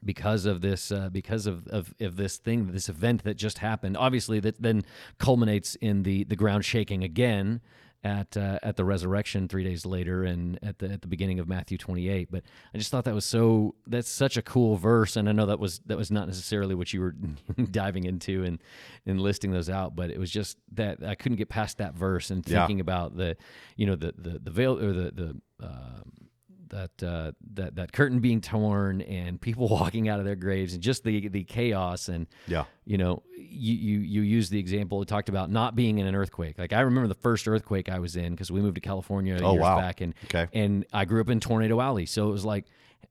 because 0.05 0.45
of 0.45 0.61
this 0.61 0.93
uh, 0.93 1.09
because 1.09 1.47
of, 1.47 1.67
of 1.69 1.95
of 2.01 2.17
this 2.17 2.37
thing 2.37 2.71
this 2.73 2.89
event 2.89 3.25
that 3.25 3.35
just 3.35 3.59
happened 3.59 3.97
obviously 3.97 4.39
that 4.39 4.61
then 4.61 4.85
culminates 5.19 5.75
in 5.77 6.03
the 6.03 6.25
the 6.25 6.37
ground 6.37 6.65
shaking 6.65 7.03
again 7.03 7.61
at 8.05 8.37
uh, 8.37 8.59
at 8.63 8.77
the 8.77 8.85
resurrection 8.85 9.49
3 9.49 9.65
days 9.65 9.85
later 9.85 10.23
and 10.23 10.59
at 10.63 10.79
the 10.79 10.89
at 10.89 11.03
the 11.03 11.09
beginning 11.09 11.41
of 11.41 11.49
Matthew 11.49 11.77
28 11.77 12.29
but 12.31 12.45
I 12.73 12.79
just 12.79 12.91
thought 12.93 13.05
that 13.05 13.15
was 13.15 13.25
so 13.25 13.75
that's 13.89 14.09
such 14.09 14.37
a 14.37 14.43
cool 14.43 14.77
verse 14.77 15.17
and 15.17 15.29
I 15.29 15.33
know 15.33 15.47
that 15.47 15.59
was 15.59 15.81
that 15.87 15.99
was 15.99 16.11
not 16.11 16.29
necessarily 16.29 16.77
what 16.77 16.93
you 16.93 17.01
were 17.01 17.15
diving 17.71 18.05
into 18.05 18.45
and 18.45 18.63
and 19.05 19.21
listing 19.21 19.51
those 19.51 19.69
out 19.69 19.97
but 19.97 20.11
it 20.11 20.19
was 20.19 20.31
just 20.31 20.59
that 20.73 21.03
I 21.03 21.17
couldn't 21.17 21.39
get 21.39 21.49
past 21.49 21.79
that 21.79 21.95
verse 21.95 22.31
and 22.31 22.49
Yeah. 22.49 22.59
thinking 22.61 22.81
about 22.81 23.17
the 23.17 23.37
you 23.77 23.87
know 23.87 23.97
the 23.97 24.15
the 24.17 24.39
the 24.39 24.51
veil 24.53 24.79
or 24.79 24.93
the 24.93 25.11
the 25.11 25.67
um, 25.67 26.28
that 26.71 27.03
uh, 27.03 27.33
that 27.55 27.77
that 27.77 27.93
curtain 27.93 28.21
being 28.21 28.41
torn 28.41 29.01
and 29.03 29.41
people 29.41 29.69
walking 29.81 30.09
out 30.09 30.19
of 30.19 30.25
their 30.25 30.37
graves 30.37 30.75
and 30.75 30.83
just 30.83 31.05
the 31.05 31.29
the 31.29 31.45
chaos 31.45 32.09
and 32.09 32.27
Yeah. 32.47 32.65
you 32.85 32.99
know 32.99 33.23
you 33.37 33.75
you 33.75 33.99
you 34.01 34.23
used 34.23 34.51
the 34.53 34.59
example 34.59 35.01
it 35.03 35.09
talked 35.09 35.29
about 35.29 35.51
not 35.51 35.75
being 35.77 35.99
in 35.99 36.07
an 36.07 36.15
earthquake 36.15 36.59
like 36.59 36.73
I 36.73 36.81
remember 36.81 37.09
the 37.09 37.15
first 37.15 37.47
earthquake 37.49 37.89
I 37.89 37.99
was 37.99 38.17
in 38.17 38.33
because 38.33 38.51
we 38.51 38.61
moved 38.61 38.75
to 38.77 38.81
California 38.81 39.39
Oh, 39.43 39.53
years 39.53 39.63
wow. 39.63 39.77
back 39.79 40.01
and 40.01 40.15
Okay. 40.25 40.47
and 40.53 40.85
I 40.93 41.05
grew 41.05 41.21
up 41.21 41.29
in 41.31 41.41
Tornado 41.41 41.81
Alley 41.81 42.07
so 42.07 42.29
it 42.29 42.33
was 42.33 42.45
like 42.45 42.67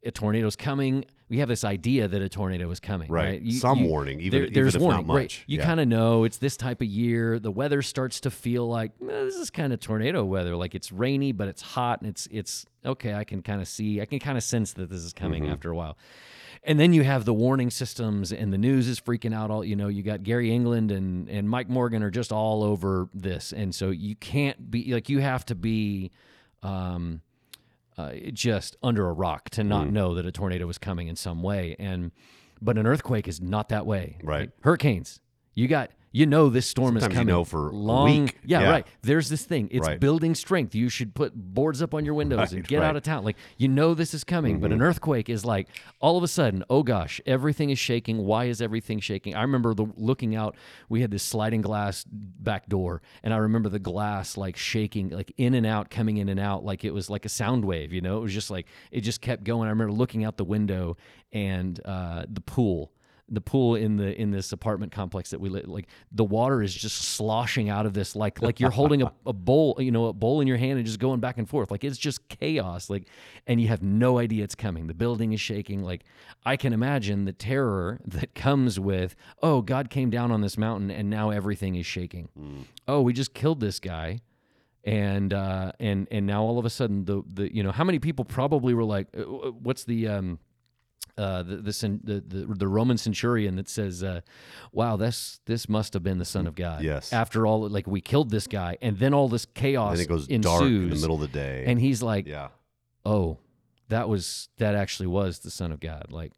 a 0.05 0.11
tornado's 0.11 0.55
coming 0.55 1.05
we 1.29 1.39
have 1.39 1.49
this 1.49 1.63
idea 1.63 2.07
that 2.07 2.21
a 2.21 2.29
tornado 2.29 2.69
is 2.71 2.79
coming 2.79 3.09
right, 3.11 3.41
Right. 3.43 3.53
Some 3.53 3.83
warning, 3.83 4.21
even- 4.21 4.43
even 4.43 4.53
there's 4.53 4.75
if 4.75 4.81
not 4.81 4.85
warning 4.85 5.07
right 5.07 5.23
much. 5.23 5.43
you 5.47 5.57
Yeah. 5.59 5.65
kind 5.65 5.79
of 5.79 5.87
know 5.87 6.23
it's 6.23 6.37
this 6.37 6.55
type 6.57 6.81
of 6.81 6.87
year 6.87 7.37
the 7.39 7.51
weather 7.51 7.81
starts 7.81 8.19
to 8.21 8.31
feel 8.31 8.67
like 8.67 8.91
"Eh, 9.01 9.05
this 9.25 9.35
is 9.35 9.49
kind 9.49 9.73
of 9.73 9.79
tornado 9.79 10.23
weather 10.23 10.55
like 10.55 10.73
it's 10.75 10.91
rainy 10.91 11.31
but 11.33 11.47
it's 11.47 11.61
hot 11.61 12.01
and 12.01 12.09
it's 12.09 12.27
it's 12.31 12.65
okay 12.85 13.13
i 13.13 13.23
can 13.23 13.41
kind 13.41 13.61
of 13.61 13.67
see 13.67 13.99
i 14.01 14.05
can 14.05 14.19
kind 14.19 14.37
of 14.37 14.43
sense 14.43 14.73
that 14.73 14.89
this 14.89 15.01
is 15.03 15.13
coming 15.13 15.43
Mm-hmm. 15.43 15.51
after 15.53 15.69
a 15.71 15.75
while 15.75 15.97
and 16.63 16.79
then 16.79 16.91
you 16.93 17.03
have 17.03 17.23
the 17.25 17.33
warning 17.33 17.69
systems 17.69 18.31
and 18.33 18.51
the 18.53 18.57
news 18.57 18.87
is 18.87 18.99
freaking 18.99 19.33
out 19.33 19.51
all 19.51 19.63
you 19.65 19.75
know 19.75 19.87
you 19.89 20.03
got 20.03 20.23
gary 20.23 20.51
england 20.53 20.91
and 20.91 21.29
and 21.29 21.49
mike 21.49 21.69
morgan 21.69 22.01
are 22.03 22.09
just 22.11 22.31
all 22.31 22.63
over 22.63 23.09
this 23.13 23.51
and 23.53 23.75
so 23.75 23.89
you 23.89 24.15
can't 24.15 24.71
be 24.71 24.93
like 24.93 25.09
you 25.09 25.19
have 25.19 25.45
to 25.45 25.55
be 25.55 26.11
um 26.63 27.21
uh, 27.97 28.13
just 28.33 28.75
under 28.83 29.07
a 29.09 29.13
rock 29.13 29.49
to 29.51 29.61
Mm. 29.61 29.67
not 29.67 29.89
know 29.89 30.13
that 30.15 30.25
a 30.25 30.31
tornado 30.31 30.65
was 30.67 30.77
coming 30.77 31.07
in 31.07 31.15
some 31.15 31.41
way. 31.41 31.75
And 31.79 32.11
but 32.61 32.77
an 32.77 32.87
earthquake 32.87 33.27
is 33.27 33.39
not 33.41 33.69
that 33.69 33.85
way. 33.85 34.17
Right. 34.23 34.49
Hurricanes, 34.61 35.19
you 35.53 35.67
got 35.67 35.91
you 36.11 36.25
know 36.25 36.49
this 36.49 36.67
storm 36.67 36.93
Sometimes 36.99 37.03
is 37.03 37.09
you 37.09 37.19
coming. 37.21 37.27
know 37.33 37.43
for 37.43 37.69
a 37.69 37.75
long. 37.75 38.23
week. 38.23 38.37
Yeah, 38.45 38.61
Yeah. 38.61 38.69
right. 38.71 38.87
There's 39.01 39.29
this 39.29 39.43
thing. 39.45 39.67
It's 39.71 39.85
Right. 39.85 39.99
building 39.99 40.33
strength. 40.35 40.73
You 40.73 40.89
should 40.89 41.13
put 41.13 41.33
boards 41.35 41.81
up 41.81 41.93
on 41.93 42.05
your 42.05 42.13
windows 42.13 42.53
and 42.53 42.65
get 42.67 42.79
right. 42.79 42.87
out 42.87 42.95
of 42.95 43.03
town. 43.03 43.23
Like 43.23 43.35
you 43.57 43.67
know 43.67 43.93
this 43.93 44.13
is 44.13 44.23
coming. 44.23 44.59
But 44.59 44.71
an 44.71 44.81
earthquake 44.81 45.29
is 45.29 45.43
like 45.45 45.67
all 45.99 46.17
of 46.17 46.23
a 46.23 46.27
sudden, 46.27 46.63
oh 46.69 46.83
gosh, 46.83 47.19
everything 47.25 47.69
is 47.69 47.77
shaking. 47.79 48.17
Why 48.19 48.45
is 48.45 48.61
everything 48.61 48.99
shaking? 48.99 49.35
I 49.35 49.41
remember 49.41 49.73
the 49.73 49.85
looking 49.95 50.35
out. 50.35 50.55
We 50.89 51.01
had 51.01 51.11
this 51.11 51.23
sliding 51.23 51.61
glass 51.61 52.05
back 52.07 52.67
door, 52.67 53.01
and 53.23 53.33
I 53.33 53.37
remember 53.37 53.69
the 53.69 53.79
glass 53.79 54.37
like 54.37 54.55
shaking, 54.57 55.09
like 55.09 55.31
in 55.37 55.53
and 55.53 55.65
out, 55.65 55.89
coming 55.89 56.17
in 56.17 56.29
and 56.29 56.39
out, 56.39 56.63
like 56.63 56.85
it 56.85 56.93
was 56.93 57.09
like 57.09 57.25
a 57.25 57.29
sound 57.29 57.65
wave. 57.65 57.91
You 57.93 58.01
know, 58.01 58.17
it 58.17 58.21
was 58.21 58.33
just 58.33 58.49
like 58.49 58.67
it 58.91 59.01
just 59.01 59.21
kept 59.21 59.43
going. 59.43 59.67
I 59.67 59.71
remember 59.71 59.91
looking 59.91 60.23
out 60.23 60.37
the 60.37 60.45
window 60.45 60.97
and 61.33 61.79
uh, 61.85 62.25
the 62.29 62.41
pool 62.41 62.91
the 63.29 63.41
pool 63.41 63.75
in 63.75 63.97
the 63.97 64.19
in 64.19 64.31
this 64.31 64.53
apartment 64.53 64.91
complex 64.91 65.31
that 65.31 65.41
we 65.41 65.49
live 65.49 65.67
like 65.67 65.87
the 66.13 66.23
water 66.23 66.61
is 66.63 66.73
just 66.73 66.97
sloshing 66.97 67.69
out 67.69 67.85
of 67.85 67.93
this 67.93 68.15
like 68.15 68.41
like 68.41 68.59
you're 68.59 68.71
holding 68.71 69.01
a, 69.01 69.11
a 69.25 69.33
bowl 69.33 69.75
you 69.79 69.91
know 69.91 70.05
a 70.05 70.13
bowl 70.13 70.39
in 70.39 70.47
your 70.47 70.55
hand 70.57 70.77
and 70.77 70.85
just 70.85 70.99
going 70.99 71.19
back 71.19 71.37
and 71.37 71.49
forth. 71.49 71.69
Like 71.69 71.83
it's 71.83 71.97
just 71.97 72.27
chaos 72.29 72.89
like 72.89 73.07
and 73.45 73.59
you 73.59 73.67
have 73.67 73.83
no 73.83 74.17
idea 74.17 74.43
it's 74.43 74.55
coming. 74.55 74.87
The 74.87 74.93
building 74.93 75.33
is 75.33 75.41
shaking. 75.41 75.83
Like 75.83 76.03
i 76.45 76.55
can 76.55 76.71
imagine 76.71 77.25
the 77.25 77.33
terror 77.33 77.99
that 78.05 78.33
comes 78.33 78.79
with 78.79 79.15
oh 79.43 79.61
god 79.61 79.89
came 79.89 80.09
down 80.09 80.31
on 80.31 80.41
this 80.41 80.57
mountain 80.57 80.89
and 80.89 81.09
now 81.09 81.29
everything 81.29 81.75
is 81.75 81.85
shaking. 81.85 82.29
Oh 82.87 83.01
we 83.01 83.11
just 83.13 83.33
killed 83.33 83.59
this 83.59 83.79
guy. 83.79 84.21
And 84.85 85.33
uh, 85.33 85.73
and 85.81 86.07
and 86.11 86.25
now 86.25 86.43
all 86.43 86.57
of 86.59 86.65
a 86.65 86.69
sudden 86.69 87.03
the 87.03 87.21
the 87.27 87.53
you 87.53 87.61
know 87.61 87.73
how 87.73 87.83
many 87.83 87.99
people 87.99 88.23
probably 88.23 88.73
were 88.73 88.85
like 88.85 89.07
uh, 89.17 89.23
what's 89.51 89.83
the 89.83 90.07
um 90.07 90.39
uh, 91.17 91.41
the, 91.43 91.55
the, 91.57 91.99
the 92.03 92.19
the 92.27 92.45
the 92.53 92.67
Roman 92.67 92.97
centurion 92.97 93.55
that 93.55 93.67
says, 93.69 94.03
uh, 94.03 94.21
"Wow, 94.71 94.97
this 94.97 95.39
this 95.45 95.67
must 95.67 95.93
have 95.93 96.03
been 96.03 96.19
the 96.19 96.25
Son 96.25 96.45
of 96.45 96.53
God." 96.55 96.83
Yes. 96.83 97.11
After 97.11 97.47
all, 97.47 97.67
like 97.69 97.87
we 97.87 98.01
killed 98.01 98.29
this 98.29 98.45
guy, 98.45 98.77
and 98.81 98.97
then 98.99 99.13
all 99.15 99.27
this 99.27 99.45
chaos 99.55 99.93
and 99.93 100.01
it 100.01 100.07
goes 100.07 100.27
ensues, 100.27 100.43
dark 100.45 100.63
in 100.63 100.89
the 100.89 100.95
middle 100.95 101.15
of 101.15 101.21
the 101.21 101.27
day. 101.27 101.63
and 101.65 101.79
he's 101.81 102.03
like, 102.03 102.27
yeah, 102.27 102.49
"Oh, 103.03 103.39
that 103.89 104.07
was 104.09 104.49
that 104.57 104.75
actually 104.75 105.07
was 105.07 105.39
the 105.39 105.49
Son 105.49 105.71
of 105.71 105.79
God." 105.79 106.11
Like 106.11 106.33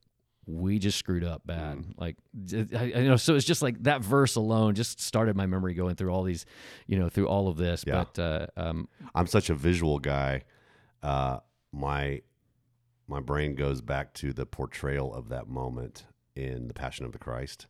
we 0.45 0.79
just 0.79 0.97
screwed 0.97 1.23
up 1.25 1.45
bad. 1.45 1.77
Mm. 1.79 1.85
Like 1.97 2.15
I, 2.73 2.77
I- 2.79 2.99
you 3.01 3.09
know, 3.09 3.17
so 3.17 3.35
it's 3.35 3.45
just 3.45 3.61
like 3.61 3.83
that 3.83 4.01
verse 4.01 4.35
alone 4.35 4.75
just 4.75 4.99
started 5.01 5.35
my 5.35 5.45
memory 5.45 5.73
going 5.75 5.95
through 5.95 6.11
all 6.11 6.23
these, 6.23 6.45
you 6.87 6.97
know, 6.97 7.07
through 7.09 7.27
all 7.27 7.49
of 7.49 7.57
this. 7.57 7.83
Yeah. 7.85 8.05
But 8.15 8.19
uh, 8.19 8.47
um, 8.57 8.87
I'm 9.13 9.27
such 9.27 9.49
a 9.49 9.55
visual 9.55 9.99
guy. 9.99 10.43
Uh, 11.03 11.39
my 11.71 12.21
my 13.09 13.19
brain 13.19 13.55
goes 13.55 13.81
back 13.81 14.13
to 14.15 14.31
the 14.33 14.45
portrayal 14.45 15.13
of 15.13 15.29
that 15.29 15.47
moment 15.47 16.05
in 16.35 16.67
the 16.67 16.73
Passion 16.73 17.05
of 17.05 17.11
the 17.11 17.17
Christ. 17.19 17.67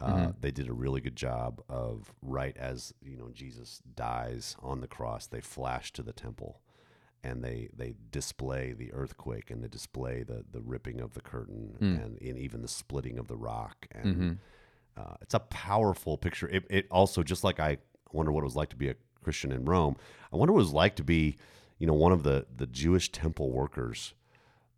Uh, 0.00 0.06
Mm-hmm. 0.12 0.30
They 0.40 0.50
did 0.52 0.68
a 0.68 0.72
really 0.72 1.00
good 1.00 1.16
job 1.16 1.60
of 1.68 2.12
right 2.22 2.56
as 2.56 2.94
you 3.02 3.16
know 3.16 3.30
Jesus 3.32 3.82
dies 3.96 4.56
on 4.62 4.80
the 4.80 4.86
cross, 4.86 5.26
they 5.26 5.40
flash 5.40 5.92
to 5.94 6.02
the 6.02 6.12
temple, 6.12 6.60
and 7.24 7.42
they 7.42 7.68
they 7.76 7.94
display 8.12 8.72
the 8.72 8.92
earthquake 8.92 9.50
and 9.50 9.62
they 9.62 9.68
display 9.68 10.22
the 10.22 10.44
the 10.52 10.60
ripping 10.62 11.00
of 11.00 11.14
the 11.14 11.20
curtain 11.20 11.76
Mm. 11.80 12.04
and, 12.04 12.22
and 12.22 12.38
even 12.38 12.62
the 12.62 12.68
splitting 12.68 13.18
of 13.18 13.26
the 13.26 13.36
rock 13.36 13.88
and 13.90 14.06
Mm-hmm. 14.06 14.32
uh, 15.02 15.16
it's 15.20 15.34
a 15.34 15.40
powerful 15.40 16.16
picture. 16.16 16.48
It, 16.48 16.64
it 16.70 16.86
also 16.92 17.24
just 17.24 17.42
like 17.42 17.58
I 17.58 17.78
wonder 18.12 18.30
what 18.30 18.42
it 18.42 18.44
was 18.44 18.56
like 18.56 18.70
to 18.70 18.76
be 18.76 18.88
a 18.90 18.94
Christian 19.24 19.50
in 19.50 19.64
Rome. 19.64 19.96
I 20.32 20.36
wonder 20.36 20.52
what 20.52 20.60
it 20.60 20.66
was 20.66 20.72
like 20.72 20.94
to 20.96 21.04
be, 21.04 21.36
you 21.78 21.88
know, 21.88 21.92
one 21.94 22.12
of 22.12 22.22
the 22.22 22.46
the 22.54 22.66
Jewish 22.68 23.10
temple 23.10 23.50
workers 23.50 24.14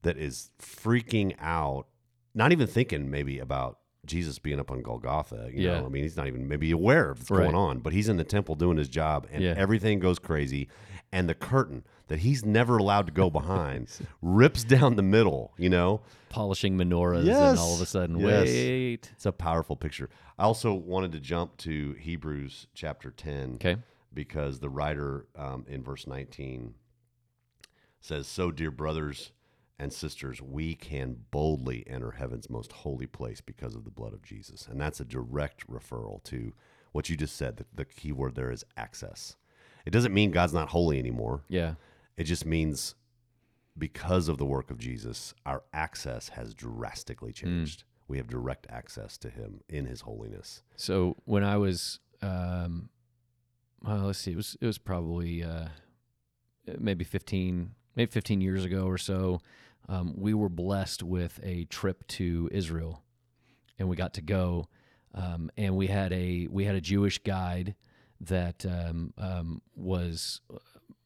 that 0.03 0.17
is 0.17 0.51
freaking 0.59 1.35
out, 1.39 1.87
not 2.35 2.53
even 2.53 2.67
thinking 2.67 3.11
maybe 3.11 3.39
about 3.39 3.79
Jesus 4.07 4.39
being 4.39 4.59
up 4.59 4.71
on 4.71 4.81
Golgotha. 4.83 5.51
You 5.53 5.65
Yeah. 5.65 5.81
know, 5.81 5.87
I 5.87 5.89
mean, 5.91 6.03
he's 6.05 6.17
not 6.17 6.27
even 6.27 6.49
maybe 6.49 6.71
aware 6.71 7.11
of 7.11 7.19
what's 7.19 7.31
Right. 7.31 7.45
going 7.45 7.55
on, 7.55 7.81
but 7.81 7.93
he's 7.93 8.09
in 8.09 8.17
the 8.17 8.25
temple 8.25 8.55
doing 8.55 8.79
his 8.79 8.89
job, 8.89 9.27
and 9.31 9.43
Yeah. 9.45 9.55
everything 9.57 9.99
goes 9.99 10.19
crazy. 10.19 10.69
And 11.13 11.29
the 11.29 11.35
curtain 11.35 11.85
that 12.07 12.21
he's 12.21 12.45
never 12.45 12.79
allowed 12.79 13.07
to 13.07 13.13
go 13.13 13.29
behind 13.31 13.89
rips 14.23 14.65
down 14.65 14.97
the 14.97 15.03
middle. 15.03 15.53
You 15.59 15.69
know, 15.69 16.01
polishing 16.31 16.79
menorahs, 16.79 17.27
Yes. 17.27 17.41
and 17.51 17.59
all 17.59 17.75
of 17.75 17.81
a 17.83 17.87
sudden, 17.87 18.19
Yes. 18.21 18.47
wait. 18.47 19.11
it's 19.13 19.27
a 19.27 19.33
powerful 19.33 19.77
picture. 19.77 20.09
I 20.39 20.45
also 20.45 20.73
wanted 20.73 21.13
to 21.13 21.21
jump 21.21 21.57
to 21.59 21.93
Hebrews 21.95 22.69
chapter 22.75 23.11
10 23.11 23.55
Okay. 23.57 23.77
because 24.15 24.61
the 24.61 24.71
writer 24.71 25.27
um, 25.37 25.67
in 25.69 25.83
verse 25.83 26.07
19 26.07 26.75
says, 28.01 28.27
So, 28.27 28.51
dear 28.51 28.71
brothers 28.71 29.33
and 29.81 29.93
sisters, 29.93 30.43
we 30.43 30.75
can 30.75 31.17
boldly 31.31 31.85
enter 31.87 32.11
heaven's 32.11 32.51
most 32.51 32.71
holy 32.71 33.07
place 33.07 33.41
because 33.41 33.75
of 33.75 33.85
the 33.85 33.91
blood 33.91 34.13
of 34.13 34.23
Jesus. 34.23 34.69
And 34.69 34.81
that's 34.81 35.01
a 35.01 35.05
direct 35.05 35.67
referral 35.67 36.23
to 36.25 36.53
what 36.93 37.09
you 37.09 37.17
just 37.17 37.37
said. 37.37 37.57
The, 37.57 37.67
the 37.75 37.85
key 37.87 38.13
word 38.13 38.35
there 38.35 38.53
is 38.53 38.65
access. 38.77 39.37
It 39.87 39.91
doesn't 39.91 40.13
mean 40.13 40.31
God's 40.31 40.53
not 40.53 40.69
holy 40.69 40.99
anymore. 40.99 41.45
Yeah. 41.49 41.75
It 42.17 42.25
just 42.25 42.45
means 42.45 42.95
because 43.79 44.29
of 44.29 44.37
the 44.37 44.45
work 44.45 44.71
of 44.71 44.79
Jesus, 44.79 45.33
our 45.47 45.63
access 45.73 46.29
has 46.31 46.53
drastically 46.53 47.33
changed. 47.33 47.85
We 48.09 48.19
have 48.19 48.29
direct 48.29 48.67
access 48.69 49.17
to 49.19 49.31
Him 49.31 49.61
in 49.69 49.87
His 49.87 50.03
holiness. 50.03 50.63
So 50.77 51.17
when 51.25 51.45
I 51.45 51.57
was, 51.57 52.01
um, 52.21 52.91
well, 53.83 54.07
let's 54.07 54.19
see, 54.19 54.33
it 54.33 54.37
was 54.37 54.57
it 54.61 54.67
was 54.67 54.79
probably 54.79 55.43
uh, 55.43 55.69
maybe 56.79 57.05
fifteen, 57.05 57.71
maybe 57.97 58.11
fifteen 58.11 58.41
years 58.43 58.65
ago 58.65 58.85
or 58.85 58.99
so. 58.99 59.41
Um, 59.89 60.15
we 60.17 60.35
were 60.35 60.49
blessed 60.49 61.03
with 61.03 61.41
a 61.43 61.65
trip 61.65 62.07
to 62.09 62.49
Israel, 62.53 63.03
and 63.79 63.89
we 63.89 63.97
got 63.97 64.15
to 64.15 64.23
go, 64.23 64.69
um, 65.15 65.51
and 65.57 65.77
we 65.77 65.89
had 65.89 66.13
a 66.13 66.47
we 66.51 66.65
had 66.65 66.77
a 66.77 66.81
Jewish 66.81 67.19
guide 67.19 67.75
that 68.21 68.65
um, 68.67 69.13
um, 69.19 69.63
was 69.75 70.41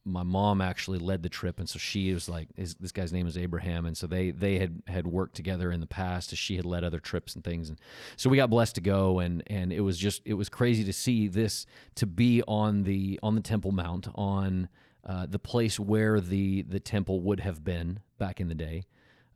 my 0.07 0.21
mom 0.21 0.61
actually 0.61 0.99
led 0.99 1.23
the 1.23 1.29
trip, 1.29 1.59
and 1.59 1.67
so 1.67 1.79
she 1.79 2.13
was 2.13 2.29
like, 2.29 2.47
his, 2.55 2.75
"This 2.75 2.91
guy's 2.91 3.11
name 3.11 3.25
is 3.25 3.37
Abraham," 3.37 3.87
and 3.87 3.97
so 3.97 4.05
they 4.05 4.29
they 4.29 4.59
had 4.59 4.83
had 4.85 5.07
worked 5.07 5.35
together 5.35 5.71
in 5.71 5.79
the 5.79 5.87
past. 5.87 6.31
As 6.31 6.37
she 6.37 6.57
had 6.57 6.65
led 6.65 6.83
other 6.83 6.99
trips 6.99 7.33
and 7.33 7.43
things, 7.43 7.69
and 7.69 7.79
so 8.15 8.29
we 8.29 8.37
got 8.37 8.51
blessed 8.51 8.75
to 8.75 8.81
go, 8.81 9.19
and 9.19 9.41
and 9.47 9.73
it 9.73 9.81
was 9.81 9.97
just 9.97 10.21
it 10.23 10.35
was 10.35 10.47
crazy 10.47 10.83
to 10.83 10.93
see 10.93 11.27
this 11.27 11.65
to 11.95 12.05
be 12.05 12.43
on 12.47 12.83
the 12.83 13.19
on 13.23 13.33
the 13.33 13.41
Temple 13.41 13.71
Mount 13.71 14.07
on 14.13 14.69
uh, 15.05 15.25
the 15.27 15.39
place 15.39 15.79
where 15.79 16.19
the 16.19 16.63
the 16.63 16.79
temple 16.79 17.21
would 17.21 17.39
have 17.39 17.63
been 17.63 17.99
back 18.17 18.39
in 18.39 18.47
the 18.47 18.55
day, 18.55 18.85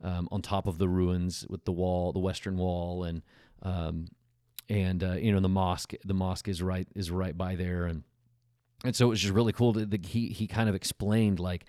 um, 0.02 0.28
on 0.32 0.42
top 0.42 0.66
of 0.66 0.78
the 0.78 0.88
ruins 0.88 1.46
with 1.48 1.64
the 1.64 1.72
wall, 1.72 2.12
the 2.12 2.18
western 2.18 2.56
wall, 2.56 3.04
and 3.04 3.22
um, 3.62 4.08
and 4.68 5.04
uh, 5.04 5.12
you 5.12 5.32
know 5.32 5.40
the 5.40 5.48
mosque 5.48 5.94
the 6.04 6.14
mosque 6.14 6.48
is 6.48 6.62
right 6.62 6.88
is 6.94 7.10
right 7.10 7.36
by 7.36 7.54
there. 7.54 7.86
And 7.86 8.02
and 8.84 8.96
so 8.96 9.06
it 9.06 9.10
was 9.10 9.20
just 9.20 9.34
really 9.34 9.52
cool 9.52 9.72
to, 9.74 9.86
that 9.86 10.06
he 10.06 10.28
he 10.28 10.46
kind 10.46 10.68
of 10.68 10.74
explained 10.74 11.38
like 11.38 11.66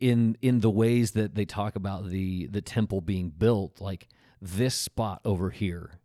in 0.00 0.36
in 0.42 0.60
the 0.60 0.70
ways 0.70 1.12
that 1.12 1.34
they 1.34 1.44
talk 1.44 1.76
about 1.76 2.08
the 2.08 2.46
the 2.46 2.62
temple 2.62 3.00
being 3.00 3.30
built 3.30 3.80
like 3.80 4.08
this 4.40 4.74
spot 4.74 5.20
over 5.24 5.50
here 5.50 5.98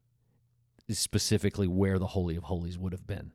is 0.87 0.99
specifically 0.99 1.67
where 1.67 1.97
the 1.97 2.07
holy 2.07 2.35
of 2.35 2.43
holies 2.43 2.77
would 2.77 2.91
have 2.91 3.07
been. 3.07 3.31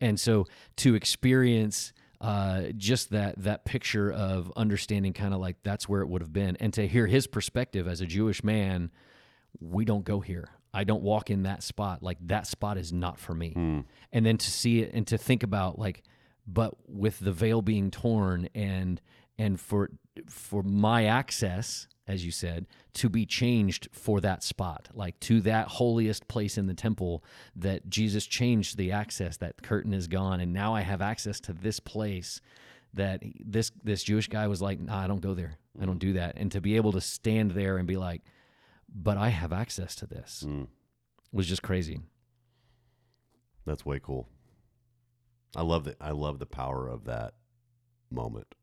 And 0.00 0.20
so 0.20 0.46
to 0.76 0.94
experience 0.94 1.92
uh, 2.20 2.62
just 2.76 3.10
that 3.10 3.34
that 3.42 3.64
picture 3.64 4.10
of 4.12 4.52
understanding 4.56 5.12
kind 5.12 5.34
of 5.34 5.40
like 5.40 5.56
that's 5.62 5.88
where 5.88 6.00
it 6.00 6.08
would 6.08 6.22
have 6.22 6.32
been 6.32 6.56
and 6.56 6.72
to 6.72 6.86
hear 6.86 7.06
his 7.06 7.26
perspective 7.26 7.86
as 7.86 8.00
a 8.00 8.06
jewish 8.06 8.42
man 8.42 8.90
we 9.60 9.84
don't 9.84 10.04
go 10.04 10.20
here. 10.20 10.50
I 10.72 10.84
don't 10.84 11.02
walk 11.02 11.30
in 11.30 11.44
that 11.44 11.62
spot. 11.62 12.02
Like 12.02 12.18
that 12.26 12.46
spot 12.46 12.76
is 12.76 12.92
not 12.92 13.18
for 13.18 13.34
me. 13.34 13.52
And 14.12 14.26
then 14.26 14.36
to 14.36 14.50
see 14.50 14.82
it 14.82 14.92
and 14.92 15.06
to 15.06 15.16
think 15.18 15.42
about 15.42 15.78
like, 15.78 16.02
but 16.46 16.74
with 16.86 17.18
the 17.18 17.32
veil 17.32 17.62
being 17.62 17.90
torn 17.90 18.48
and 18.54 19.00
and 19.38 19.58
for 19.58 19.90
for 20.28 20.62
my 20.62 21.06
access, 21.06 21.88
as 22.08 22.24
you 22.24 22.30
said, 22.30 22.66
to 22.94 23.08
be 23.08 23.26
changed 23.26 23.88
for 23.92 24.20
that 24.20 24.42
spot, 24.42 24.88
like 24.94 25.18
to 25.20 25.40
that 25.42 25.68
holiest 25.68 26.28
place 26.28 26.56
in 26.56 26.66
the 26.66 26.74
temple, 26.74 27.24
that 27.54 27.88
Jesus 27.88 28.26
changed 28.26 28.76
the 28.76 28.92
access. 28.92 29.36
That 29.36 29.62
curtain 29.62 29.92
is 29.92 30.06
gone, 30.06 30.40
and 30.40 30.52
now 30.52 30.74
I 30.74 30.82
have 30.82 31.02
access 31.02 31.40
to 31.40 31.52
this 31.52 31.80
place. 31.80 32.40
That 32.94 33.22
this 33.44 33.72
this 33.84 34.02
Jewish 34.02 34.28
guy 34.28 34.46
was 34.46 34.62
like, 34.62 34.80
nah, 34.80 34.98
I 34.98 35.06
don't 35.06 35.20
go 35.20 35.34
there. 35.34 35.58
I 35.80 35.84
don't 35.84 35.98
do 35.98 36.14
that. 36.14 36.36
And 36.36 36.50
to 36.52 36.60
be 36.60 36.76
able 36.76 36.92
to 36.92 37.00
stand 37.00 37.50
there 37.50 37.76
and 37.76 37.86
be 37.86 37.96
like, 37.96 38.22
but 38.88 39.18
I 39.18 39.28
have 39.28 39.52
access 39.52 39.94
to 39.96 40.06
this. 40.06 40.44
Mm. 40.46 40.68
Was 41.32 41.46
just 41.46 41.62
crazy. 41.62 42.00
That's 43.66 43.84
way 43.84 44.00
cool. 44.02 44.28
I 45.54 45.62
love 45.62 45.84
the 45.84 45.96
I 46.00 46.12
love 46.12 46.38
the 46.38 46.46
power 46.46 46.88
of 46.88 47.04
that 47.04 47.34
moment. 48.10 48.54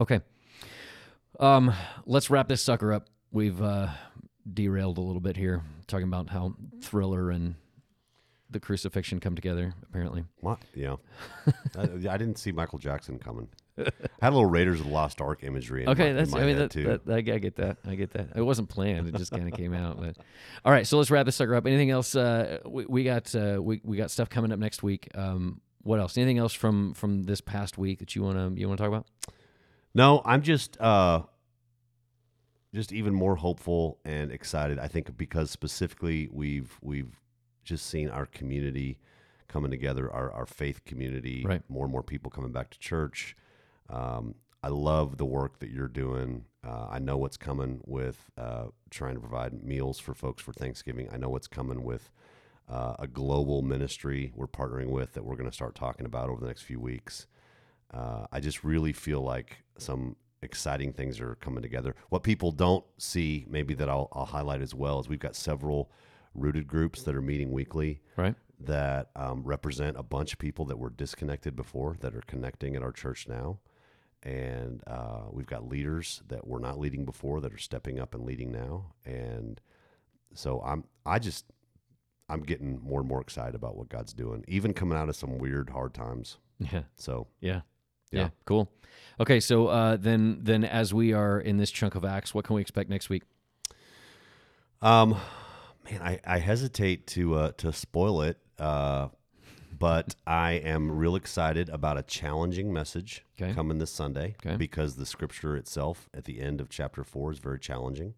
Okay. 0.00 0.20
Um, 1.40 1.72
let's 2.06 2.30
wrap 2.30 2.48
this 2.48 2.62
sucker 2.62 2.92
up. 2.92 3.08
We've 3.32 3.60
uh, 3.60 3.88
derailed 4.52 4.98
a 4.98 5.00
little 5.00 5.20
bit 5.20 5.36
here, 5.36 5.62
talking 5.86 6.06
about 6.06 6.30
how 6.30 6.54
thriller 6.80 7.30
and 7.30 7.56
the 8.50 8.60
crucifixion 8.60 9.20
come 9.20 9.34
together. 9.34 9.74
Apparently, 9.82 10.24
What? 10.40 10.60
Yeah. 10.74 10.96
I, 11.76 11.82
I 11.82 12.16
didn't 12.16 12.36
see 12.36 12.52
Michael 12.52 12.78
Jackson 12.78 13.18
coming. 13.18 13.48
I 13.76 13.90
Had 14.22 14.30
a 14.32 14.36
little 14.36 14.46
Raiders 14.46 14.78
of 14.78 14.86
the 14.86 14.92
Lost 14.92 15.20
Ark 15.20 15.42
imagery. 15.42 15.82
In 15.82 15.88
okay. 15.88 16.04
my, 16.04 16.10
in 16.10 16.16
That's. 16.16 16.30
my 16.30 16.42
I 16.42 16.46
mean, 16.46 16.58
that, 16.58 16.70
too. 16.70 16.84
that, 17.04 17.12
I, 17.12 17.16
I 17.16 17.38
get 17.38 17.56
that. 17.56 17.78
I 17.84 17.96
get 17.96 18.12
that. 18.12 18.28
It 18.36 18.42
wasn't 18.42 18.68
planned. 18.68 19.08
It 19.08 19.16
just 19.16 19.32
kind 19.32 19.48
of 19.48 19.54
came 19.54 19.74
out. 19.74 20.00
But 20.00 20.16
all 20.64 20.70
right. 20.70 20.86
So 20.86 20.98
let's 20.98 21.10
wrap 21.10 21.26
this 21.26 21.34
sucker 21.36 21.56
up. 21.56 21.66
Anything 21.66 21.90
else? 21.90 22.14
Uh, 22.14 22.60
we, 22.64 22.86
we 22.86 23.04
got 23.04 23.34
uh, 23.34 23.58
we 23.60 23.80
we 23.82 23.96
got 23.96 24.12
stuff 24.12 24.30
coming 24.30 24.52
up 24.52 24.60
next 24.60 24.84
week. 24.84 25.08
Um, 25.16 25.60
what 25.82 25.98
else? 25.98 26.16
Anything 26.16 26.38
else 26.38 26.52
from 26.52 26.94
from 26.94 27.24
this 27.24 27.40
past 27.40 27.76
week 27.76 27.98
that 27.98 28.14
you 28.14 28.22
wanna 28.22 28.52
you 28.54 28.68
wanna 28.68 28.78
talk 28.78 28.88
about? 28.88 29.06
No, 29.94 30.22
I'm 30.24 30.42
just 30.42 30.80
uh 30.80 31.22
just 32.74 32.92
even 32.92 33.14
more 33.14 33.36
hopeful 33.36 33.98
and 34.04 34.32
excited. 34.32 34.78
I 34.78 34.88
think 34.88 35.16
because 35.16 35.50
specifically 35.50 36.28
we've 36.32 36.76
we've 36.82 37.20
just 37.64 37.86
seen 37.86 38.08
our 38.08 38.26
community 38.26 38.98
coming 39.48 39.70
together, 39.70 40.10
our 40.10 40.32
our 40.32 40.46
faith 40.46 40.84
community, 40.84 41.44
Right. 41.46 41.62
more 41.68 41.84
and 41.84 41.92
more 41.92 42.02
people 42.02 42.30
coming 42.30 42.52
back 42.52 42.70
to 42.70 42.78
church. 42.78 43.36
Um, 43.88 44.34
I 44.62 44.68
love 44.68 45.18
the 45.18 45.26
work 45.26 45.58
that 45.60 45.70
you're 45.70 45.88
doing. 45.88 46.46
Uh, 46.66 46.86
I 46.90 46.98
know 46.98 47.18
what's 47.18 47.36
coming 47.36 47.82
with 47.84 48.30
uh, 48.38 48.64
trying 48.90 49.14
to 49.14 49.20
provide 49.20 49.62
meals 49.62 49.98
for 50.00 50.14
folks 50.14 50.42
for 50.42 50.54
Thanksgiving. 50.54 51.08
I 51.12 51.18
know 51.18 51.28
what's 51.28 51.46
coming 51.46 51.84
with 51.84 52.10
uh, 52.66 52.94
a 52.98 53.06
global 53.06 53.60
ministry 53.60 54.32
we're 54.34 54.46
partnering 54.46 54.88
with 54.88 55.12
that 55.12 55.24
we're 55.24 55.36
going 55.36 55.50
to 55.50 55.54
start 55.54 55.74
talking 55.74 56.06
about 56.06 56.30
over 56.30 56.40
the 56.40 56.46
next 56.46 56.62
few 56.62 56.80
weeks. 56.80 57.26
Uh, 57.92 58.26
I 58.32 58.40
just 58.40 58.64
really 58.64 58.92
feel 58.92 59.20
like 59.22 59.64
some 59.78 60.16
exciting 60.42 60.92
things 60.92 61.20
are 61.20 61.36
coming 61.36 61.62
together. 61.62 61.94
What 62.10 62.22
people 62.22 62.50
don't 62.52 62.84
see, 62.98 63.46
maybe 63.48 63.74
that 63.74 63.88
I'll, 63.88 64.08
I'll 64.12 64.24
highlight 64.26 64.62
as 64.62 64.74
well, 64.74 65.00
is 65.00 65.08
we've 65.08 65.18
got 65.18 65.36
several 65.36 65.90
rooted 66.34 66.66
groups 66.66 67.02
that 67.04 67.14
are 67.14 67.22
meeting 67.22 67.52
weekly 67.52 68.00
Right. 68.16 68.34
that 68.60 69.10
um, 69.16 69.42
represent 69.44 69.96
a 69.96 70.02
bunch 70.02 70.32
of 70.32 70.38
people 70.38 70.64
that 70.66 70.78
were 70.78 70.90
disconnected 70.90 71.54
before 71.56 71.96
that 72.00 72.14
are 72.14 72.22
connecting 72.26 72.74
at 72.76 72.82
our 72.82 72.92
church 72.92 73.28
now. 73.28 73.58
and 74.22 74.82
uh, 74.86 75.22
we've 75.30 75.46
got 75.46 75.68
leaders 75.68 76.22
that 76.28 76.46
were 76.46 76.58
not 76.60 76.78
leading 76.78 77.04
before 77.04 77.40
that 77.42 77.52
are 77.52 77.58
stepping 77.58 77.98
up 78.00 78.14
and 78.14 78.24
leading 78.24 78.50
now. 78.50 78.92
And 79.04 79.60
so 80.34 80.60
I'm 80.64 80.84
I 81.06 81.18
just 81.18 81.44
I'm 82.28 82.40
getting 82.42 82.80
more 82.82 83.00
and 83.00 83.08
more 83.08 83.20
excited 83.20 83.54
about 83.54 83.76
what 83.76 83.88
God's 83.90 84.14
doing, 84.14 84.44
even 84.48 84.72
coming 84.72 84.96
out 84.98 85.08
of 85.10 85.16
some 85.16 85.38
weird 85.38 85.70
hard 85.70 85.92
times. 85.94 86.38
Yeah. 86.58 86.82
So 86.96 87.26
Yeah. 87.40 87.60
Yeah. 88.10 88.20
Yeah. 88.20 88.28
Cool. 88.44 88.70
Okay. 89.20 89.40
So 89.40 89.68
uh, 89.68 89.96
then, 89.96 90.40
then 90.42 90.64
as 90.64 90.92
we 90.94 91.12
are 91.12 91.40
in 91.40 91.56
this 91.56 91.70
chunk 91.70 91.94
of 91.94 92.04
Acts, 92.04 92.34
what 92.34 92.44
can 92.44 92.56
we 92.56 92.62
expect 92.62 92.88
next 92.90 93.08
week? 93.08 93.22
Um, 94.82 95.16
man, 95.90 96.02
I, 96.02 96.20
I 96.26 96.38
hesitate 96.38 97.06
to 97.08 97.34
uh, 97.36 97.52
to 97.58 97.72
spoil 97.72 98.20
it, 98.22 98.38
uh, 98.58 99.08
but 99.78 100.14
I 100.26 100.52
am 100.52 100.90
real 100.90 101.16
excited 101.16 101.68
about 101.70 101.96
a 101.98 102.02
challenging 102.02 102.72
message 102.72 103.24
Okay. 103.40 103.52
coming 103.54 103.78
this 103.78 103.90
Sunday 103.90 104.36
Okay. 104.44 104.56
because 104.56 104.96
the 104.96 105.06
scripture 105.06 105.56
itself 105.56 106.08
at 106.12 106.24
the 106.24 106.40
end 106.40 106.60
of 106.60 106.68
chapter 106.68 107.02
four 107.02 107.32
is 107.32 107.38
very 107.38 107.58
challenging, 107.58 108.14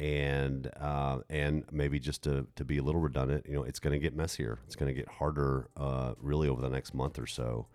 and 0.00 0.68
uh, 0.80 1.18
and 1.30 1.64
maybe 1.70 2.00
just 2.00 2.22
to 2.24 2.46
to 2.56 2.64
be 2.64 2.78
a 2.78 2.82
little 2.82 3.00
redundant, 3.00 3.46
you 3.46 3.54
know, 3.54 3.62
it's 3.62 3.78
going 3.78 3.92
to 3.92 4.00
get 4.00 4.16
messier. 4.16 4.58
It's 4.66 4.74
going 4.76 4.92
to 4.92 4.98
get 5.00 5.08
harder, 5.08 5.68
uh, 5.76 6.14
really 6.20 6.48
over 6.48 6.60
the 6.60 6.70
next 6.70 6.92
month 6.92 7.20
or 7.20 7.26
so, 7.26 7.66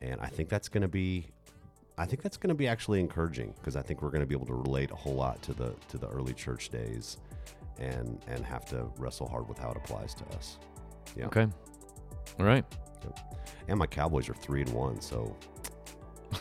and 0.00 0.20
I 0.20 0.26
think 0.26 0.48
that's 0.48 0.68
going 0.68 0.82
to 0.82 0.88
be. 0.88 1.26
I 1.96 2.06
think 2.06 2.22
that's 2.22 2.36
going 2.36 2.50
to 2.50 2.54
be 2.54 2.68
actually 2.68 3.00
encouraging 3.00 3.52
because 3.58 3.74
I 3.74 3.82
think 3.82 4.02
we're 4.02 4.10
going 4.10 4.20
to 4.20 4.26
be 4.26 4.34
able 4.34 4.46
to 4.46 4.54
relate 4.54 4.92
a 4.92 4.94
whole 4.94 5.14
lot 5.14 5.42
to 5.42 5.52
the 5.52 5.74
to 5.88 5.98
the 5.98 6.08
early 6.08 6.32
church 6.32 6.68
days, 6.68 7.18
and 7.78 8.20
and 8.28 8.44
have 8.44 8.64
to 8.66 8.88
wrestle 8.98 9.28
hard 9.28 9.48
with 9.48 9.58
how 9.58 9.70
it 9.70 9.76
applies 9.76 10.14
to 10.14 10.24
us. 10.36 10.58
Yeah. 11.16 11.26
Okay. 11.26 11.48
All 12.38 12.46
right. 12.46 12.64
And 13.68 13.78
my 13.78 13.86
Cowboys 13.86 14.28
are 14.28 14.34
three 14.34 14.62
and 14.62 14.72
one, 14.72 15.00
so 15.00 15.36
I 16.32 16.38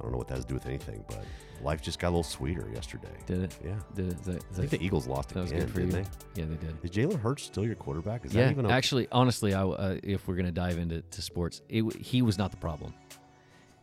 don't 0.00 0.12
know 0.12 0.18
what 0.18 0.28
that 0.28 0.36
has 0.36 0.44
to 0.44 0.48
do 0.48 0.54
with 0.54 0.66
anything, 0.66 1.04
but 1.08 1.24
life 1.62 1.82
just 1.82 1.98
got 1.98 2.08
a 2.08 2.10
little 2.10 2.22
sweeter 2.22 2.68
yesterday. 2.72 3.12
Did 3.26 3.44
it? 3.44 3.56
Yeah, 3.64 3.74
Did 3.94 4.08
it? 4.12 4.22
That, 4.24 4.42
I 4.52 4.54
think 4.54 4.70
the 4.70 4.84
Eagles 4.84 5.06
lost 5.06 5.30
that 5.30 5.40
was 5.40 5.50
again, 5.50 5.66
good 5.66 5.74
for 5.74 5.80
you. 5.80 5.86
didn't 5.86 6.08
Yeah, 6.34 6.44
they 6.44 6.66
did. 6.66 6.82
they? 6.82 6.88
Is 6.88 6.90
Jalen 6.90 7.20
Hurts 7.20 7.44
still 7.44 7.64
your 7.64 7.74
quarterback? 7.74 8.24
Is 8.24 8.34
yeah. 8.34 8.44
that 8.44 8.50
even 8.52 8.66
a, 8.66 8.70
Actually, 8.70 9.08
honestly, 9.12 9.54
I, 9.54 9.62
uh, 9.62 9.98
if 10.02 10.26
we're 10.28 10.36
gonna 10.36 10.52
dive 10.52 10.78
into 10.78 11.02
to 11.02 11.22
sports, 11.22 11.62
it, 11.68 11.84
he 11.96 12.22
was 12.22 12.38
not 12.38 12.50
the 12.50 12.56
problem. 12.56 12.94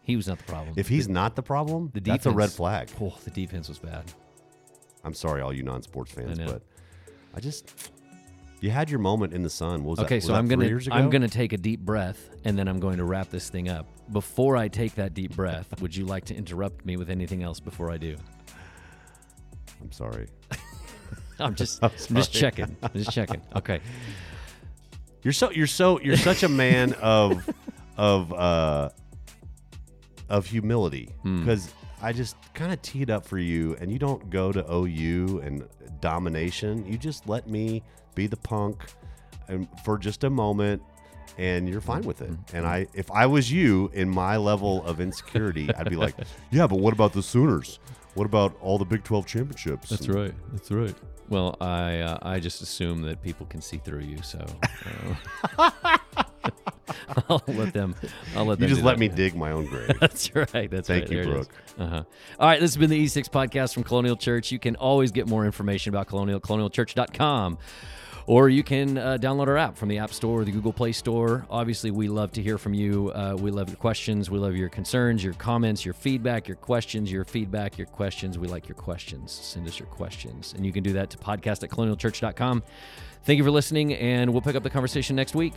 He 0.01 0.15
was 0.15 0.27
not 0.27 0.39
the 0.39 0.45
problem. 0.45 0.73
if 0.75 0.87
he's 0.87 1.07
not 1.07 1.35
the 1.35 1.43
problem, 1.43 1.91
the 1.93 2.01
defense, 2.01 2.23
that's 2.23 2.33
a 2.33 2.35
red 2.35 2.51
flag. 2.51 2.89
oh, 2.99 3.15
the 3.23 3.31
defense 3.31 3.69
was 3.69 3.77
bad. 3.77 4.05
I'm 5.03 5.13
sorry, 5.13 5.41
all 5.41 5.53
you 5.53 5.63
non-sports 5.63 6.11
fans, 6.11 6.39
know. 6.39 6.47
but 6.47 6.61
I 7.35 7.39
just 7.39 7.91
you 8.61 8.71
had 8.71 8.89
your 8.89 8.99
moment 8.99 9.33
in 9.33 9.43
the 9.43 9.49
sun. 9.49 9.83
What 9.83 9.91
was 9.91 9.99
Okay, 9.99 10.19
that, 10.19 10.25
so 10.25 10.33
was 10.33 10.39
I'm 10.39 10.47
gonna 10.47 10.79
I'm 10.91 11.09
gonna 11.09 11.29
take 11.29 11.53
a 11.53 11.57
deep 11.57 11.79
breath 11.79 12.29
and 12.43 12.57
then 12.57 12.67
I'm 12.67 12.79
going 12.79 12.97
to 12.97 13.03
wrap 13.03 13.29
this 13.29 13.49
thing 13.49 13.69
up. 13.69 13.85
Before 14.11 14.57
I 14.57 14.67
take 14.67 14.95
that 14.95 15.13
deep 15.13 15.35
breath, 15.35 15.79
would 15.81 15.95
you 15.95 16.05
like 16.05 16.25
to 16.25 16.35
interrupt 16.35 16.85
me 16.85 16.97
with 16.97 17.09
anything 17.09 17.43
else 17.43 17.59
before 17.59 17.91
I 17.91 17.97
do? 17.97 18.15
I'm 19.81 19.91
sorry. 19.91 20.27
I'm 21.39 21.55
just 21.55 21.79
I'm 21.83 21.91
I'm 22.09 22.15
just 22.15 22.33
checking. 22.33 22.75
I'm 22.81 22.91
just 22.93 23.11
checking. 23.11 23.41
Okay. 23.55 23.79
You're 25.21 25.33
so 25.33 25.51
you're 25.51 25.67
so 25.67 25.99
you're 25.99 26.15
such 26.17 26.43
a 26.43 26.49
man 26.49 26.93
of 26.93 27.47
of 27.97 28.31
uh 28.33 28.89
of 30.29 30.45
humility 30.45 31.09
Hmm. 31.23 31.39
because 31.41 31.73
I 32.01 32.13
just 32.13 32.37
kind 32.53 32.71
of 32.71 32.81
teed 32.81 33.09
up 33.09 33.25
for 33.25 33.37
you, 33.37 33.75
and 33.81 33.91
you 33.91 33.99
don't 33.99 34.29
go 34.29 34.53
to 34.53 34.65
OU 34.73 35.41
and 35.43 35.67
domination. 35.99 36.85
You 36.89 36.97
just 36.97 37.27
let 37.27 37.49
me 37.49 37.83
be 38.15 38.25
the 38.27 38.37
punk, 38.37 38.85
and 39.49 39.67
for 39.83 39.97
just 39.97 40.23
a 40.23 40.29
moment, 40.29 40.81
and 41.37 41.67
you're 41.69 41.81
fine 41.81 42.01
with 42.03 42.21
it. 42.21 42.31
And 42.53 42.65
I, 42.65 42.87
if 42.93 43.09
I 43.11 43.25
was 43.25 43.51
you 43.51 43.89
in 43.93 44.09
my 44.09 44.37
level 44.37 44.83
of 44.85 44.99
insecurity, 44.99 45.69
I'd 45.75 45.89
be 45.89 45.95
like, 45.95 46.15
yeah, 46.51 46.67
but 46.67 46.79
what 46.79 46.93
about 46.93 47.13
the 47.13 47.23
Sooners? 47.23 47.79
What 48.15 48.25
about 48.25 48.57
all 48.61 48.77
the 48.77 48.85
Big 48.85 49.03
Twelve 49.03 49.25
championships? 49.27 49.91
And- 49.91 50.13
right. 50.13 50.33
That's 50.51 50.71
right. 50.71 50.95
Well, 51.29 51.55
I 51.61 51.99
uh, 51.99 52.17
I 52.23 52.39
just 52.39 52.63
assume 52.63 53.03
that 53.03 53.21
people 53.21 53.45
can 53.45 53.61
see 53.61 53.77
through 53.77 53.99
you, 53.99 54.17
so 54.23 54.43
uh, 55.59 55.71
I'll 57.29 57.43
let 57.47 57.71
them. 57.73 57.95
I'll 58.35 58.45
let 58.45 58.59
You 58.59 58.65
them. 58.65 58.69
just 58.69 58.81
let 58.83 58.93
that. 58.93 58.99
me 58.99 59.09
dig 59.09 59.35
my 59.35 59.51
own 59.51 59.65
grave. 59.67 59.91
That's 59.99 60.33
right. 60.35 60.69
That's 60.71 60.87
Thank 60.87 61.03
right. 61.03 61.11
you, 61.11 61.23
There. 61.23 61.33
Brooke. 61.33 61.53
Uh-huh. 61.77 62.03
All 62.39 62.47
right, 62.47 62.59
this 62.59 62.71
has 62.71 62.77
been 62.77 62.89
the 62.89 63.05
E6 63.05 63.29
podcast 63.29 63.75
from 63.75 63.83
Colonial 63.83 64.15
Church. 64.15 64.51
You 64.51 64.57
can 64.59 64.75
always 64.77 65.11
get 65.11 65.27
more 65.27 65.45
information 65.45 65.93
about 65.93 66.07
Colonial 66.07 66.39
colonialchurch.com. 66.39 67.57
Or 68.29 68.47
you 68.47 68.61
can 68.61 68.99
uh, 68.99 69.17
download 69.19 69.47
our 69.47 69.57
app 69.57 69.75
from 69.75 69.89
the 69.89 69.97
App 69.97 70.13
Store 70.13 70.41
or 70.41 70.45
the 70.45 70.51
Google 70.51 70.71
Play 70.71 70.91
Store. 70.91 71.47
Obviously, 71.49 71.89
we 71.89 72.07
love 72.07 72.31
to 72.33 72.43
hear 72.43 72.59
from 72.59 72.75
you. 72.75 73.11
Uh, 73.15 73.35
we 73.35 73.49
love 73.49 73.69
your 73.69 73.77
questions. 73.77 74.29
We 74.29 74.37
love 74.37 74.55
your 74.55 74.69
concerns, 74.69 75.23
your 75.23 75.33
comments, 75.33 75.83
your 75.83 75.95
feedback, 75.95 76.47
your 76.47 76.57
questions, 76.57 77.11
your 77.11 77.25
feedback, 77.25 77.79
your 77.79 77.87
questions. 77.87 78.37
We 78.37 78.47
like 78.47 78.69
your 78.69 78.75
questions. 78.75 79.31
Send 79.31 79.67
us 79.67 79.79
your 79.79 79.87
questions. 79.87 80.53
And 80.55 80.63
you 80.63 80.71
can 80.71 80.83
do 80.83 80.93
that 80.93 81.09
to 81.09 81.17
podcast 81.17 81.63
at 81.63 81.71
colonialchurch.com. 81.71 82.61
Thank 83.23 83.39
you 83.39 83.43
for 83.43 83.49
listening, 83.49 83.95
and 83.95 84.31
we'll 84.31 84.43
pick 84.43 84.55
up 84.55 84.61
the 84.61 84.69
conversation 84.69 85.15
next 85.15 85.33
week. 85.33 85.55